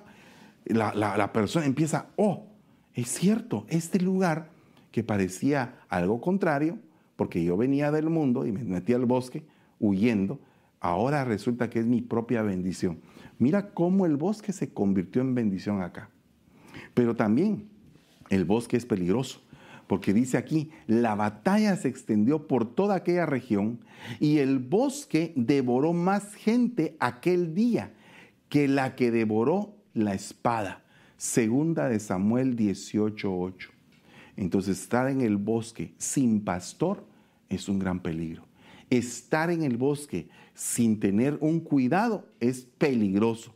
la, 0.65 0.93
la, 0.93 1.33
persona 1.33 1.65
empieza, 1.65 2.07
oh, 2.15 2.47
es 2.93 3.09
cierto, 3.09 3.65
este 3.69 3.99
lugar 3.99 4.49
que 4.91 5.03
parecía 5.03 5.79
algo 5.89 6.21
contrario, 6.21 6.77
porque 7.15 7.43
yo 7.43 7.57
venía 7.57 7.91
del 7.91 8.09
mundo 8.09 8.45
y 8.45 8.51
me 8.51 8.63
metí 8.63 8.93
al 8.93 9.05
bosque 9.05 9.45
huyendo, 9.79 10.39
ahora 10.79 11.25
resulta 11.25 11.69
que 11.69 11.79
es 11.79 11.85
mi 11.85 12.01
propia 12.01 12.41
bendición. 12.41 12.99
Mira 13.39 13.73
cómo 13.73 14.05
el 14.05 14.17
bosque 14.17 14.53
se 14.53 14.73
convirtió 14.73 15.21
en 15.21 15.35
bendición 15.35 15.81
acá. 15.81 16.09
Pero 16.93 17.15
también 17.15 17.67
el 18.29 18.45
bosque 18.45 18.77
es 18.77 18.85
peligroso 18.85 19.41
porque 19.87 20.13
dice 20.13 20.37
aquí, 20.37 20.71
la 20.87 21.15
batalla 21.15 21.75
se 21.75 21.87
extendió 21.87 22.47
por 22.47 22.73
toda 22.73 22.95
aquella 22.95 23.25
región 23.25 23.79
y 24.19 24.39
el 24.39 24.59
bosque 24.59 25.33
devoró 25.35 25.93
más 25.93 26.35
gente 26.35 26.95
aquel 26.99 27.53
día 27.53 27.93
que 28.49 28.67
la 28.67 28.95
que 28.95 29.11
devoró 29.11 29.75
la 29.93 30.13
espada. 30.13 30.83
Segunda 31.17 31.89
de 31.89 31.99
Samuel 31.99 32.55
18:8. 32.55 33.69
Entonces 34.35 34.79
estar 34.79 35.09
en 35.09 35.21
el 35.21 35.37
bosque 35.37 35.93
sin 35.97 36.41
pastor 36.43 37.05
es 37.49 37.69
un 37.69 37.79
gran 37.79 38.01
peligro. 38.01 38.45
Estar 38.89 39.49
en 39.51 39.63
el 39.63 39.77
bosque 39.77 40.29
sin 40.53 40.99
tener 40.99 41.37
un 41.41 41.59
cuidado 41.59 42.27
es 42.39 42.65
peligroso. 42.77 43.55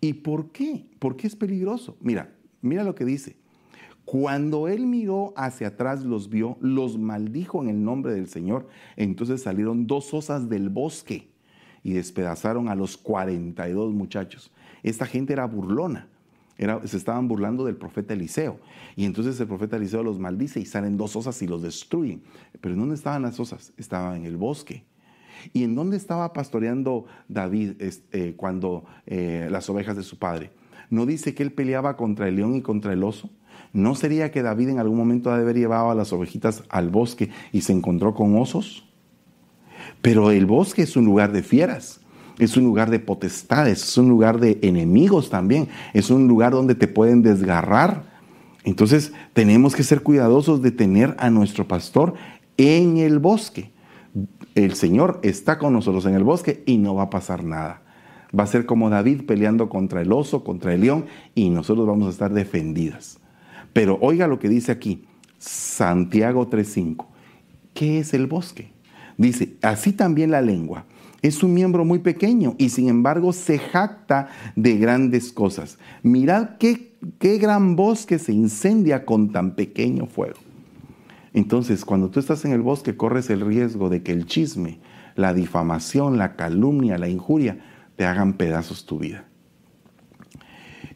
¿Y 0.00 0.14
por 0.14 0.52
qué? 0.52 0.86
¿Por 0.98 1.16
qué 1.16 1.26
es 1.26 1.36
peligroso? 1.36 1.96
Mira, 2.00 2.32
mira 2.60 2.84
lo 2.84 2.94
que 2.94 3.04
dice. 3.04 3.36
Cuando 4.06 4.68
él 4.68 4.86
miró 4.86 5.34
hacia 5.36 5.66
atrás, 5.66 6.04
los 6.04 6.30
vio, 6.30 6.56
los 6.60 6.96
maldijo 6.96 7.60
en 7.60 7.68
el 7.68 7.82
nombre 7.82 8.14
del 8.14 8.28
Señor. 8.28 8.68
Entonces 8.94 9.42
salieron 9.42 9.88
dos 9.88 10.14
osas 10.14 10.48
del 10.48 10.68
bosque 10.68 11.28
y 11.82 11.92
despedazaron 11.92 12.68
a 12.68 12.76
los 12.76 12.96
42 12.96 13.92
muchachos. 13.92 14.52
Esta 14.84 15.06
gente 15.06 15.32
era 15.32 15.44
burlona. 15.46 16.06
se 16.84 16.96
estaban 16.96 17.26
burlando 17.26 17.64
del 17.64 17.74
profeta 17.74 18.14
Eliseo. 18.14 18.60
Y 18.94 19.06
entonces 19.06 19.40
el 19.40 19.48
profeta 19.48 19.76
Eliseo 19.76 20.04
los 20.04 20.20
maldice 20.20 20.60
y 20.60 20.66
salen 20.66 20.96
dos 20.96 21.16
osas 21.16 21.42
y 21.42 21.48
los 21.48 21.62
destruyen. 21.62 22.22
Pero 22.60 22.74
¿en 22.74 22.80
dónde 22.80 22.94
estaban 22.94 23.22
las 23.22 23.40
osas? 23.40 23.72
Estaban 23.76 24.18
en 24.18 24.26
el 24.26 24.36
bosque. 24.36 24.84
¿Y 25.52 25.64
en 25.64 25.74
dónde 25.74 25.96
estaba 25.96 26.32
pastoreando 26.32 27.06
David 27.26 27.72
eh, 27.80 28.34
cuando 28.36 28.84
eh, 29.04 29.48
las 29.50 29.68
ovejas 29.68 29.96
de 29.96 30.04
su 30.04 30.16
padre? 30.16 30.52
¿No 30.90 31.06
dice 31.06 31.34
que 31.34 31.42
él 31.42 31.52
peleaba 31.52 31.96
contra 31.96 32.28
el 32.28 32.36
león 32.36 32.54
y 32.54 32.62
contra 32.62 32.92
el 32.92 33.02
oso? 33.02 33.30
¿No 33.76 33.94
sería 33.94 34.30
que 34.30 34.40
David 34.40 34.70
en 34.70 34.78
algún 34.78 34.96
momento 34.96 35.30
ha 35.30 35.36
de 35.36 35.42
haber 35.42 35.58
llevado 35.58 35.90
a 35.90 35.94
las 35.94 36.10
ovejitas 36.10 36.64
al 36.70 36.88
bosque 36.88 37.28
y 37.52 37.60
se 37.60 37.72
encontró 37.74 38.14
con 38.14 38.34
osos? 38.38 38.88
Pero 40.00 40.30
el 40.30 40.46
bosque 40.46 40.80
es 40.80 40.96
un 40.96 41.04
lugar 41.04 41.30
de 41.30 41.42
fieras, 41.42 42.00
es 42.38 42.56
un 42.56 42.64
lugar 42.64 42.88
de 42.88 43.00
potestades, 43.00 43.82
es 43.82 43.98
un 43.98 44.08
lugar 44.08 44.40
de 44.40 44.58
enemigos 44.62 45.28
también, 45.28 45.68
es 45.92 46.08
un 46.08 46.26
lugar 46.26 46.52
donde 46.52 46.74
te 46.74 46.88
pueden 46.88 47.20
desgarrar. 47.20 48.04
Entonces 48.64 49.12
tenemos 49.34 49.76
que 49.76 49.82
ser 49.82 50.02
cuidadosos 50.02 50.62
de 50.62 50.70
tener 50.70 51.14
a 51.18 51.28
nuestro 51.28 51.68
pastor 51.68 52.14
en 52.56 52.96
el 52.96 53.18
bosque. 53.18 53.74
El 54.54 54.72
Señor 54.72 55.20
está 55.22 55.58
con 55.58 55.74
nosotros 55.74 56.06
en 56.06 56.14
el 56.14 56.24
bosque 56.24 56.62
y 56.64 56.78
no 56.78 56.94
va 56.94 57.02
a 57.02 57.10
pasar 57.10 57.44
nada. 57.44 57.82
Va 58.36 58.44
a 58.44 58.46
ser 58.46 58.64
como 58.64 58.88
David 58.88 59.26
peleando 59.26 59.68
contra 59.68 60.00
el 60.00 60.12
oso, 60.12 60.44
contra 60.44 60.72
el 60.72 60.80
león, 60.80 61.04
y 61.34 61.50
nosotros 61.50 61.86
vamos 61.86 62.06
a 62.06 62.10
estar 62.10 62.32
defendidas. 62.32 63.18
Pero 63.76 63.98
oiga 64.00 64.26
lo 64.26 64.38
que 64.38 64.48
dice 64.48 64.72
aquí, 64.72 65.04
Santiago 65.36 66.48
3.5. 66.48 67.04
¿Qué 67.74 67.98
es 67.98 68.14
el 68.14 68.26
bosque? 68.26 68.72
Dice, 69.18 69.58
así 69.60 69.92
también 69.92 70.30
la 70.30 70.40
lengua. 70.40 70.86
Es 71.20 71.42
un 71.42 71.52
miembro 71.52 71.84
muy 71.84 71.98
pequeño 71.98 72.54
y 72.56 72.70
sin 72.70 72.88
embargo 72.88 73.34
se 73.34 73.58
jacta 73.58 74.30
de 74.54 74.78
grandes 74.78 75.30
cosas. 75.30 75.76
Mirad 76.02 76.56
qué, 76.58 76.94
qué 77.18 77.36
gran 77.36 77.76
bosque 77.76 78.18
se 78.18 78.32
incendia 78.32 79.04
con 79.04 79.30
tan 79.30 79.54
pequeño 79.54 80.06
fuego. 80.06 80.38
Entonces, 81.34 81.84
cuando 81.84 82.08
tú 82.08 82.18
estás 82.18 82.46
en 82.46 82.52
el 82.52 82.62
bosque, 82.62 82.96
corres 82.96 83.28
el 83.28 83.42
riesgo 83.42 83.90
de 83.90 84.02
que 84.02 84.12
el 84.12 84.24
chisme, 84.24 84.78
la 85.16 85.34
difamación, 85.34 86.16
la 86.16 86.34
calumnia, 86.34 86.96
la 86.96 87.10
injuria, 87.10 87.58
te 87.96 88.06
hagan 88.06 88.38
pedazos 88.38 88.86
tu 88.86 88.98
vida. 89.00 89.25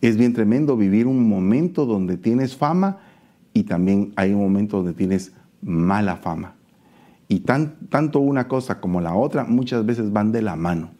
Es 0.00 0.16
bien 0.16 0.32
tremendo 0.32 0.76
vivir 0.76 1.06
un 1.06 1.28
momento 1.28 1.84
donde 1.84 2.16
tienes 2.16 2.56
fama 2.56 2.98
y 3.52 3.64
también 3.64 4.12
hay 4.16 4.32
un 4.32 4.40
momento 4.40 4.78
donde 4.78 4.94
tienes 4.94 5.32
mala 5.62 6.16
fama. 6.16 6.54
Y 7.28 7.40
tan, 7.40 7.76
tanto 7.88 8.18
una 8.18 8.48
cosa 8.48 8.80
como 8.80 9.00
la 9.00 9.14
otra 9.14 9.44
muchas 9.44 9.84
veces 9.84 10.12
van 10.12 10.32
de 10.32 10.42
la 10.42 10.56
mano. 10.56 10.90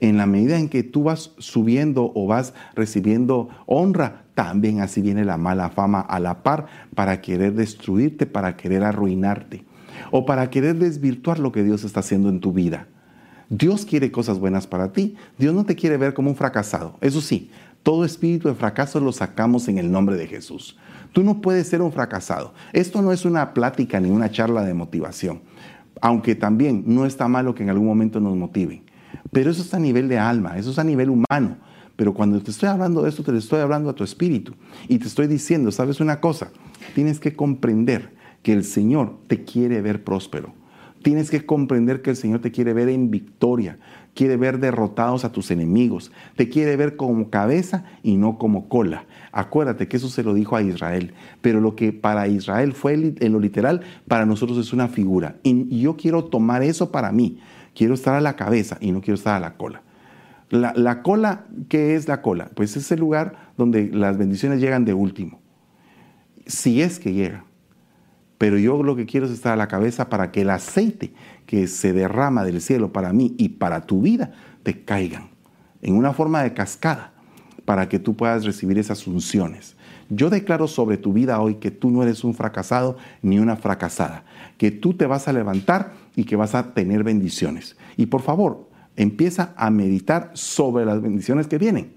En 0.00 0.16
la 0.16 0.24
medida 0.24 0.58
en 0.58 0.70
que 0.70 0.82
tú 0.82 1.02
vas 1.04 1.32
subiendo 1.38 2.10
o 2.14 2.26
vas 2.26 2.54
recibiendo 2.74 3.50
honra, 3.66 4.24
también 4.34 4.80
así 4.80 5.02
viene 5.02 5.26
la 5.26 5.36
mala 5.36 5.68
fama 5.68 6.00
a 6.00 6.18
la 6.18 6.42
par 6.42 6.66
para 6.94 7.20
querer 7.20 7.54
destruirte, 7.54 8.24
para 8.24 8.56
querer 8.56 8.82
arruinarte 8.82 9.64
o 10.10 10.24
para 10.24 10.48
querer 10.48 10.76
desvirtuar 10.76 11.38
lo 11.38 11.52
que 11.52 11.62
Dios 11.62 11.84
está 11.84 12.00
haciendo 12.00 12.30
en 12.30 12.40
tu 12.40 12.52
vida. 12.54 12.86
Dios 13.50 13.84
quiere 13.84 14.10
cosas 14.10 14.38
buenas 14.38 14.66
para 14.66 14.92
ti. 14.92 15.16
Dios 15.36 15.54
no 15.54 15.66
te 15.66 15.74
quiere 15.74 15.96
ver 15.96 16.14
como 16.14 16.30
un 16.30 16.36
fracasado. 16.36 16.96
Eso 17.00 17.20
sí, 17.20 17.50
todo 17.82 18.04
espíritu 18.04 18.48
de 18.48 18.54
fracaso 18.54 19.00
lo 19.00 19.12
sacamos 19.12 19.68
en 19.68 19.78
el 19.78 19.90
nombre 19.90 20.16
de 20.16 20.26
Jesús. 20.26 20.76
Tú 21.12 21.22
no 21.22 21.40
puedes 21.40 21.66
ser 21.66 21.82
un 21.82 21.92
fracasado. 21.92 22.54
Esto 22.72 23.02
no 23.02 23.12
es 23.12 23.24
una 23.24 23.54
plática 23.54 24.00
ni 24.00 24.10
una 24.10 24.30
charla 24.30 24.62
de 24.64 24.74
motivación, 24.74 25.42
aunque 26.00 26.34
también 26.34 26.84
no 26.86 27.06
está 27.06 27.26
malo 27.28 27.54
que 27.54 27.62
en 27.62 27.70
algún 27.70 27.86
momento 27.86 28.20
nos 28.20 28.36
motiven. 28.36 28.84
Pero 29.32 29.50
eso 29.50 29.62
es 29.62 29.74
a 29.74 29.78
nivel 29.78 30.08
de 30.08 30.18
alma, 30.18 30.58
eso 30.58 30.70
es 30.70 30.78
a 30.78 30.84
nivel 30.84 31.10
humano. 31.10 31.56
Pero 31.96 32.14
cuando 32.14 32.40
te 32.40 32.50
estoy 32.50 32.68
hablando 32.68 33.02
de 33.02 33.10
esto, 33.10 33.22
te 33.22 33.36
estoy 33.36 33.60
hablando 33.60 33.90
a 33.90 33.94
tu 33.94 34.04
espíritu 34.04 34.54
y 34.88 34.98
te 34.98 35.06
estoy 35.06 35.26
diciendo, 35.26 35.70
¿sabes 35.70 36.00
una 36.00 36.20
cosa? 36.20 36.50
Tienes 36.94 37.20
que 37.20 37.34
comprender 37.34 38.14
que 38.42 38.52
el 38.52 38.64
Señor 38.64 39.18
te 39.26 39.44
quiere 39.44 39.82
ver 39.82 40.02
próspero. 40.02 40.54
Tienes 41.02 41.30
que 41.30 41.44
comprender 41.46 42.02
que 42.02 42.10
el 42.10 42.16
Señor 42.16 42.40
te 42.40 42.50
quiere 42.50 42.72
ver 42.74 42.88
en 42.88 43.10
victoria, 43.10 43.78
quiere 44.14 44.36
ver 44.36 44.58
derrotados 44.58 45.24
a 45.24 45.32
tus 45.32 45.50
enemigos, 45.50 46.12
te 46.36 46.48
quiere 46.48 46.76
ver 46.76 46.96
como 46.96 47.30
cabeza 47.30 47.84
y 48.02 48.16
no 48.16 48.38
como 48.38 48.68
cola. 48.68 49.06
Acuérdate 49.32 49.88
que 49.88 49.96
eso 49.96 50.08
se 50.08 50.22
lo 50.22 50.34
dijo 50.34 50.56
a 50.56 50.62
Israel, 50.62 51.14
pero 51.40 51.60
lo 51.60 51.76
que 51.76 51.92
para 51.92 52.28
Israel 52.28 52.72
fue 52.72 52.94
en 52.94 53.32
lo 53.32 53.40
literal, 53.40 53.82
para 54.08 54.26
nosotros 54.26 54.58
es 54.58 54.72
una 54.72 54.88
figura. 54.88 55.36
Y 55.42 55.80
yo 55.80 55.96
quiero 55.96 56.24
tomar 56.24 56.62
eso 56.62 56.90
para 56.90 57.12
mí. 57.12 57.38
Quiero 57.74 57.94
estar 57.94 58.14
a 58.14 58.20
la 58.20 58.36
cabeza 58.36 58.78
y 58.80 58.92
no 58.92 59.00
quiero 59.00 59.14
estar 59.14 59.36
a 59.36 59.40
la 59.40 59.54
cola. 59.54 59.82
La, 60.48 60.72
la 60.74 61.02
cola, 61.02 61.46
¿qué 61.68 61.94
es 61.94 62.08
la 62.08 62.22
cola? 62.22 62.50
Pues 62.54 62.76
es 62.76 62.90
el 62.90 62.98
lugar 62.98 63.52
donde 63.56 63.88
las 63.92 64.18
bendiciones 64.18 64.60
llegan 64.60 64.84
de 64.84 64.94
último. 64.94 65.40
Si 66.46 66.82
es 66.82 66.98
que 66.98 67.12
llegan. 67.12 67.44
Pero 68.40 68.58
yo 68.58 68.82
lo 68.82 68.96
que 68.96 69.04
quiero 69.04 69.26
es 69.26 69.32
estar 69.32 69.52
a 69.52 69.56
la 69.56 69.68
cabeza 69.68 70.08
para 70.08 70.32
que 70.32 70.40
el 70.40 70.50
aceite 70.50 71.12
que 71.50 71.66
se 71.66 71.92
derrama 71.92 72.44
del 72.44 72.60
cielo 72.60 72.92
para 72.92 73.12
mí 73.12 73.34
y 73.36 73.48
para 73.48 73.80
tu 73.80 74.02
vida 74.02 74.30
te 74.62 74.84
caigan 74.84 75.30
en 75.82 75.96
una 75.96 76.12
forma 76.12 76.44
de 76.44 76.54
cascada 76.54 77.12
para 77.64 77.88
que 77.88 77.98
tú 77.98 78.14
puedas 78.14 78.44
recibir 78.44 78.78
esas 78.78 79.04
unciones. 79.08 79.74
Yo 80.10 80.30
declaro 80.30 80.68
sobre 80.68 80.96
tu 80.96 81.12
vida 81.12 81.40
hoy 81.40 81.56
que 81.56 81.72
tú 81.72 81.90
no 81.90 82.04
eres 82.04 82.22
un 82.22 82.34
fracasado 82.34 82.98
ni 83.20 83.40
una 83.40 83.56
fracasada, 83.56 84.22
que 84.58 84.70
tú 84.70 84.94
te 84.94 85.06
vas 85.06 85.26
a 85.26 85.32
levantar 85.32 85.92
y 86.14 86.22
que 86.22 86.36
vas 86.36 86.54
a 86.54 86.72
tener 86.72 87.02
bendiciones. 87.02 87.76
Y 87.96 88.06
por 88.06 88.22
favor, 88.22 88.68
empieza 88.94 89.52
a 89.56 89.70
meditar 89.70 90.30
sobre 90.34 90.84
las 90.84 91.02
bendiciones 91.02 91.48
que 91.48 91.58
vienen. 91.58 91.94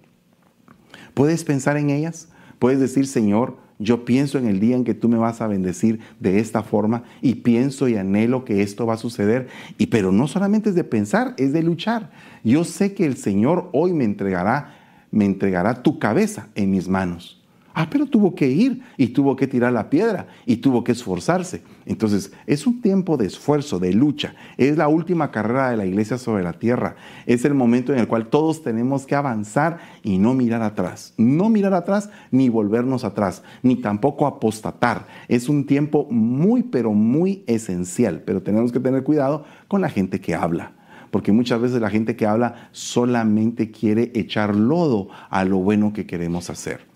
¿Puedes 1.13 1.43
pensar 1.43 1.77
en 1.77 1.91
ellas? 1.91 2.27
Puedes 2.57 2.79
decir, 2.79 3.05
Señor, 3.05 3.57
yo 3.79 4.05
pienso 4.05 4.37
en 4.37 4.47
el 4.47 4.59
día 4.59 4.75
en 4.75 4.83
que 4.83 4.93
tú 4.93 5.09
me 5.09 5.17
vas 5.17 5.41
a 5.41 5.47
bendecir 5.47 5.99
de 6.19 6.39
esta 6.39 6.63
forma 6.63 7.03
y 7.21 7.35
pienso 7.35 7.87
y 7.87 7.97
anhelo 7.97 8.45
que 8.45 8.61
esto 8.61 8.85
va 8.85 8.95
a 8.95 8.97
suceder. 8.97 9.47
Y 9.77 9.87
pero 9.87 10.11
no 10.11 10.27
solamente 10.27 10.69
es 10.69 10.75
de 10.75 10.83
pensar, 10.83 11.33
es 11.37 11.53
de 11.53 11.63
luchar. 11.63 12.11
Yo 12.43 12.63
sé 12.63 12.93
que 12.93 13.05
el 13.05 13.17
Señor 13.17 13.69
hoy 13.73 13.93
me 13.93 14.05
entregará, 14.05 14.75
me 15.11 15.25
entregará 15.25 15.83
tu 15.83 15.99
cabeza 15.99 16.47
en 16.55 16.71
mis 16.71 16.87
manos. 16.87 17.42
Ah, 17.75 17.87
pero 17.89 18.05
tuvo 18.05 18.35
que 18.35 18.47
ir 18.47 18.83
y 18.97 19.07
tuvo 19.07 19.35
que 19.35 19.47
tirar 19.47 19.73
la 19.73 19.89
piedra 19.89 20.27
y 20.45 20.57
tuvo 20.57 20.83
que 20.83 20.91
esforzarse. 20.91 21.63
Entonces, 21.87 22.31
es 22.45 22.67
un 22.67 22.81
tiempo 22.81 23.17
de 23.17 23.25
esfuerzo, 23.25 23.79
de 23.79 23.93
lucha. 23.93 24.35
Es 24.57 24.77
la 24.77 24.87
última 24.87 25.31
carrera 25.31 25.71
de 25.71 25.77
la 25.77 25.85
iglesia 25.85 26.19
sobre 26.19 26.43
la 26.43 26.53
tierra. 26.53 26.95
Es 27.25 27.45
el 27.45 27.55
momento 27.55 27.91
en 27.91 27.99
el 27.99 28.07
cual 28.07 28.27
todos 28.27 28.61
tenemos 28.61 29.07
que 29.07 29.15
avanzar 29.15 29.79
y 30.03 30.19
no 30.19 30.35
mirar 30.35 30.61
atrás. 30.61 31.15
No 31.17 31.49
mirar 31.49 31.73
atrás 31.73 32.11
ni 32.29 32.47
volvernos 32.47 33.03
atrás, 33.03 33.41
ni 33.63 33.77
tampoco 33.77 34.27
apostatar. 34.27 35.07
Es 35.27 35.49
un 35.49 35.65
tiempo 35.65 36.07
muy, 36.11 36.61
pero 36.61 36.93
muy 36.93 37.43
esencial. 37.47 38.21
Pero 38.23 38.43
tenemos 38.43 38.71
que 38.71 38.79
tener 38.79 39.03
cuidado 39.03 39.45
con 39.67 39.81
la 39.81 39.89
gente 39.89 40.21
que 40.21 40.35
habla 40.35 40.73
porque 41.09 41.31
muchas 41.31 41.61
veces 41.61 41.79
la 41.79 41.91
gente 41.91 42.15
que 42.15 42.25
habla 42.25 42.69
solamente 42.71 43.69
quiere 43.69 44.11
echar 44.15 44.55
lodo 44.55 45.09
a 45.29 45.45
lo 45.45 45.57
bueno 45.57 45.93
que 45.93 46.07
queremos 46.07 46.49
hacer. 46.49 46.92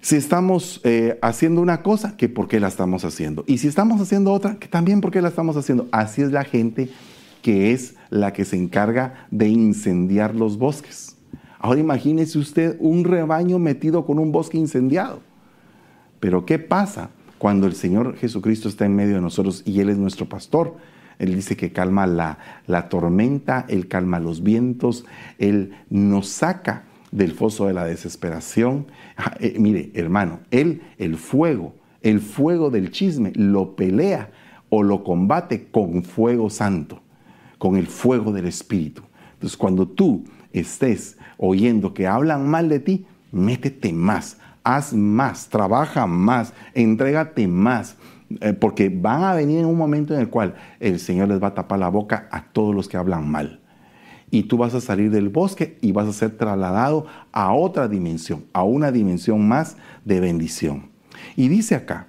Si 0.00 0.16
estamos 0.16 0.80
eh, 0.84 1.18
haciendo 1.20 1.60
una 1.60 1.82
cosa, 1.82 2.16
que 2.16 2.28
por 2.28 2.48
qué 2.48 2.58
la 2.58 2.68
estamos 2.68 3.04
haciendo. 3.04 3.44
Y 3.46 3.58
si 3.58 3.68
estamos 3.68 4.00
haciendo 4.00 4.32
otra, 4.32 4.56
que 4.56 4.66
también 4.66 5.00
por 5.00 5.10
qué 5.10 5.20
la 5.20 5.28
estamos 5.28 5.56
haciendo. 5.56 5.88
Así 5.92 6.22
es 6.22 6.32
la 6.32 6.44
gente 6.44 6.88
que 7.42 7.72
es 7.72 7.96
la 8.08 8.32
que 8.32 8.44
se 8.44 8.56
encarga 8.56 9.26
de 9.30 9.48
incendiar 9.48 10.34
los 10.34 10.58
bosques. 10.58 11.16
Ahora 11.58 11.80
imagínese 11.80 12.38
usted 12.38 12.76
un 12.80 13.04
rebaño 13.04 13.58
metido 13.58 14.06
con 14.06 14.18
un 14.18 14.32
bosque 14.32 14.56
incendiado. 14.56 15.20
Pero 16.18 16.46
¿qué 16.46 16.58
pasa 16.58 17.10
cuando 17.38 17.66
el 17.66 17.74
Señor 17.74 18.16
Jesucristo 18.16 18.68
está 18.68 18.86
en 18.86 18.96
medio 18.96 19.16
de 19.16 19.20
nosotros 19.20 19.62
y 19.66 19.80
Él 19.80 19.90
es 19.90 19.98
nuestro 19.98 20.26
pastor? 20.26 20.76
Él 21.18 21.34
dice 21.34 21.56
que 21.56 21.72
calma 21.72 22.06
la, 22.06 22.38
la 22.66 22.88
tormenta, 22.88 23.66
Él 23.68 23.88
calma 23.88 24.18
los 24.18 24.42
vientos, 24.42 25.04
Él 25.38 25.74
nos 25.90 26.28
saca 26.28 26.84
del 27.12 27.32
foso 27.32 27.66
de 27.66 27.74
la 27.74 27.84
desesperación. 27.84 28.86
Eh, 29.40 29.56
mire, 29.58 29.90
hermano, 29.94 30.40
él, 30.50 30.82
el 30.98 31.16
fuego, 31.16 31.74
el 32.02 32.20
fuego 32.20 32.70
del 32.70 32.90
chisme, 32.90 33.32
lo 33.34 33.76
pelea 33.76 34.30
o 34.68 34.82
lo 34.82 35.04
combate 35.04 35.68
con 35.70 36.02
fuego 36.02 36.48
santo, 36.50 37.00
con 37.58 37.76
el 37.76 37.86
fuego 37.86 38.32
del 38.32 38.46
Espíritu. 38.46 39.02
Entonces, 39.34 39.56
cuando 39.56 39.86
tú 39.86 40.24
estés 40.52 41.18
oyendo 41.36 41.94
que 41.94 42.06
hablan 42.06 42.48
mal 42.48 42.68
de 42.68 42.80
ti, 42.80 43.06
métete 43.32 43.92
más, 43.92 44.38
haz 44.64 44.92
más, 44.92 45.48
trabaja 45.48 46.06
más, 46.06 46.52
entrégate 46.74 47.48
más, 47.48 47.96
eh, 48.40 48.52
porque 48.52 48.88
van 48.88 49.24
a 49.24 49.34
venir 49.34 49.58
en 49.60 49.66
un 49.66 49.76
momento 49.76 50.14
en 50.14 50.20
el 50.20 50.28
cual 50.28 50.54
el 50.78 51.00
Señor 51.00 51.28
les 51.28 51.42
va 51.42 51.48
a 51.48 51.54
tapar 51.54 51.78
la 51.78 51.88
boca 51.88 52.28
a 52.30 52.44
todos 52.44 52.74
los 52.74 52.88
que 52.88 52.96
hablan 52.96 53.28
mal. 53.28 53.59
Y 54.30 54.44
tú 54.44 54.56
vas 54.56 54.74
a 54.74 54.80
salir 54.80 55.10
del 55.10 55.28
bosque 55.28 55.78
y 55.80 55.92
vas 55.92 56.08
a 56.08 56.12
ser 56.12 56.36
trasladado 56.36 57.06
a 57.32 57.52
otra 57.52 57.88
dimensión, 57.88 58.44
a 58.52 58.62
una 58.62 58.92
dimensión 58.92 59.46
más 59.46 59.76
de 60.04 60.20
bendición. 60.20 60.90
Y 61.36 61.48
dice 61.48 61.74
acá, 61.74 62.08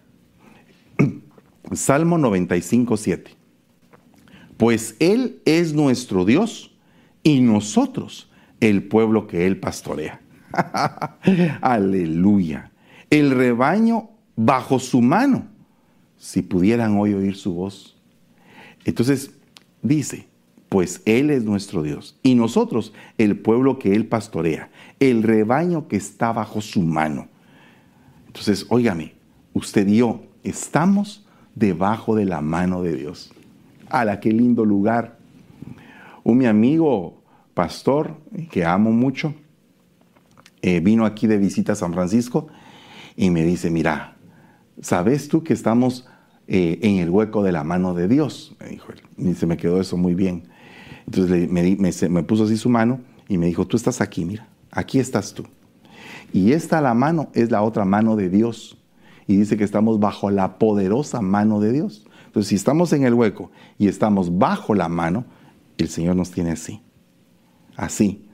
Salmo 1.71 2.17
95, 2.17 2.97
7, 2.97 3.31
pues 4.57 4.95
Él 4.99 5.41
es 5.45 5.73
nuestro 5.73 6.25
Dios 6.25 6.75
y 7.23 7.41
nosotros 7.41 8.29
el 8.59 8.83
pueblo 8.83 9.27
que 9.27 9.47
Él 9.47 9.59
pastorea. 9.59 10.21
Aleluya. 11.61 12.71
El 13.09 13.31
rebaño 13.31 14.09
bajo 14.35 14.79
su 14.79 15.01
mano, 15.01 15.47
si 16.17 16.41
pudieran 16.41 16.97
hoy 16.97 17.13
oír 17.13 17.35
su 17.35 17.53
voz. 17.53 17.97
Entonces 18.85 19.31
dice, 19.81 20.27
pues 20.71 21.01
Él 21.03 21.31
es 21.31 21.43
nuestro 21.43 21.83
Dios 21.83 22.17
y 22.23 22.33
nosotros 22.33 22.93
el 23.17 23.37
pueblo 23.37 23.77
que 23.77 23.93
Él 23.93 24.07
pastorea, 24.07 24.71
el 25.01 25.21
rebaño 25.21 25.89
que 25.89 25.97
está 25.97 26.31
bajo 26.31 26.61
su 26.61 26.81
mano. 26.81 27.27
Entonces, 28.27 28.65
óigame, 28.69 29.15
usted 29.51 29.85
y 29.85 29.97
yo 29.97 30.21
estamos 30.45 31.27
debajo 31.55 32.15
de 32.15 32.23
la 32.23 32.39
mano 32.39 32.83
de 32.83 32.95
Dios. 32.95 33.33
¡Hala, 33.89 34.21
qué 34.21 34.31
lindo 34.31 34.63
lugar! 34.63 35.17
Un 36.23 36.37
mi 36.37 36.45
amigo 36.45 37.21
pastor, 37.53 38.15
que 38.49 38.63
amo 38.63 38.93
mucho, 38.93 39.33
eh, 40.61 40.79
vino 40.79 41.05
aquí 41.05 41.27
de 41.27 41.37
visita 41.37 41.73
a 41.73 41.75
San 41.75 41.91
Francisco 41.91 42.47
y 43.17 43.29
me 43.29 43.43
dice, 43.43 43.69
mira, 43.69 44.15
¿sabes 44.79 45.27
tú 45.27 45.43
que 45.43 45.51
estamos 45.51 46.07
eh, 46.47 46.79
en 46.81 46.99
el 46.99 47.09
hueco 47.09 47.43
de 47.43 47.51
la 47.51 47.65
mano 47.65 47.93
de 47.93 48.07
Dios? 48.07 48.55
Me 48.61 48.67
dijo 48.69 48.93
Y 49.17 49.33
se 49.33 49.45
me 49.45 49.57
quedó 49.57 49.81
eso 49.81 49.97
muy 49.97 50.15
bien. 50.15 50.49
Entonces 51.13 52.09
me, 52.09 52.23
puso 52.23 52.45
así 52.45 52.57
su 52.57 52.69
mano 52.69 53.01
y 53.27 53.37
me 53.37 53.47
dijo, 53.47 53.65
tú 53.65 53.77
estás 53.77 54.01
aquí, 54.01 54.25
mira, 54.25 54.47
aquí 54.71 54.99
estás 54.99 55.33
tú. 55.33 55.43
Y 56.33 56.53
esta 56.53 56.79
la 56.81 56.93
mano 56.93 57.29
es 57.33 57.51
la 57.51 57.61
otra 57.61 57.85
mano 57.85 58.15
de 58.15 58.29
Dios. 58.29 58.77
Y 59.27 59.35
dice 59.35 59.57
que 59.57 59.63
estamos 59.63 59.99
bajo 59.99 60.29
la 60.31 60.57
poderosa 60.57 61.21
mano 61.21 61.59
de 61.59 61.71
Dios. 61.73 62.05
Entonces, 62.25 62.49
si 62.49 62.55
estamos 62.55 62.93
en 62.93 63.03
el 63.03 63.13
hueco 63.13 63.51
y 63.77 63.87
estamos 63.87 64.37
bajo 64.37 64.73
la 64.73 64.87
mano, 64.87 65.25
el 65.77 65.89
Señor 65.89 66.15
nos 66.15 66.31
tiene 66.31 66.51
así. 66.51 66.81
Así 67.75 68.25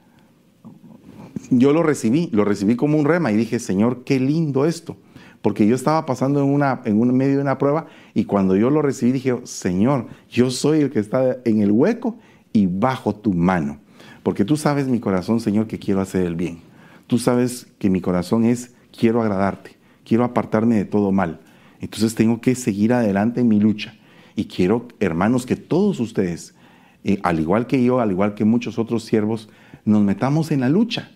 yo 1.49 1.73
lo 1.73 1.83
recibí, 1.83 2.29
lo 2.31 2.45
recibí 2.45 2.75
como 2.75 2.97
un 2.97 3.05
rema 3.05 3.31
y 3.31 3.37
dije, 3.37 3.59
Señor, 3.59 4.03
qué 4.03 4.19
lindo 4.19 4.65
esto. 4.65 4.97
Porque 5.41 5.67
yo 5.67 5.75
estaba 5.75 6.05
pasando 6.05 6.41
en, 6.41 6.49
una, 6.49 6.81
en 6.85 6.99
un 6.99 7.15
medio 7.15 7.35
de 7.35 7.41
una 7.41 7.57
prueba 7.57 7.87
y 8.13 8.25
cuando 8.25 8.55
yo 8.55 8.69
lo 8.69 8.81
recibí 8.81 9.11
dije, 9.11 9.39
Señor, 9.43 10.07
yo 10.29 10.49
soy 10.49 10.81
el 10.81 10.89
que 10.89 10.99
está 10.99 11.37
en 11.45 11.61
el 11.61 11.71
hueco 11.71 12.17
y 12.57 12.67
bajo 12.67 13.15
tu 13.15 13.33
mano. 13.33 13.79
Porque 14.23 14.43
tú 14.43 14.57
sabes 14.57 14.87
mi 14.87 14.99
corazón, 14.99 15.39
Señor, 15.39 15.67
que 15.67 15.79
quiero 15.79 16.01
hacer 16.01 16.25
el 16.25 16.35
bien. 16.35 16.59
Tú 17.07 17.19
sabes 17.19 17.67
que 17.77 17.89
mi 17.89 18.01
corazón 18.01 18.45
es, 18.45 18.73
quiero 18.97 19.21
agradarte, 19.21 19.77
quiero 20.03 20.23
apartarme 20.23 20.75
de 20.75 20.85
todo 20.85 21.11
mal. 21.11 21.39
Entonces 21.79 22.15
tengo 22.15 22.41
que 22.41 22.55
seguir 22.55 22.93
adelante 22.93 23.41
en 23.41 23.47
mi 23.47 23.59
lucha. 23.59 23.95
Y 24.35 24.45
quiero, 24.45 24.87
hermanos, 24.99 25.45
que 25.45 25.55
todos 25.55 25.99
ustedes, 25.99 26.55
eh, 27.03 27.19
al 27.23 27.39
igual 27.39 27.67
que 27.67 27.83
yo, 27.83 27.99
al 27.99 28.11
igual 28.11 28.33
que 28.33 28.43
muchos 28.43 28.79
otros 28.79 29.03
siervos, 29.03 29.49
nos 29.85 30.01
metamos 30.01 30.51
en 30.51 30.61
la 30.61 30.69
lucha 30.69 31.11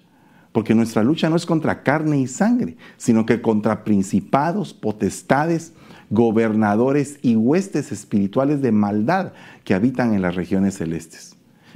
porque 0.51 0.75
nuestra 0.75 1.03
lucha 1.03 1.29
no 1.29 1.35
es 1.35 1.45
contra 1.45 1.83
carne 1.83 2.19
y 2.19 2.27
sangre, 2.27 2.75
sino 2.97 3.25
que 3.25 3.41
contra 3.41 3.83
principados, 3.83 4.73
potestades, 4.73 5.73
gobernadores 6.11 7.17
y 7.23 7.35
huestes 7.35 7.91
espirituales 7.91 8.61
de 8.61 8.71
maldad 8.71 9.31
que 9.63 9.73
habitan 9.73 10.13
en 10.13 10.21
las 10.21 10.35
regiones 10.35 10.75
celestes. 10.75 11.35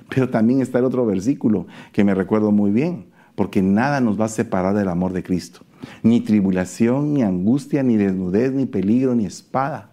Pero 0.09 0.29
también 0.29 0.61
está 0.61 0.79
el 0.79 0.85
otro 0.85 1.05
versículo 1.05 1.65
que 1.91 2.03
me 2.03 2.13
recuerdo 2.13 2.51
muy 2.51 2.69
bien, 2.69 3.07
porque 3.33 3.63
nada 3.63 3.99
nos 4.01 4.19
va 4.19 4.25
a 4.25 4.29
separar 4.29 4.75
del 4.75 4.89
amor 4.89 5.13
de 5.13 5.23
Cristo. 5.23 5.61
Ni 6.03 6.21
tribulación, 6.21 7.13
ni 7.13 7.23
angustia, 7.23 7.81
ni 7.81 7.97
desnudez, 7.97 8.51
ni 8.51 8.65
peligro, 8.65 9.15
ni 9.15 9.25
espada. 9.25 9.91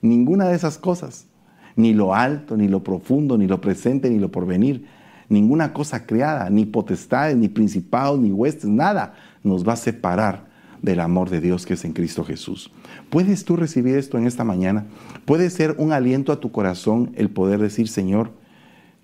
Ninguna 0.00 0.48
de 0.48 0.54
esas 0.54 0.78
cosas. 0.78 1.26
Ni 1.74 1.92
lo 1.94 2.14
alto, 2.14 2.56
ni 2.56 2.68
lo 2.68 2.84
profundo, 2.84 3.36
ni 3.36 3.46
lo 3.46 3.60
presente, 3.60 4.10
ni 4.10 4.18
lo 4.18 4.30
porvenir 4.30 4.86
ninguna 5.28 5.72
cosa 5.72 6.06
creada, 6.06 6.48
ni 6.50 6.64
potestades, 6.64 7.36
ni 7.36 7.48
principados, 7.48 8.18
ni 8.18 8.32
huestes, 8.32 8.68
nada 8.68 9.14
nos 9.42 9.66
va 9.66 9.74
a 9.74 9.76
separar 9.76 10.47
del 10.82 11.00
amor 11.00 11.30
de 11.30 11.40
Dios 11.40 11.66
que 11.66 11.74
es 11.74 11.84
en 11.84 11.92
Cristo 11.92 12.24
Jesús. 12.24 12.70
¿Puedes 13.10 13.44
tú 13.44 13.56
recibir 13.56 13.96
esto 13.96 14.18
en 14.18 14.26
esta 14.26 14.44
mañana? 14.44 14.86
¿Puede 15.24 15.50
ser 15.50 15.74
un 15.78 15.92
aliento 15.92 16.32
a 16.32 16.40
tu 16.40 16.52
corazón 16.52 17.12
el 17.14 17.30
poder 17.30 17.60
decir, 17.60 17.88
Señor, 17.88 18.30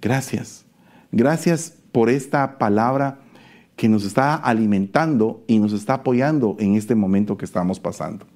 gracias. 0.00 0.64
Gracias 1.12 1.74
por 1.92 2.10
esta 2.10 2.58
palabra 2.58 3.20
que 3.76 3.88
nos 3.88 4.04
está 4.04 4.34
alimentando 4.34 5.42
y 5.46 5.58
nos 5.58 5.72
está 5.72 5.94
apoyando 5.94 6.56
en 6.58 6.74
este 6.74 6.94
momento 6.94 7.36
que 7.36 7.44
estamos 7.44 7.80
pasando. 7.80 8.26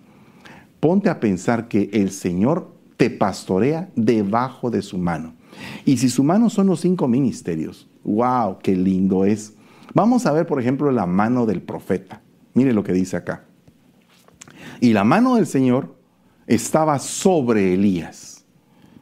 Ponte 0.81 1.11
a 1.11 1.21
pensar 1.21 1.69
que 1.69 1.91
el 1.93 2.11
Señor 2.11 2.73
te 2.97 3.11
pastorea 3.11 3.89
debajo 3.95 4.71
de 4.71 4.83
su 4.83 4.99
mano. 4.99 5.35
Y 5.85 5.97
si 5.97 6.09
su 6.09 6.23
mano 6.25 6.51
son 6.51 6.67
los 6.67 6.81
cinco 6.81 7.09
ministerios, 7.09 7.89
wow, 8.05 8.59
qué 8.63 8.77
lindo 8.77 9.25
es. 9.25 9.55
Vamos 9.95 10.27
a 10.27 10.33
ver, 10.33 10.47
por 10.47 10.61
ejemplo, 10.61 10.91
la 10.91 11.07
mano 11.07 11.47
del 11.47 11.63
profeta. 11.63 12.23
Mire 12.55 12.73
lo 12.73 12.85
que 12.85 12.93
dice 12.93 13.17
acá. 13.17 13.45
Y 14.81 14.93
la 14.93 15.05
mano 15.05 15.37
del 15.37 15.47
Señor 15.47 15.97
estaba 16.47 16.99
sobre 16.99 17.75
Elías, 17.75 18.45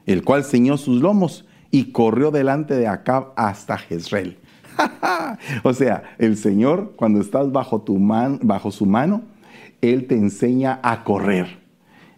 el 0.07 0.25
cual 0.25 0.45
ceñó 0.45 0.77
sus 0.77 1.01
lomos 1.01 1.47
y 1.71 1.93
corrió 1.93 2.31
delante 2.31 2.75
de 2.75 2.87
Acab 2.87 3.33
hasta 3.37 3.79
Jezreel. 3.79 4.39
o 5.63 5.73
sea, 5.73 6.03
el 6.19 6.37
Señor, 6.37 6.95
cuando 6.97 7.21
estás 7.21 7.51
bajo, 7.53 7.83
tu 7.83 7.99
bajo 8.43 8.71
su 8.71 8.87
mano, 8.87 9.23
Él 9.81 10.07
te 10.07 10.17
enseña 10.17 10.81
a 10.83 11.05
correr. 11.05 11.65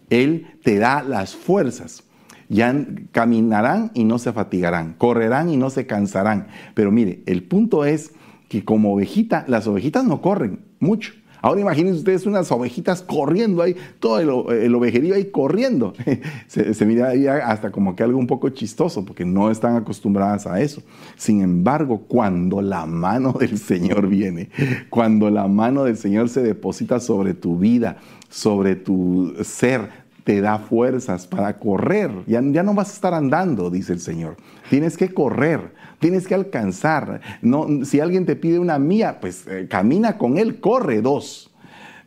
Él 0.09 0.47
te 0.63 0.79
da 0.79 1.03
las 1.03 1.35
fuerzas 1.35 2.03
ya 2.49 2.75
caminarán 3.11 3.91
y 3.93 4.03
no 4.03 4.17
se 4.17 4.33
fatigarán, 4.33 4.95
correrán 4.97 5.49
y 5.49 5.57
no 5.57 5.69
se 5.69 5.85
cansarán. 5.85 6.47
Pero 6.73 6.91
mire, 6.91 7.21
el 7.27 7.43
punto 7.43 7.85
es 7.85 8.11
que 8.49 8.65
como 8.65 8.93
ovejita, 8.93 9.45
las 9.47 9.67
ovejitas 9.67 10.03
no 10.03 10.21
corren 10.21 10.65
mucho. 10.79 11.13
Ahora 11.41 11.61
imagínense 11.61 11.99
ustedes 11.99 12.25
unas 12.25 12.51
ovejitas 12.51 13.01
corriendo 13.01 13.61
ahí, 13.61 13.75
todo 13.99 14.19
el, 14.19 14.75
ovejerío 14.75 15.15
ahí 15.15 15.25
corriendo. 15.25 15.93
se, 16.47 16.85
mira 16.85 17.09
ahí 17.09 17.27
hasta 17.27 17.71
como 17.71 17.95
que 17.95 18.03
algo 18.03 18.19
un 18.19 18.27
poco 18.27 18.49
chistoso, 18.49 19.05
porque 19.05 19.25
no 19.25 19.49
están 19.49 19.75
acostumbradas 19.75 20.47
a 20.47 20.61
eso. 20.61 20.81
Sin 21.15 21.41
embargo, 21.41 22.03
cuando 22.07 22.61
la 22.61 22.85
mano 22.85 23.33
del 23.33 23.57
Señor 23.57 24.07
viene, 24.07 24.49
cuando 24.89 25.29
la 25.29 25.47
mano 25.47 25.83
del 25.83 25.97
Señor 25.97 26.29
se 26.29 26.41
deposita 26.41 26.99
sobre 26.99 27.33
tu 27.33 27.57
vida, 27.57 27.97
sobre 28.29 28.75
tu 28.75 29.33
ser, 29.41 29.98
te 30.29 30.41
da 30.41 30.59
fuerzas 30.59 31.25
para 31.25 31.57
correr. 31.57 32.11
Ya, 32.27 32.39
ya, 32.43 32.61
no 32.61 32.75
vas 32.75 32.91
a 32.91 32.93
estar 32.93 33.15
andando, 33.15 33.71
dice 33.71 33.93
el 33.93 33.99
Señor. 33.99 34.37
Tienes 34.69 34.95
que 34.95 35.11
correr, 35.11 35.73
tienes 35.97 36.27
que 36.27 36.35
alcanzar. 36.35 37.19
No, 37.41 37.83
si 37.83 37.99
alguien 37.99 38.27
te 38.27 38.35
pide 38.35 38.59
una 38.59 38.77
mía, 38.77 39.17
pues 39.21 39.47
eh, 39.47 39.65
camina 39.67 40.19
con 40.19 40.37
él, 40.37 40.59
corre 40.59 41.01
dos. 41.01 41.51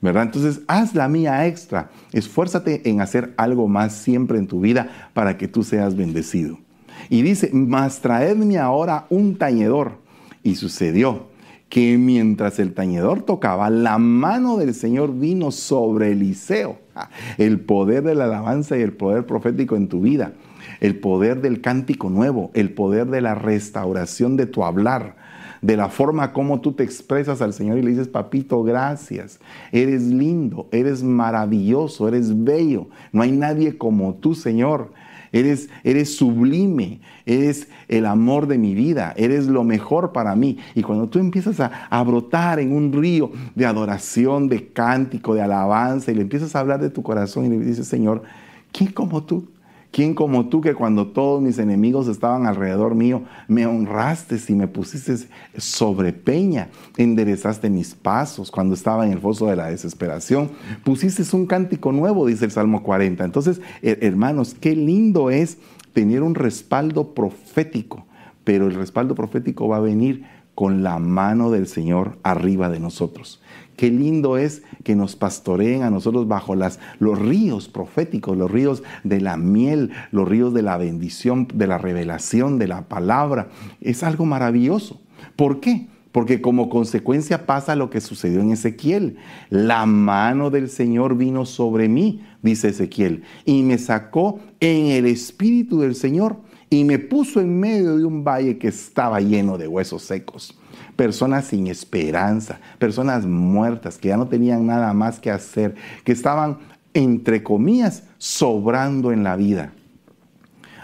¿verdad? 0.00 0.22
Entonces, 0.22 0.60
haz 0.68 0.94
la 0.94 1.08
mía 1.08 1.48
extra. 1.48 1.90
Esfuérzate 2.12 2.88
en 2.88 3.00
hacer 3.00 3.34
algo 3.36 3.66
más 3.66 3.92
siempre 3.92 4.38
en 4.38 4.46
tu 4.46 4.60
vida 4.60 5.10
para 5.14 5.36
que 5.36 5.48
tú 5.48 5.64
seas 5.64 5.96
bendecido. 5.96 6.60
Y 7.08 7.22
dice, 7.22 7.50
mas 7.52 8.02
traedme 8.02 8.56
ahora 8.56 9.06
un 9.10 9.36
tañedor. 9.36 9.98
Y 10.44 10.54
sucedió 10.54 11.26
que 11.68 11.98
mientras 11.98 12.60
el 12.60 12.72
tañedor 12.72 13.22
tocaba, 13.22 13.68
la 13.68 13.98
mano 13.98 14.58
del 14.58 14.74
Señor 14.74 15.12
vino 15.12 15.50
sobre 15.50 16.12
Eliseo. 16.12 16.81
El 17.38 17.60
poder 17.60 18.02
de 18.02 18.14
la 18.14 18.24
alabanza 18.24 18.76
y 18.76 18.82
el 18.82 18.92
poder 18.92 19.26
profético 19.26 19.76
en 19.76 19.88
tu 19.88 20.00
vida, 20.00 20.32
el 20.80 20.98
poder 20.98 21.40
del 21.40 21.60
cántico 21.60 22.10
nuevo, 22.10 22.50
el 22.54 22.72
poder 22.72 23.06
de 23.08 23.20
la 23.20 23.34
restauración 23.34 24.36
de 24.36 24.46
tu 24.46 24.64
hablar, 24.64 25.16
de 25.60 25.76
la 25.76 25.88
forma 25.88 26.32
como 26.32 26.60
tú 26.60 26.72
te 26.72 26.82
expresas 26.82 27.40
al 27.40 27.52
Señor 27.52 27.78
y 27.78 27.82
le 27.82 27.90
dices, 27.90 28.08
papito, 28.08 28.62
gracias, 28.62 29.38
eres 29.70 30.02
lindo, 30.02 30.68
eres 30.72 31.02
maravilloso, 31.02 32.08
eres 32.08 32.44
bello, 32.44 32.88
no 33.12 33.22
hay 33.22 33.32
nadie 33.32 33.78
como 33.78 34.14
tú, 34.14 34.34
Señor 34.34 34.90
eres, 35.32 35.68
eres 35.82 36.16
sublime, 36.16 37.00
eres 37.26 37.68
el 37.88 38.06
amor 38.06 38.46
de 38.46 38.58
mi 38.58 38.74
vida, 38.74 39.14
eres 39.16 39.46
lo 39.46 39.64
mejor 39.64 40.12
para 40.12 40.36
mí. 40.36 40.58
Y 40.74 40.82
cuando 40.82 41.08
tú 41.08 41.18
empiezas 41.18 41.58
a, 41.60 41.88
a 41.88 42.02
brotar 42.02 42.60
en 42.60 42.72
un 42.72 42.92
río 42.92 43.32
de 43.54 43.66
adoración, 43.66 44.48
de 44.48 44.68
cántico, 44.68 45.34
de 45.34 45.42
alabanza, 45.42 46.12
y 46.12 46.14
le 46.14 46.22
empiezas 46.22 46.54
a 46.54 46.60
hablar 46.60 46.80
de 46.80 46.90
tu 46.90 47.02
corazón 47.02 47.46
y 47.46 47.48
le 47.48 47.58
dices, 47.58 47.88
Señor, 47.88 48.22
¿quién 48.70 48.92
como 48.92 49.24
tú? 49.24 49.48
¿Quién 49.92 50.14
como 50.14 50.46
tú 50.46 50.62
que 50.62 50.72
cuando 50.72 51.08
todos 51.08 51.42
mis 51.42 51.58
enemigos 51.58 52.08
estaban 52.08 52.46
alrededor 52.46 52.94
mío, 52.94 53.24
me 53.46 53.66
honraste 53.66 54.38
y 54.48 54.54
me 54.54 54.66
pusiste 54.66 55.14
sobre 55.58 56.14
peña, 56.14 56.70
enderezaste 56.96 57.68
mis 57.68 57.94
pasos 57.94 58.50
cuando 58.50 58.74
estaba 58.74 59.06
en 59.06 59.12
el 59.12 59.20
foso 59.20 59.48
de 59.48 59.56
la 59.56 59.66
desesperación, 59.66 60.50
pusiste 60.82 61.24
un 61.36 61.44
cántico 61.44 61.92
nuevo, 61.92 62.26
dice 62.26 62.46
el 62.46 62.50
Salmo 62.50 62.82
40. 62.82 63.22
Entonces, 63.22 63.60
hermanos, 63.82 64.56
qué 64.58 64.74
lindo 64.74 65.28
es 65.28 65.58
tener 65.92 66.22
un 66.22 66.34
respaldo 66.34 67.12
profético, 67.12 68.06
pero 68.44 68.68
el 68.68 68.74
respaldo 68.74 69.14
profético 69.14 69.68
va 69.68 69.76
a 69.76 69.80
venir 69.80 70.24
con 70.54 70.82
la 70.82 70.98
mano 71.00 71.50
del 71.50 71.66
Señor 71.66 72.16
arriba 72.22 72.70
de 72.70 72.80
nosotros. 72.80 73.41
Qué 73.76 73.90
lindo 73.90 74.36
es 74.36 74.62
que 74.84 74.94
nos 74.94 75.16
pastoreen 75.16 75.82
a 75.82 75.90
nosotros 75.90 76.28
bajo 76.28 76.54
las, 76.54 76.78
los 76.98 77.18
ríos 77.18 77.68
proféticos, 77.68 78.36
los 78.36 78.50
ríos 78.50 78.82
de 79.02 79.20
la 79.20 79.36
miel, 79.36 79.90
los 80.10 80.28
ríos 80.28 80.52
de 80.54 80.62
la 80.62 80.76
bendición, 80.76 81.48
de 81.54 81.66
la 81.66 81.78
revelación, 81.78 82.58
de 82.58 82.68
la 82.68 82.88
palabra. 82.88 83.48
Es 83.80 84.02
algo 84.02 84.26
maravilloso. 84.26 85.00
¿Por 85.36 85.60
qué? 85.60 85.88
Porque 86.12 86.42
como 86.42 86.68
consecuencia 86.68 87.46
pasa 87.46 87.74
lo 87.74 87.88
que 87.88 88.02
sucedió 88.02 88.40
en 88.40 88.52
Ezequiel. 88.52 89.16
La 89.48 89.86
mano 89.86 90.50
del 90.50 90.68
Señor 90.68 91.16
vino 91.16 91.46
sobre 91.46 91.88
mí, 91.88 92.22
dice 92.42 92.68
Ezequiel, 92.68 93.22
y 93.46 93.62
me 93.62 93.78
sacó 93.78 94.38
en 94.60 94.86
el 94.86 95.06
espíritu 95.06 95.80
del 95.80 95.94
Señor 95.94 96.36
y 96.72 96.84
me 96.84 96.98
puso 96.98 97.38
en 97.38 97.60
medio 97.60 97.98
de 97.98 98.04
un 98.06 98.24
valle 98.24 98.56
que 98.56 98.68
estaba 98.68 99.20
lleno 99.20 99.58
de 99.58 99.68
huesos 99.68 100.04
secos. 100.04 100.58
Personas 100.96 101.44
sin 101.44 101.66
esperanza, 101.66 102.60
personas 102.78 103.26
muertas 103.26 103.98
que 103.98 104.08
ya 104.08 104.16
no 104.16 104.26
tenían 104.26 104.66
nada 104.66 104.94
más 104.94 105.20
que 105.20 105.30
hacer, 105.30 105.74
que 106.02 106.12
estaban, 106.12 106.56
entre 106.94 107.42
comillas, 107.42 108.04
sobrando 108.16 109.12
en 109.12 109.22
la 109.22 109.36
vida. 109.36 109.74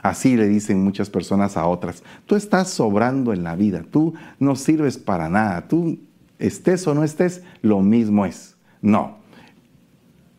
Así 0.02 0.36
le 0.36 0.46
dicen 0.46 0.84
muchas 0.84 1.08
personas 1.08 1.56
a 1.56 1.66
otras, 1.66 2.02
tú 2.26 2.36
estás 2.36 2.68
sobrando 2.68 3.32
en 3.32 3.42
la 3.42 3.56
vida, 3.56 3.82
tú 3.90 4.12
no 4.38 4.56
sirves 4.56 4.98
para 4.98 5.30
nada, 5.30 5.68
tú 5.68 5.98
estés 6.38 6.86
o 6.86 6.92
no 6.92 7.02
estés, 7.02 7.42
lo 7.62 7.80
mismo 7.80 8.26
es. 8.26 8.56
No, 8.82 9.16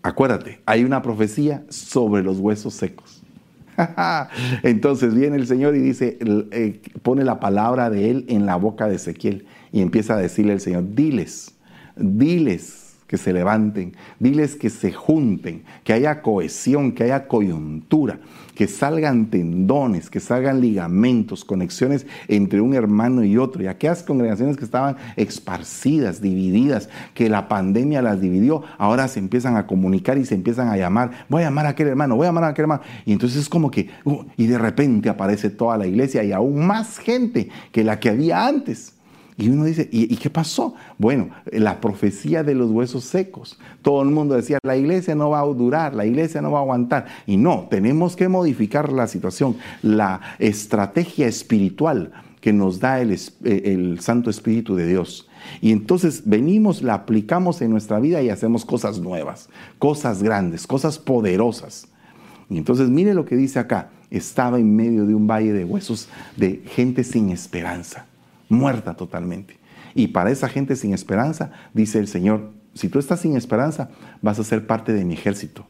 acuérdate, 0.04 0.62
hay 0.68 0.84
una 0.84 1.02
profecía 1.02 1.64
sobre 1.70 2.22
los 2.22 2.38
huesos 2.38 2.76
secos. 2.76 3.09
Entonces 4.64 5.14
viene 5.14 5.38
el 5.38 5.48
Señor 5.48 5.76
y 5.76 5.80
dice, 5.80 6.18
eh, 6.52 6.82
pone 7.02 7.24
la 7.24 7.40
palabra 7.40 7.90
de 7.90 8.10
Él 8.10 8.26
en 8.28 8.46
la 8.46 8.56
boca 8.56 8.88
de 8.88 8.96
Ezequiel 8.96 9.46
y 9.72 9.82
empieza 9.82 10.16
a 10.16 10.18
decirle 10.18 10.54
al 10.54 10.60
Señor, 10.60 10.84
diles, 10.96 11.54
diles 11.96 12.96
que 13.08 13.18
se 13.18 13.34
levanten, 13.34 13.96
diles 14.20 14.56
que 14.56 14.70
se 14.70 14.92
junten, 14.92 15.64
que 15.84 15.94
haya 15.94 16.22
cohesión, 16.22 16.92
que 16.92 17.06
haya 17.06 17.28
coyuntura, 17.28 18.20
que 18.60 18.68
salgan 18.68 19.28
tendones, 19.28 20.10
que 20.10 20.20
salgan 20.20 20.60
ligamentos, 20.60 21.46
conexiones 21.46 22.06
entre 22.28 22.60
un 22.60 22.74
hermano 22.74 23.24
y 23.24 23.38
otro. 23.38 23.64
Y 23.64 23.68
aquellas 23.68 24.04
congregaciones 24.04 24.58
que 24.58 24.66
estaban 24.66 24.98
esparcidas, 25.16 26.20
divididas, 26.20 26.90
que 27.14 27.30
la 27.30 27.48
pandemia 27.48 28.02
las 28.02 28.20
dividió, 28.20 28.64
ahora 28.78 29.08
se 29.08 29.20
empiezan 29.20 29.56
a 29.56 29.66
comunicar 29.66 30.18
y 30.18 30.26
se 30.26 30.36
empiezan 30.36 30.68
a 30.68 30.76
llamar, 30.76 31.26
voy 31.30 31.44
a 31.44 31.46
llamar 31.46 31.68
a 31.68 31.70
aquel 31.70 31.88
hermano, 31.88 32.18
voy 32.18 32.26
a 32.26 32.32
llamar 32.32 32.44
a 32.44 32.48
aquel 32.50 32.64
hermano. 32.64 32.82
Y 33.06 33.14
entonces 33.14 33.44
es 33.44 33.48
como 33.48 33.72
que, 33.72 33.92
uh, 34.04 34.26
y 34.36 34.48
de 34.48 34.58
repente 34.58 35.08
aparece 35.08 35.50
toda 35.50 35.78
la 35.78 35.88
iglesia 35.88 36.22
y 36.26 36.34
aún 36.34 36.68
más 36.68 36.98
gente 36.98 37.48
que 37.72 37.86
la 37.86 38.02
que 38.02 38.10
había 38.10 38.46
antes. 38.46 38.99
Y 39.40 39.48
uno 39.48 39.64
dice, 39.64 39.88
¿y, 39.90 40.18
qué 40.18 40.30
pasó? 40.30 40.76
Bueno, 40.98 41.30
la 41.50 41.80
profecía 41.80 42.44
de 42.44 42.56
los 42.56 42.72
huesos 42.72 43.06
secos. 43.06 43.58
Todo 43.82 44.02
el 44.02 44.10
mundo 44.10 44.36
decía, 44.36 44.60
la 44.64 44.76
iglesia 44.76 45.16
no 45.16 45.30
va 45.30 45.40
a 45.40 45.46
durar, 45.46 45.96
la 45.96 46.06
iglesia 46.06 46.42
no 46.42 46.52
va 46.52 46.60
a 46.60 46.62
aguantar. 46.64 47.06
Y 47.26 47.38
no, 47.38 47.66
tenemos 47.70 48.18
que 48.18 48.28
modificar 48.28 48.92
la 48.92 49.08
situación, 49.08 49.56
la 49.82 50.20
estrategia 50.40 51.26
espiritual 51.26 52.12
que 52.42 52.52
nos 52.52 52.82
da 52.82 53.00
el, 53.00 53.14
eh, 53.14 53.22
el 53.46 54.02
Santo 54.02 54.30
Espíritu 54.30 54.76
de 54.76 54.88
Dios. 54.88 55.30
Y 55.62 55.72
entonces 55.72 56.24
venimos, 56.26 56.82
la 56.82 56.96
aplicamos 56.96 57.62
en 57.62 57.72
nuestra 57.72 57.98
vida 58.02 58.22
y 58.22 58.30
hacemos 58.30 58.66
cosas 58.66 59.00
nuevas, 59.00 59.48
cosas 59.78 60.22
grandes, 60.22 60.68
cosas 60.68 61.00
poderosas. 61.00 61.88
Y 62.50 62.58
entonces 62.58 62.90
mire 62.90 63.14
lo 63.14 63.24
que 63.24 63.38
dice 63.38 63.60
acá, 63.60 63.90
estaba 64.12 64.60
en 64.60 64.76
medio 64.76 65.06
de 65.06 65.16
un 65.16 65.28
valle 65.28 65.54
de 65.54 65.64
huesos 65.64 66.10
de 66.36 66.62
gente 66.66 67.06
sin 67.06 67.30
esperanza 67.30 68.09
muerta 68.50 68.96
totalmente. 68.96 69.60
Y 69.96 70.08
para 70.08 70.32
esa 70.32 70.50
gente 70.50 70.76
sin 70.76 70.94
esperanza, 70.94 71.52
dice 71.74 72.00
el 72.00 72.08
Señor, 72.08 72.52
si 72.74 72.90
tú 72.90 73.00
estás 73.00 73.22
sin 73.22 73.36
esperanza, 73.36 73.90
vas 74.22 74.40
a 74.40 74.44
ser 74.44 74.68
parte 74.68 74.94
de 74.94 75.06
mi 75.06 75.14
ejército. 75.14 75.68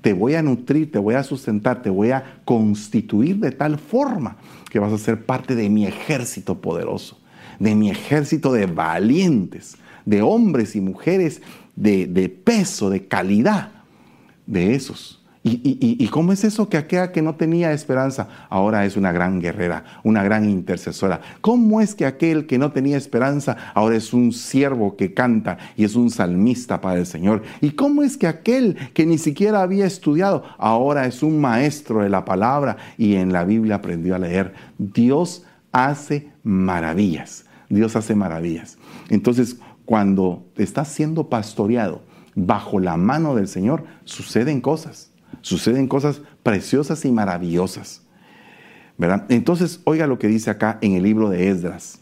Te 0.00 0.12
voy 0.12 0.34
a 0.34 0.42
nutrir, 0.42 0.90
te 0.90 0.98
voy 0.98 1.14
a 1.14 1.22
sustentar, 1.22 1.82
te 1.82 1.90
voy 1.90 2.10
a 2.10 2.40
constituir 2.44 3.38
de 3.38 3.52
tal 3.52 3.78
forma 3.78 4.36
que 4.70 4.78
vas 4.78 4.92
a 4.92 4.98
ser 4.98 5.24
parte 5.24 5.54
de 5.54 5.68
mi 5.68 5.86
ejército 5.86 6.60
poderoso, 6.60 7.20
de 7.58 7.74
mi 7.74 7.90
ejército 7.90 8.52
de 8.52 8.66
valientes, 8.66 9.76
de 10.04 10.22
hombres 10.22 10.74
y 10.74 10.80
mujeres 10.80 11.42
de, 11.76 12.06
de 12.06 12.28
peso, 12.28 12.90
de 12.90 13.06
calidad, 13.06 13.72
de 14.46 14.74
esos 14.74 15.17
¿Y, 15.44 16.08
cómo 16.08 16.32
es 16.32 16.42
eso 16.44 16.68
que 16.68 16.76
aquella 16.76 17.12
que 17.12 17.22
no 17.22 17.36
tenía 17.36 17.72
esperanza 17.72 18.28
ahora 18.50 18.84
es 18.84 18.96
una 18.96 19.12
gran 19.12 19.40
guerrera, 19.40 19.84
una 20.02 20.22
gran 20.22 20.48
intercesora? 20.48 21.20
¿Cómo 21.40 21.80
es 21.80 21.94
que 21.94 22.06
aquel 22.06 22.46
que 22.46 22.58
no 22.58 22.72
tenía 22.72 22.96
esperanza 22.96 23.56
ahora 23.74 23.96
es 23.96 24.12
un 24.12 24.32
siervo 24.32 24.96
que 24.96 25.14
canta 25.14 25.58
y 25.76 25.84
es 25.84 25.94
un 25.94 26.10
salmista 26.10 26.80
para 26.80 26.98
el 26.98 27.06
Señor? 27.06 27.42
¿Y 27.60 27.70
cómo 27.70 28.02
es 28.02 28.16
que 28.16 28.26
aquel 28.26 28.76
que 28.94 29.06
ni 29.06 29.16
siquiera 29.16 29.62
había 29.62 29.86
estudiado 29.86 30.42
ahora 30.58 31.06
es 31.06 31.22
un 31.22 31.40
maestro 31.40 32.02
de 32.02 32.08
la 32.08 32.24
palabra 32.24 32.76
y 32.96 33.14
en 33.14 33.32
la 33.32 33.44
Biblia 33.44 33.76
aprendió 33.76 34.16
a 34.16 34.18
leer? 34.18 34.54
Dios 34.76 35.44
hace 35.72 36.30
maravillas. 36.42 37.44
Dios 37.68 37.94
hace 37.96 38.14
maravillas. 38.14 38.76
Entonces, 39.08 39.58
cuando 39.84 40.46
estás 40.56 40.88
siendo 40.88 41.28
pastoreado 41.28 42.02
bajo 42.34 42.80
la 42.80 42.96
mano 42.96 43.34
del 43.34 43.46
Señor, 43.46 43.84
suceden 44.04 44.60
cosas 44.60 45.12
Suceden 45.40 45.88
cosas 45.88 46.20
preciosas 46.42 47.04
y 47.04 47.12
maravillosas. 47.12 48.02
¿verdad? 48.98 49.26
Entonces, 49.28 49.80
oiga 49.84 50.06
lo 50.06 50.18
que 50.18 50.26
dice 50.26 50.50
acá 50.50 50.78
en 50.82 50.94
el 50.94 51.04
libro 51.04 51.30
de 51.30 51.48
Esdras. 51.48 52.00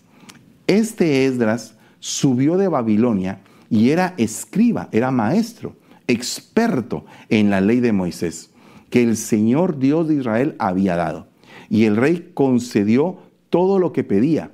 Este 0.66 1.26
Esdras 1.26 1.76
subió 2.00 2.56
de 2.56 2.68
Babilonia 2.68 3.40
y 3.70 3.90
era 3.90 4.14
escriba, 4.16 4.88
era 4.90 5.10
maestro, 5.10 5.76
experto 6.08 7.04
en 7.28 7.50
la 7.50 7.60
ley 7.60 7.80
de 7.80 7.92
Moisés, 7.92 8.50
que 8.90 9.02
el 9.02 9.16
Señor 9.16 9.78
Dios 9.78 10.08
de 10.08 10.14
Israel 10.14 10.56
había 10.58 10.96
dado. 10.96 11.28
Y 11.68 11.84
el 11.84 11.96
rey 11.96 12.30
concedió 12.32 13.18
todo 13.50 13.78
lo 13.78 13.92
que 13.92 14.02
pedía, 14.02 14.50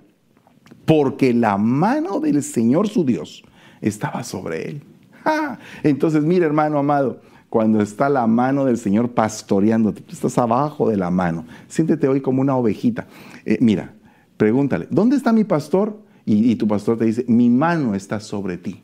porque 0.84 1.32
la 1.32 1.56
mano 1.58 2.20
del 2.20 2.42
Señor 2.42 2.88
su 2.88 3.04
Dios 3.04 3.44
estaba 3.80 4.24
sobre 4.24 4.68
él. 4.68 4.82
Entonces, 5.84 6.24
mire 6.24 6.44
hermano 6.44 6.78
amado, 6.78 7.20
cuando 7.53 7.82
está 7.82 8.09
la 8.09 8.26
mano 8.26 8.64
del 8.64 8.78
Señor 8.78 9.11
pastoreándote. 9.11 10.00
Tú 10.00 10.12
estás 10.14 10.38
abajo 10.38 10.88
de 10.88 10.96
la 10.96 11.11
mano. 11.11 11.44
Siéntete 11.68 12.09
hoy 12.09 12.22
como 12.22 12.40
una 12.40 12.57
ovejita. 12.57 13.07
Eh, 13.44 13.59
mira, 13.61 13.92
pregúntale, 14.38 14.88
¿dónde 14.90 15.16
está 15.16 15.34
mi 15.34 15.44
pastor? 15.44 16.00
Y, 16.24 16.50
y 16.50 16.57
tu 16.57 16.66
pastor 16.66 16.96
te 16.96 17.05
dice, 17.05 17.26
mi 17.28 17.50
mano 17.50 17.94
está 17.94 18.20
sobre 18.20 18.57
ti. 18.57 18.82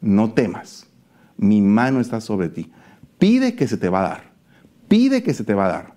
No 0.00 0.32
temas, 0.32 0.88
mi 1.36 1.62
mano 1.62 2.00
está 2.00 2.20
sobre 2.20 2.48
ti. 2.48 2.72
Pide 3.20 3.54
que 3.54 3.68
se 3.68 3.76
te 3.76 3.88
va 3.88 4.00
a 4.00 4.08
dar. 4.08 4.32
Pide 4.88 5.22
que 5.22 5.32
se 5.32 5.44
te 5.44 5.54
va 5.54 5.66
a 5.66 5.68
dar. 5.68 5.94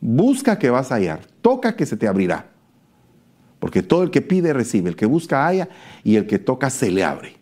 Busca 0.00 0.58
que 0.58 0.68
vas 0.68 0.90
a 0.90 0.96
hallar. 0.96 1.20
Toca 1.42 1.76
que 1.76 1.86
se 1.86 1.96
te 1.96 2.08
abrirá. 2.08 2.50
Porque 3.60 3.84
todo 3.84 4.02
el 4.02 4.10
que 4.10 4.20
pide 4.20 4.52
recibe, 4.52 4.90
el 4.90 4.96
que 4.96 5.06
busca 5.06 5.46
haya 5.46 5.68
y 6.02 6.16
el 6.16 6.26
que 6.26 6.40
toca 6.40 6.70
se 6.70 6.90
le 6.90 7.04
abre. 7.04 7.36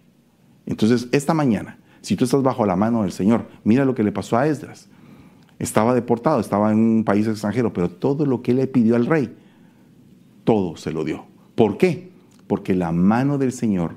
Entonces, 0.67 1.09
esta 1.11 1.33
mañana, 1.33 1.79
si 2.03 2.17
tú 2.17 2.25
estás 2.25 2.43
bajo 2.43 2.67
la 2.67 2.77
mano 2.77 3.03
del 3.03 3.13
Señor, 3.13 3.47
mira 3.65 3.85
lo 3.85 3.95
que 3.95 4.03
le 4.03 4.13
pasó 4.13 4.37
a 4.37 4.47
Esdras. 4.47 4.89
Estaba 5.59 5.95
deportado, 5.95 6.41
estaba 6.41 6.73
en 6.73 6.79
un 6.79 7.05
país 7.05 7.27
extranjero, 7.29 7.73
pero 7.73 7.89
todo 7.89 8.27
lo 8.27 8.43
que 8.43 8.53
le 8.53 8.67
pidió 8.67 8.97
al 8.97 9.07
rey, 9.07 9.35
todo 10.43 10.77
se 10.77 10.91
lo 10.91 11.05
dio. 11.05 11.25
¿Por 11.55 11.79
qué? 11.79 12.11
Porque 12.49 12.75
la 12.75 12.91
mano 12.91 13.39
del 13.39 13.53
Señor 13.53 13.93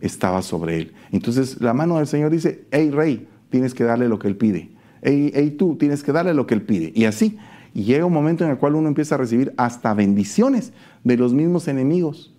estaba 0.00 0.42
sobre 0.42 0.78
él. 0.78 0.92
Entonces 1.10 1.60
la 1.62 1.72
mano 1.72 1.96
del 1.96 2.06
Señor 2.06 2.30
dice, 2.30 2.66
hey 2.70 2.90
rey, 2.90 3.26
tienes 3.48 3.72
que 3.72 3.84
darle 3.84 4.08
lo 4.08 4.18
que 4.18 4.28
él 4.28 4.36
pide. 4.36 4.70
Hey, 5.00 5.32
hey 5.34 5.56
tú, 5.58 5.76
tienes 5.76 6.02
que 6.02 6.12
darle 6.12 6.34
lo 6.34 6.46
que 6.46 6.54
él 6.54 6.62
pide. 6.62 6.92
Y 6.94 7.06
así, 7.06 7.38
llega 7.72 8.04
un 8.04 8.12
momento 8.12 8.44
en 8.44 8.50
el 8.50 8.58
cual 8.58 8.74
uno 8.74 8.88
empieza 8.88 9.14
a 9.14 9.18
recibir 9.18 9.54
hasta 9.56 9.94
bendiciones 9.94 10.74
de 11.04 11.16
los 11.16 11.32
mismos 11.32 11.68
enemigos. 11.68 12.34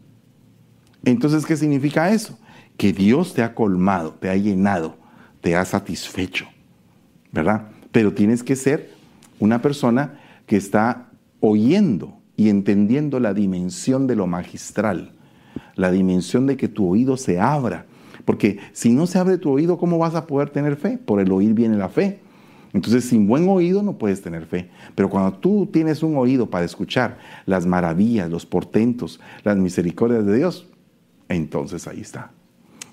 Entonces, 1.03 1.45
¿qué 1.45 1.57
significa 1.57 2.11
eso? 2.11 2.37
Que 2.75 2.93
Dios 2.93 3.33
te 3.33 3.41
ha 3.41 3.55
colmado, 3.55 4.13
te 4.19 4.29
ha 4.29 4.35
llenado 4.35 5.06
te 5.47 5.55
ha 5.55 5.63
satisfecho, 5.63 6.45
¿verdad? 7.31 7.69
Pero 7.93 8.11
tienes 8.11 8.43
que 8.43 8.57
ser 8.57 8.89
una 9.39 9.61
persona 9.61 10.19
que 10.45 10.57
está 10.57 11.07
oyendo 11.39 12.17
y 12.35 12.49
entendiendo 12.49 13.21
la 13.21 13.33
dimensión 13.33 14.07
de 14.07 14.17
lo 14.17 14.27
magistral, 14.27 15.13
la 15.77 15.89
dimensión 15.89 16.47
de 16.47 16.57
que 16.57 16.67
tu 16.67 16.89
oído 16.89 17.15
se 17.15 17.39
abra. 17.39 17.85
Porque 18.25 18.59
si 18.73 18.91
no 18.91 19.07
se 19.07 19.19
abre 19.19 19.37
tu 19.37 19.49
oído, 19.49 19.77
¿cómo 19.77 19.97
vas 19.97 20.15
a 20.15 20.27
poder 20.27 20.49
tener 20.49 20.75
fe? 20.75 20.97
Por 20.97 21.21
el 21.21 21.31
oír 21.31 21.53
viene 21.53 21.77
la 21.77 21.87
fe. 21.87 22.19
Entonces, 22.73 23.05
sin 23.05 23.25
buen 23.25 23.47
oído 23.47 23.81
no 23.83 23.97
puedes 23.97 24.21
tener 24.21 24.47
fe. 24.47 24.69
Pero 24.95 25.09
cuando 25.09 25.31
tú 25.31 25.69
tienes 25.71 26.03
un 26.03 26.17
oído 26.17 26.49
para 26.49 26.65
escuchar 26.65 27.19
las 27.45 27.65
maravillas, 27.65 28.29
los 28.29 28.45
portentos, 28.45 29.21
las 29.45 29.55
misericordias 29.55 30.25
de 30.25 30.35
Dios, 30.35 30.67
entonces 31.29 31.87
ahí 31.87 32.01
está. 32.01 32.31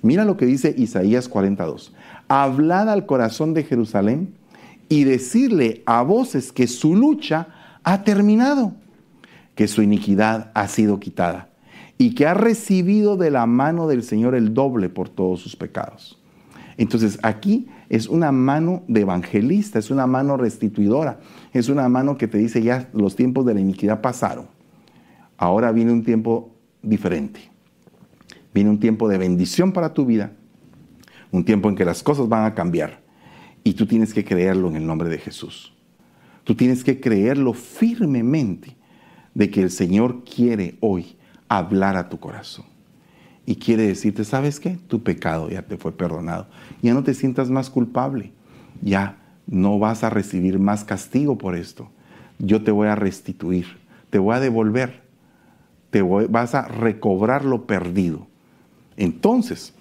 Mira 0.05 0.27
lo 0.27 0.37
que 0.37 0.45
dice 0.45 0.75
Isaías 0.77 1.31
42. 1.31 1.95
Hablad 2.29 2.89
al 2.89 3.07
corazón 3.07 3.55
de 3.55 3.65
Jerusalén 3.65 4.35
y 4.89 5.05
decirle 5.05 5.83
a 5.87 6.03
voces 6.03 6.53
que 6.53 6.67
su 6.67 6.95
lucha 6.95 7.49
ha 7.83 8.03
terminado, 8.05 8.73
que 9.55 9.69
su 9.69 9.83
iniquidad 9.83 10.51
ha 10.55 10.69
sido 10.69 11.01
quitada 11.01 11.49
y 11.99 12.15
que 12.15 12.27
ha 12.27 12.35
recibido 12.35 13.17
de 13.17 13.31
la 13.31 13.47
mano 13.47 13.87
del 13.87 14.03
Señor 14.03 14.35
el 14.35 14.55
doble 14.55 14.89
por 14.89 15.09
todos 15.09 15.41
sus 15.41 15.57
pecados. 15.57 16.19
Entonces 16.77 17.19
aquí 17.23 17.69
es 17.89 18.09
una 18.09 18.33
mano 18.33 18.83
de 18.89 19.03
evangelista, 19.03 19.79
es 19.79 19.91
una 19.91 20.07
mano 20.07 20.37
restituidora, 20.37 21.21
es 21.53 21.69
una 21.69 21.89
mano 21.89 22.19
que 22.19 22.27
te 22.27 22.39
dice 22.39 22.63
ya 22.63 22.89
los 22.93 23.15
tiempos 23.15 23.47
de 23.47 23.55
la 23.55 23.61
iniquidad 23.61 24.01
pasaron. 24.01 24.47
Ahora 25.37 25.73
viene 25.73 25.93
un 25.93 26.05
tiempo 26.05 26.51
diferente. 26.83 27.41
Viene 28.53 28.71
un 28.71 28.81
tiempo 28.81 29.09
de 29.09 29.19
bendición 29.19 29.73
para 29.73 29.95
tu 29.95 30.07
vida, 30.07 30.33
un 31.35 31.45
tiempo 31.45 31.69
en 31.69 31.75
que 31.75 31.85
las 31.85 32.05
cosas 32.05 32.29
van 32.29 32.45
a 32.45 32.55
cambiar 32.55 33.03
y 33.65 33.73
tú 33.75 33.87
tienes 33.87 34.15
que 34.15 34.25
creerlo 34.25 34.69
en 34.69 34.77
el 34.77 34.87
nombre 34.87 35.09
de 35.09 35.19
Jesús. 35.19 35.75
Tú 36.45 36.55
tienes 36.55 36.85
que 36.85 37.01
creerlo 37.01 37.55
firmemente 37.55 38.77
de 39.35 39.51
que 39.51 39.61
el 39.61 39.73
Señor 39.73 40.23
quiere 40.23 40.77
hoy 40.79 41.17
hablar 41.49 41.97
a 41.97 42.09
tu 42.09 42.21
corazón 42.21 42.67
y 43.47 43.57
quiere 43.57 43.85
decirte, 43.85 44.25
¿sabes 44.25 44.61
qué? 44.61 44.79
Tu 44.87 45.03
pecado 45.03 45.51
ya 45.51 45.63
te 45.63 45.77
fue 45.77 45.91
perdonado. 45.91 46.47
Ya 46.83 46.95
no 46.95 47.03
te 47.03 47.15
sientas 47.15 47.51
más 47.51 47.69
culpable. 47.69 48.31
Ya 48.81 49.19
no 49.49 49.81
vas 49.81 50.05
a 50.05 50.11
recibir 50.11 50.61
más 50.61 50.85
castigo 50.85 51.37
por 51.37 51.57
esto. 51.57 51.91
Yo 52.39 52.63
te 52.63 52.71
voy 52.71 52.87
a 52.87 52.95
restituir, 52.95 53.67
te 54.11 54.21
voy 54.21 54.37
a 54.37 54.41
devolver, 54.41 55.03
te 55.91 56.01
vas 56.03 56.55
a 56.55 56.69
recobrar 56.69 57.45
lo 57.45 57.67
perdido. 57.67 58.29
Entonces, 58.97 59.75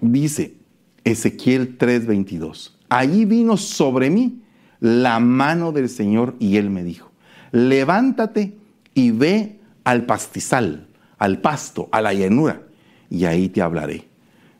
dice 0.00 0.56
Ezequiel 1.04 1.78
3:22, 1.78 2.76
allí 2.88 3.24
vino 3.24 3.56
sobre 3.56 4.10
mí 4.10 4.42
la 4.80 5.20
mano 5.20 5.72
del 5.72 5.88
Señor 5.88 6.36
y 6.38 6.56
él 6.56 6.70
me 6.70 6.84
dijo, 6.84 7.10
levántate 7.52 8.56
y 8.94 9.10
ve 9.10 9.60
al 9.84 10.06
pastizal 10.06 10.88
al 11.18 11.40
pasto, 11.40 11.88
a 11.90 12.00
la 12.00 12.14
llanura, 12.14 12.62
y 13.10 13.24
ahí 13.24 13.48
te 13.48 13.60
hablaré. 13.60 14.08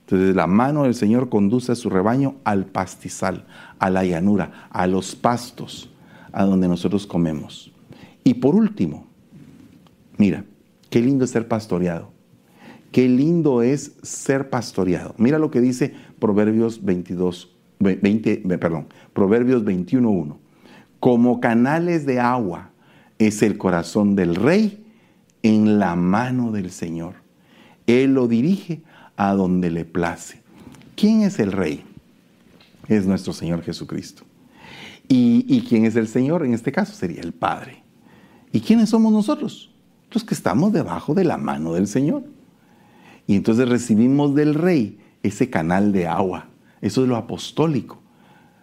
Entonces 0.00 0.34
la 0.34 0.46
mano 0.46 0.84
del 0.84 0.94
Señor 0.94 1.28
conduce 1.28 1.72
a 1.72 1.76
su 1.76 1.90
rebaño 1.90 2.36
al 2.44 2.66
pastizal, 2.66 3.46
a 3.78 3.90
la 3.90 4.04
llanura, 4.04 4.68
a 4.70 4.86
los 4.86 5.14
pastos, 5.14 5.90
a 6.32 6.44
donde 6.44 6.68
nosotros 6.68 7.06
comemos. 7.06 7.72
Y 8.24 8.34
por 8.34 8.54
último, 8.54 9.06
mira, 10.16 10.44
qué 10.90 11.00
lindo 11.00 11.26
ser 11.26 11.46
pastoreado. 11.46 12.10
Qué 12.92 13.08
lindo 13.08 13.62
es 13.62 13.92
ser 14.02 14.50
pastoreado. 14.50 15.14
Mira 15.18 15.38
lo 15.38 15.50
que 15.50 15.60
dice 15.60 15.94
Proverbios 16.18 16.84
22, 16.84 17.50
20, 17.80 18.36
perdón, 18.58 18.86
Proverbios 19.12 19.64
21.1. 19.64 20.36
Como 21.00 21.40
canales 21.40 22.06
de 22.06 22.18
agua 22.18 22.70
es 23.18 23.42
el 23.42 23.58
corazón 23.58 24.16
del 24.16 24.34
rey 24.34 24.84
en 25.42 25.78
la 25.78 25.96
mano 25.96 26.50
del 26.50 26.70
Señor. 26.70 27.14
Él 27.86 28.14
lo 28.14 28.28
dirige 28.28 28.82
a 29.16 29.34
donde 29.34 29.70
le 29.70 29.84
place. 29.84 30.40
¿Quién 30.96 31.22
es 31.22 31.38
el 31.38 31.52
rey? 31.52 31.84
Es 32.88 33.06
nuestro 33.06 33.32
Señor 33.32 33.62
Jesucristo. 33.62 34.24
¿Y, 35.08 35.64
quién 35.68 35.86
es 35.86 35.96
el 35.96 36.06
Señor? 36.06 36.44
En 36.44 36.52
este 36.52 36.70
caso 36.70 36.92
sería 36.92 37.22
el 37.22 37.32
Padre. 37.32 37.82
¿Y 38.52 38.60
quiénes 38.60 38.90
somos 38.90 39.12
nosotros? 39.12 39.70
Los 40.10 40.24
que 40.24 40.34
estamos 40.34 40.72
debajo 40.72 41.14
de 41.14 41.24
la 41.24 41.38
mano 41.38 41.72
del 41.72 41.86
Señor. 41.86 42.24
Y 43.28 43.36
entonces 43.36 43.68
recibimos 43.68 44.34
del 44.34 44.54
Rey 44.54 44.98
ese 45.22 45.50
canal 45.50 45.92
de 45.92 46.08
agua. 46.08 46.46
Eso 46.80 47.02
es 47.02 47.08
lo 47.08 47.16
apostólico. 47.16 48.00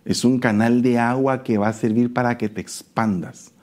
Es 0.05 0.25
un 0.25 0.39
canal 0.39 0.81
de 0.81 0.97
agua 0.97 1.43
que 1.43 1.59
va 1.59 1.67
a 1.67 1.73
servir 1.73 2.11
para 2.11 2.39
que 2.39 2.49
te 2.49 2.61
expandas, 2.61 3.53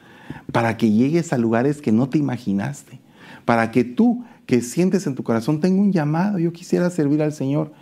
para 0.53 0.76
que 0.76 0.92
llegues 0.92 1.32
a 1.32 1.38
lugares 1.38 1.82
que 1.82 1.90
no 1.90 2.09
te 2.09 2.18
imaginaste, 2.18 3.00
para 3.44 3.72
que 3.72 3.82
tú 3.82 4.24
que 4.46 4.61
sientes 4.61 5.07
en 5.09 5.16
tu 5.16 5.24
corazón, 5.24 5.61
tengo 5.61 5.80
un 5.80 5.92
llamado, 5.92 6.38
yo 6.38 6.53
quisiera 6.53 6.88
servir 6.88 7.20
al 7.20 7.32
Señor. 7.32 7.72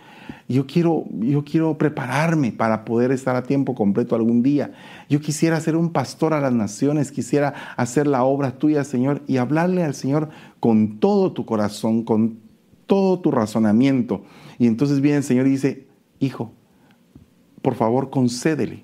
Yo 0.47 0.65
quiero, 0.65 1.05
yo 1.11 1.43
quiero 1.43 1.77
prepararme 1.77 2.51
para 2.51 2.85
poder 2.85 3.11
estar 3.11 3.35
a 3.35 3.43
tiempo 3.43 3.75
completo 3.75 4.15
algún 4.15 4.41
día. 4.41 4.71
Yo 5.09 5.19
quisiera 5.19 5.59
ser 5.59 5.75
un 5.75 5.91
pastor 5.91 6.33
a 6.33 6.41
las 6.41 6.53
naciones, 6.53 7.11
quisiera 7.11 7.53
hacer 7.77 8.07
la 8.07 8.23
obra 8.23 8.57
tuya, 8.57 8.83
Señor, 8.83 9.21
y 9.27 9.37
hablarle 9.37 9.83
al 9.83 9.93
Señor 9.93 10.29
con 10.59 10.99
todo 10.99 11.33
tu 11.33 11.45
corazón, 11.45 12.03
con 12.03 12.50
todo 12.91 13.21
tu 13.21 13.31
razonamiento. 13.31 14.25
Y 14.59 14.67
entonces 14.67 14.99
viene 14.99 15.19
el 15.19 15.23
Señor 15.23 15.47
y 15.47 15.51
dice, 15.51 15.87
hijo, 16.19 16.51
por 17.61 17.75
favor 17.75 18.09
concédele, 18.09 18.83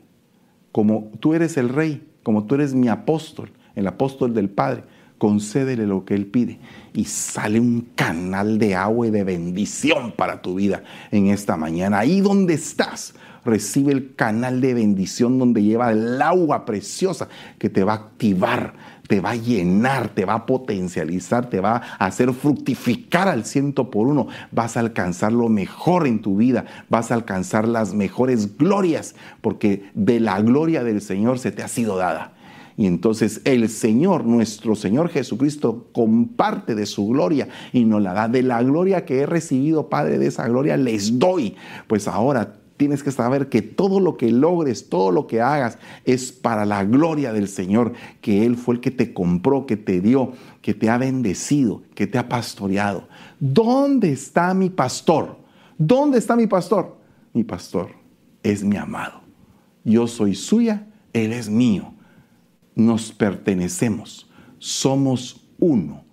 como 0.71 1.11
tú 1.19 1.33
eres 1.33 1.57
el 1.57 1.67
rey, 1.67 2.07
como 2.23 2.45
tú 2.45 2.55
eres 2.55 2.73
mi 2.73 2.87
apóstol, 2.87 3.51
el 3.75 3.85
apóstol 3.85 4.33
del 4.33 4.49
Padre 4.49 4.85
concédele 5.17 5.85
lo 5.85 6.05
que 6.05 6.13
Él 6.13 6.27
pide 6.27 6.57
y 6.93 7.03
sale 7.03 7.59
un 7.59 7.89
canal 7.95 8.59
de 8.59 8.75
agua 8.75 9.07
y 9.07 9.11
de 9.11 9.25
bendición 9.25 10.13
para 10.15 10.41
tu 10.41 10.55
vida 10.55 10.83
en 11.11 11.27
esta 11.27 11.57
mañana. 11.57 11.99
Ahí 11.99 12.21
donde 12.21 12.53
estás, 12.53 13.13
recibe 13.43 13.91
el 13.91 14.15
canal 14.15 14.61
de 14.61 14.73
bendición 14.73 15.37
donde 15.37 15.63
lleva 15.63 15.91
el 15.91 16.21
agua 16.21 16.63
preciosa 16.63 17.27
que 17.59 17.69
te 17.69 17.83
va 17.83 17.91
a 17.91 17.95
activar, 17.95 18.73
te 19.07 19.21
va 19.21 19.31
a 19.31 19.35
llenar, 19.35 20.09
te 20.09 20.25
va 20.25 20.33
a 20.33 20.45
potencializar, 20.45 21.49
te 21.49 21.59
va 21.59 21.81
a 21.97 22.05
hacer 22.05 22.33
fructificar 22.33 23.27
al 23.27 23.45
ciento 23.45 23.89
por 23.89 24.07
uno. 24.07 24.27
Vas 24.51 24.77
a 24.77 24.81
alcanzar 24.81 25.31
lo 25.31 25.49
mejor 25.49 26.07
en 26.07 26.21
tu 26.21 26.37
vida, 26.37 26.65
vas 26.89 27.11
a 27.11 27.15
alcanzar 27.15 27.67
las 27.67 27.93
mejores 27.93 28.57
glorias, 28.57 29.15
porque 29.41 29.89
de 29.93 30.19
la 30.19 30.41
gloria 30.41 30.83
del 30.83 31.01
Señor 31.01 31.39
se 31.39 31.51
te 31.51 31.63
ha 31.63 31.67
sido 31.67 31.97
dada. 31.97 32.33
Y 32.77 32.85
entonces 32.85 33.41
el 33.43 33.69
Señor, 33.69 34.23
nuestro 34.25 34.75
Señor 34.75 35.09
Jesucristo, 35.09 35.87
comparte 35.93 36.75
de 36.75 36.85
su 36.85 37.07
gloria 37.07 37.47
y 37.73 37.85
nos 37.85 38.03
la 38.03 38.13
da. 38.13 38.27
De 38.27 38.43
la 38.43 38.61
gloria 38.61 39.03
que 39.03 39.21
he 39.21 39.25
recibido, 39.25 39.89
Padre, 39.89 40.19
de 40.19 40.27
esa 40.27 40.47
gloria 40.47 40.77
les 40.77 41.17
doy. 41.17 41.55
Pues 41.87 42.07
ahora 42.07 42.53
tienes 42.77 43.03
que 43.03 43.11
saber 43.11 43.49
que 43.49 43.61
todo 43.61 43.99
lo 43.99 44.15
que 44.15 44.31
logres, 44.31 44.87
todo 44.89 45.11
lo 45.11 45.27
que 45.27 45.41
hagas 45.41 45.77
es 46.05 46.31
para 46.31 46.65
la 46.65 46.85
gloria 46.85 47.33
del 47.33 47.47
Señor, 47.47 47.93
que 48.21 48.45
Él 48.45 48.55
fue 48.55 48.75
el 48.75 48.81
que 48.81 48.91
te 48.91 49.13
compró, 49.13 49.65
que 49.65 49.77
te 49.77 49.99
dio, 49.99 50.33
que 50.61 50.73
te 50.73 50.89
ha 50.89 50.97
bendecido, 50.97 51.81
que 51.95 52.07
te 52.07 52.17
ha 52.17 52.29
pastoreado. 52.29 53.07
¿Dónde 53.39 54.11
está 54.11 54.53
mi 54.53 54.69
pastor? 54.69 55.37
¿Dónde 55.77 56.19
está 56.19 56.35
mi 56.35 56.47
pastor? 56.47 56.97
Mi 57.33 57.43
pastor 57.43 57.89
es 58.43 58.63
mi 58.63 58.77
amado. 58.77 59.21
Yo 59.83 60.07
soy 60.07 60.35
suya, 60.35 60.87
Él 61.13 61.33
es 61.33 61.49
mío 61.49 61.97
nos 62.77 63.11
pertenecemos, 63.11 64.29
somos 64.59 65.43
uno. 65.57 66.05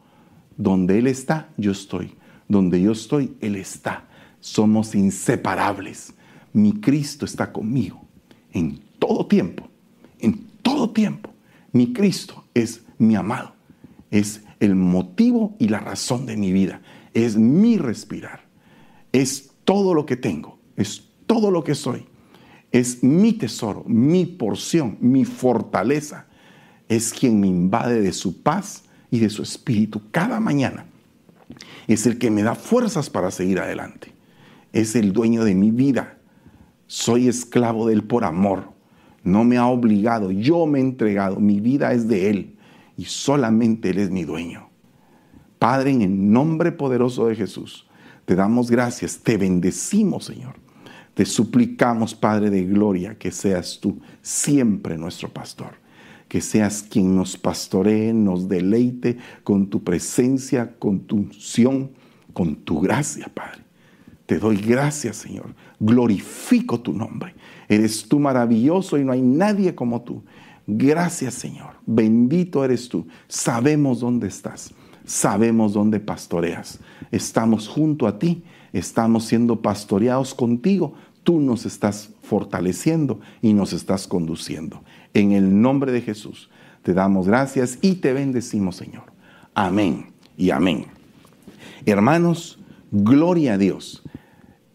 Donde 0.57 0.99
Él 0.99 1.07
está, 1.07 1.49
yo 1.59 1.73
estoy. 1.73 2.15
Donde 2.49 2.81
yo 2.81 2.93
estoy, 2.93 3.37
Él 3.41 3.55
está. 3.55 4.05
Somos 4.41 4.95
inseparables. 4.95 6.15
Mi 6.55 6.73
Cristo 6.81 7.27
está 7.27 7.53
conmigo 7.53 8.01
en 8.53 8.81
todo 8.99 9.27
tiempo, 9.27 9.69
en 10.21 10.47
todo 10.63 10.91
tiempo. 10.91 11.31
Mi 11.73 11.93
Cristo 11.93 12.45
es 12.55 12.83
mi 12.97 13.17
amado, 13.17 13.55
es 14.11 14.43
el 14.61 14.75
motivo 14.77 15.55
y 15.59 15.69
la 15.69 15.81
razón 15.81 16.25
de 16.25 16.37
mi 16.37 16.53
vida, 16.53 16.81
es 17.13 17.37
mi 17.37 17.77
respirar, 17.77 18.45
es 19.13 19.51
todo 19.65 19.93
lo 19.93 20.07
que 20.07 20.17
tengo, 20.17 20.59
es 20.77 21.03
todo 21.27 21.51
lo 21.51 21.65
que 21.65 21.75
soy, 21.75 22.07
es 22.71 23.03
mi 23.03 23.33
tesoro, 23.33 23.85
mi 23.87 24.25
porción, 24.25 24.97
mi 25.01 25.25
fortaleza, 25.25 26.27
es 26.89 27.13
quien 27.13 27.41
me 27.41 27.49
invade 27.49 28.01
de 28.01 28.13
su 28.13 28.43
paz 28.43 28.85
y 29.11 29.19
de 29.19 29.31
su 29.31 29.43
espíritu 29.43 30.03
cada 30.13 30.39
mañana. 30.39 30.87
Es 31.89 32.07
el 32.07 32.19
que 32.19 32.31
me 32.31 32.43
da 32.43 32.55
fuerzas 32.55 33.11
para 33.11 33.31
seguir 33.31 33.59
adelante. 33.61 34.13
Es 34.73 34.95
el 34.97 35.13
dueño 35.13 35.45
de 35.45 35.55
mi 35.55 35.71
vida. 35.71 36.14
Soy 36.87 37.29
esclavo 37.29 37.87
de 37.87 37.95
Él 37.95 38.05
por 38.05 38.25
amor. 38.25 38.73
No 39.23 39.45
me 39.45 39.57
ha 39.57 39.67
obligado, 39.67 40.31
yo 40.31 40.67
me 40.67 40.79
he 40.79 40.83
entregado. 40.83 41.41
Mi 41.41 41.61
vida 41.61 41.93
es 41.93 42.09
de 42.09 42.31
Él 42.31 42.57
y 42.97 43.05
solamente 43.05 43.91
Él 43.91 43.99
es 43.99 44.11
mi 44.11 44.25
dueño. 44.25 44.69
Padre, 45.59 45.93
en 45.93 46.03
el 46.03 46.33
nombre 46.33 46.73
poderoso 46.73 47.27
de 47.27 47.37
Jesús, 47.37 47.87
te 48.27 48.35
damos 48.35 48.71
gracias, 48.71 49.19
te 49.19 49.37
bendecimos, 49.37 50.27
Señor. 50.27 50.55
Te 51.15 51.25
suplicamos, 51.25 52.15
Padre 52.15 52.51
de 52.51 52.65
Gloria, 52.65 53.17
que 53.17 53.31
seas 53.31 53.79
tú 53.81 54.01
siempre 54.21 54.99
nuestro 54.99 55.29
pastor 55.33 55.85
que 56.29 56.41
seas 56.41 56.83
quien 56.83 57.15
nos 57.15 57.37
pastoree, 57.37 58.13
nos 58.13 58.49
deleite 58.49 59.19
con 59.45 59.69
tu 59.69 59.85
presencia, 59.85 60.77
con 60.79 61.01
tu 61.01 61.17
unción, 61.17 61.93
con 62.33 62.57
tu 62.57 62.81
gracia, 62.81 63.31
Padre. 63.33 63.64
Te 64.27 64.39
doy 64.39 64.57
gracias, 64.57 65.17
Señor. 65.17 65.55
Glorifico 65.79 66.81
tu 66.81 66.93
nombre. 66.93 67.35
Eres 67.69 68.09
tú 68.09 68.19
maravilloso 68.19 68.99
y 68.99 69.05
no 69.05 69.13
hay 69.13 69.23
nadie 69.23 69.75
como 69.75 70.03
tú. 70.03 70.23
Gracias, 70.67 71.35
Señor. 71.35 71.75
Bendito 71.85 72.65
eres 72.65 72.89
tú. 72.89 73.07
Sabemos 73.29 74.01
dónde 74.01 74.29
estás. 74.29 74.73
Sabemos 75.05 75.75
dónde 75.75 76.01
pastoreas. 76.01 76.81
Estamos 77.11 77.69
junto 77.69 78.07
a 78.07 78.19
ti. 78.19 78.43
Estamos 78.73 79.27
siendo 79.27 79.61
pastoreados 79.61 80.35
contigo. 80.35 80.95
Tú 81.23 81.41
nos 81.41 81.67
estás 81.67 82.11
fortaleciendo 82.23 83.21
y 83.43 83.53
nos 83.53 83.73
estás 83.73 84.07
conduciendo. 84.07 84.83
En 85.13 85.33
el 85.33 85.61
nombre 85.61 85.93
de 85.93 86.01
Jesús 86.01 86.51
te 86.83 86.93
damos 86.93 87.27
gracias 87.27 87.79
y 87.81 87.97
te 87.97 88.13
bendecimos, 88.13 88.77
Señor. 88.77 89.05
Amén 89.55 90.13
y 90.37 90.51
amén. 90.51 90.87
Hermanos, 91.87 92.59
gloria 92.91 93.55
a 93.55 93.59
Dios. 93.59 94.03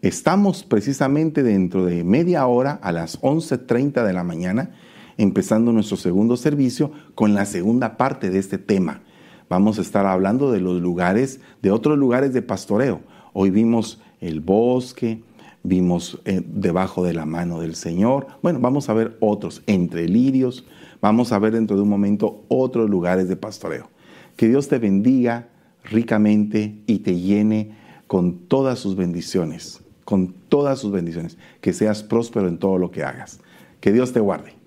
Estamos 0.02 0.62
precisamente 0.62 1.42
dentro 1.42 1.84
de 1.84 2.04
media 2.04 2.46
hora 2.46 2.72
a 2.82 2.90
las 2.90 3.20
11.30 3.20 4.02
de 4.02 4.14
la 4.14 4.24
mañana, 4.24 4.70
empezando 5.18 5.72
nuestro 5.72 5.98
segundo 5.98 6.38
servicio 6.38 6.90
con 7.14 7.34
la 7.34 7.44
segunda 7.44 7.98
parte 7.98 8.30
de 8.30 8.38
este 8.38 8.56
tema. 8.56 9.02
Vamos 9.50 9.78
a 9.78 9.82
estar 9.82 10.06
hablando 10.06 10.52
de 10.52 10.60
los 10.60 10.80
lugares, 10.80 11.40
de 11.60 11.70
otros 11.70 11.98
lugares 11.98 12.32
de 12.32 12.40
pastoreo. 12.40 13.02
Hoy 13.34 13.50
vimos 13.50 14.00
el 14.22 14.40
bosque, 14.40 15.22
vimos 15.64 16.18
eh, 16.24 16.40
debajo 16.46 17.04
de 17.04 17.12
la 17.12 17.26
mano 17.26 17.60
del 17.60 17.74
Señor. 17.74 18.26
Bueno, 18.42 18.58
vamos 18.58 18.88
a 18.88 18.94
ver 18.94 19.18
otros, 19.20 19.62
entre 19.66 20.08
lirios. 20.08 20.64
Vamos 21.02 21.30
a 21.30 21.38
ver 21.38 21.52
dentro 21.52 21.76
de 21.76 21.82
un 21.82 21.90
momento 21.90 22.46
otros 22.48 22.88
lugares 22.88 23.28
de 23.28 23.36
pastoreo. 23.36 23.90
Que 24.36 24.48
Dios 24.48 24.66
te 24.68 24.78
bendiga 24.78 25.48
ricamente 25.84 26.80
y 26.86 27.00
te 27.00 27.20
llene 27.20 27.76
con 28.06 28.48
todas 28.48 28.78
sus 28.78 28.96
bendiciones 28.96 29.82
con 30.10 30.34
todas 30.48 30.80
sus 30.80 30.90
bendiciones. 30.90 31.38
Que 31.60 31.72
seas 31.72 32.02
próspero 32.02 32.48
en 32.48 32.58
todo 32.58 32.78
lo 32.78 32.90
que 32.90 33.04
hagas. 33.04 33.38
Que 33.80 33.92
Dios 33.92 34.12
te 34.12 34.18
guarde. 34.18 34.59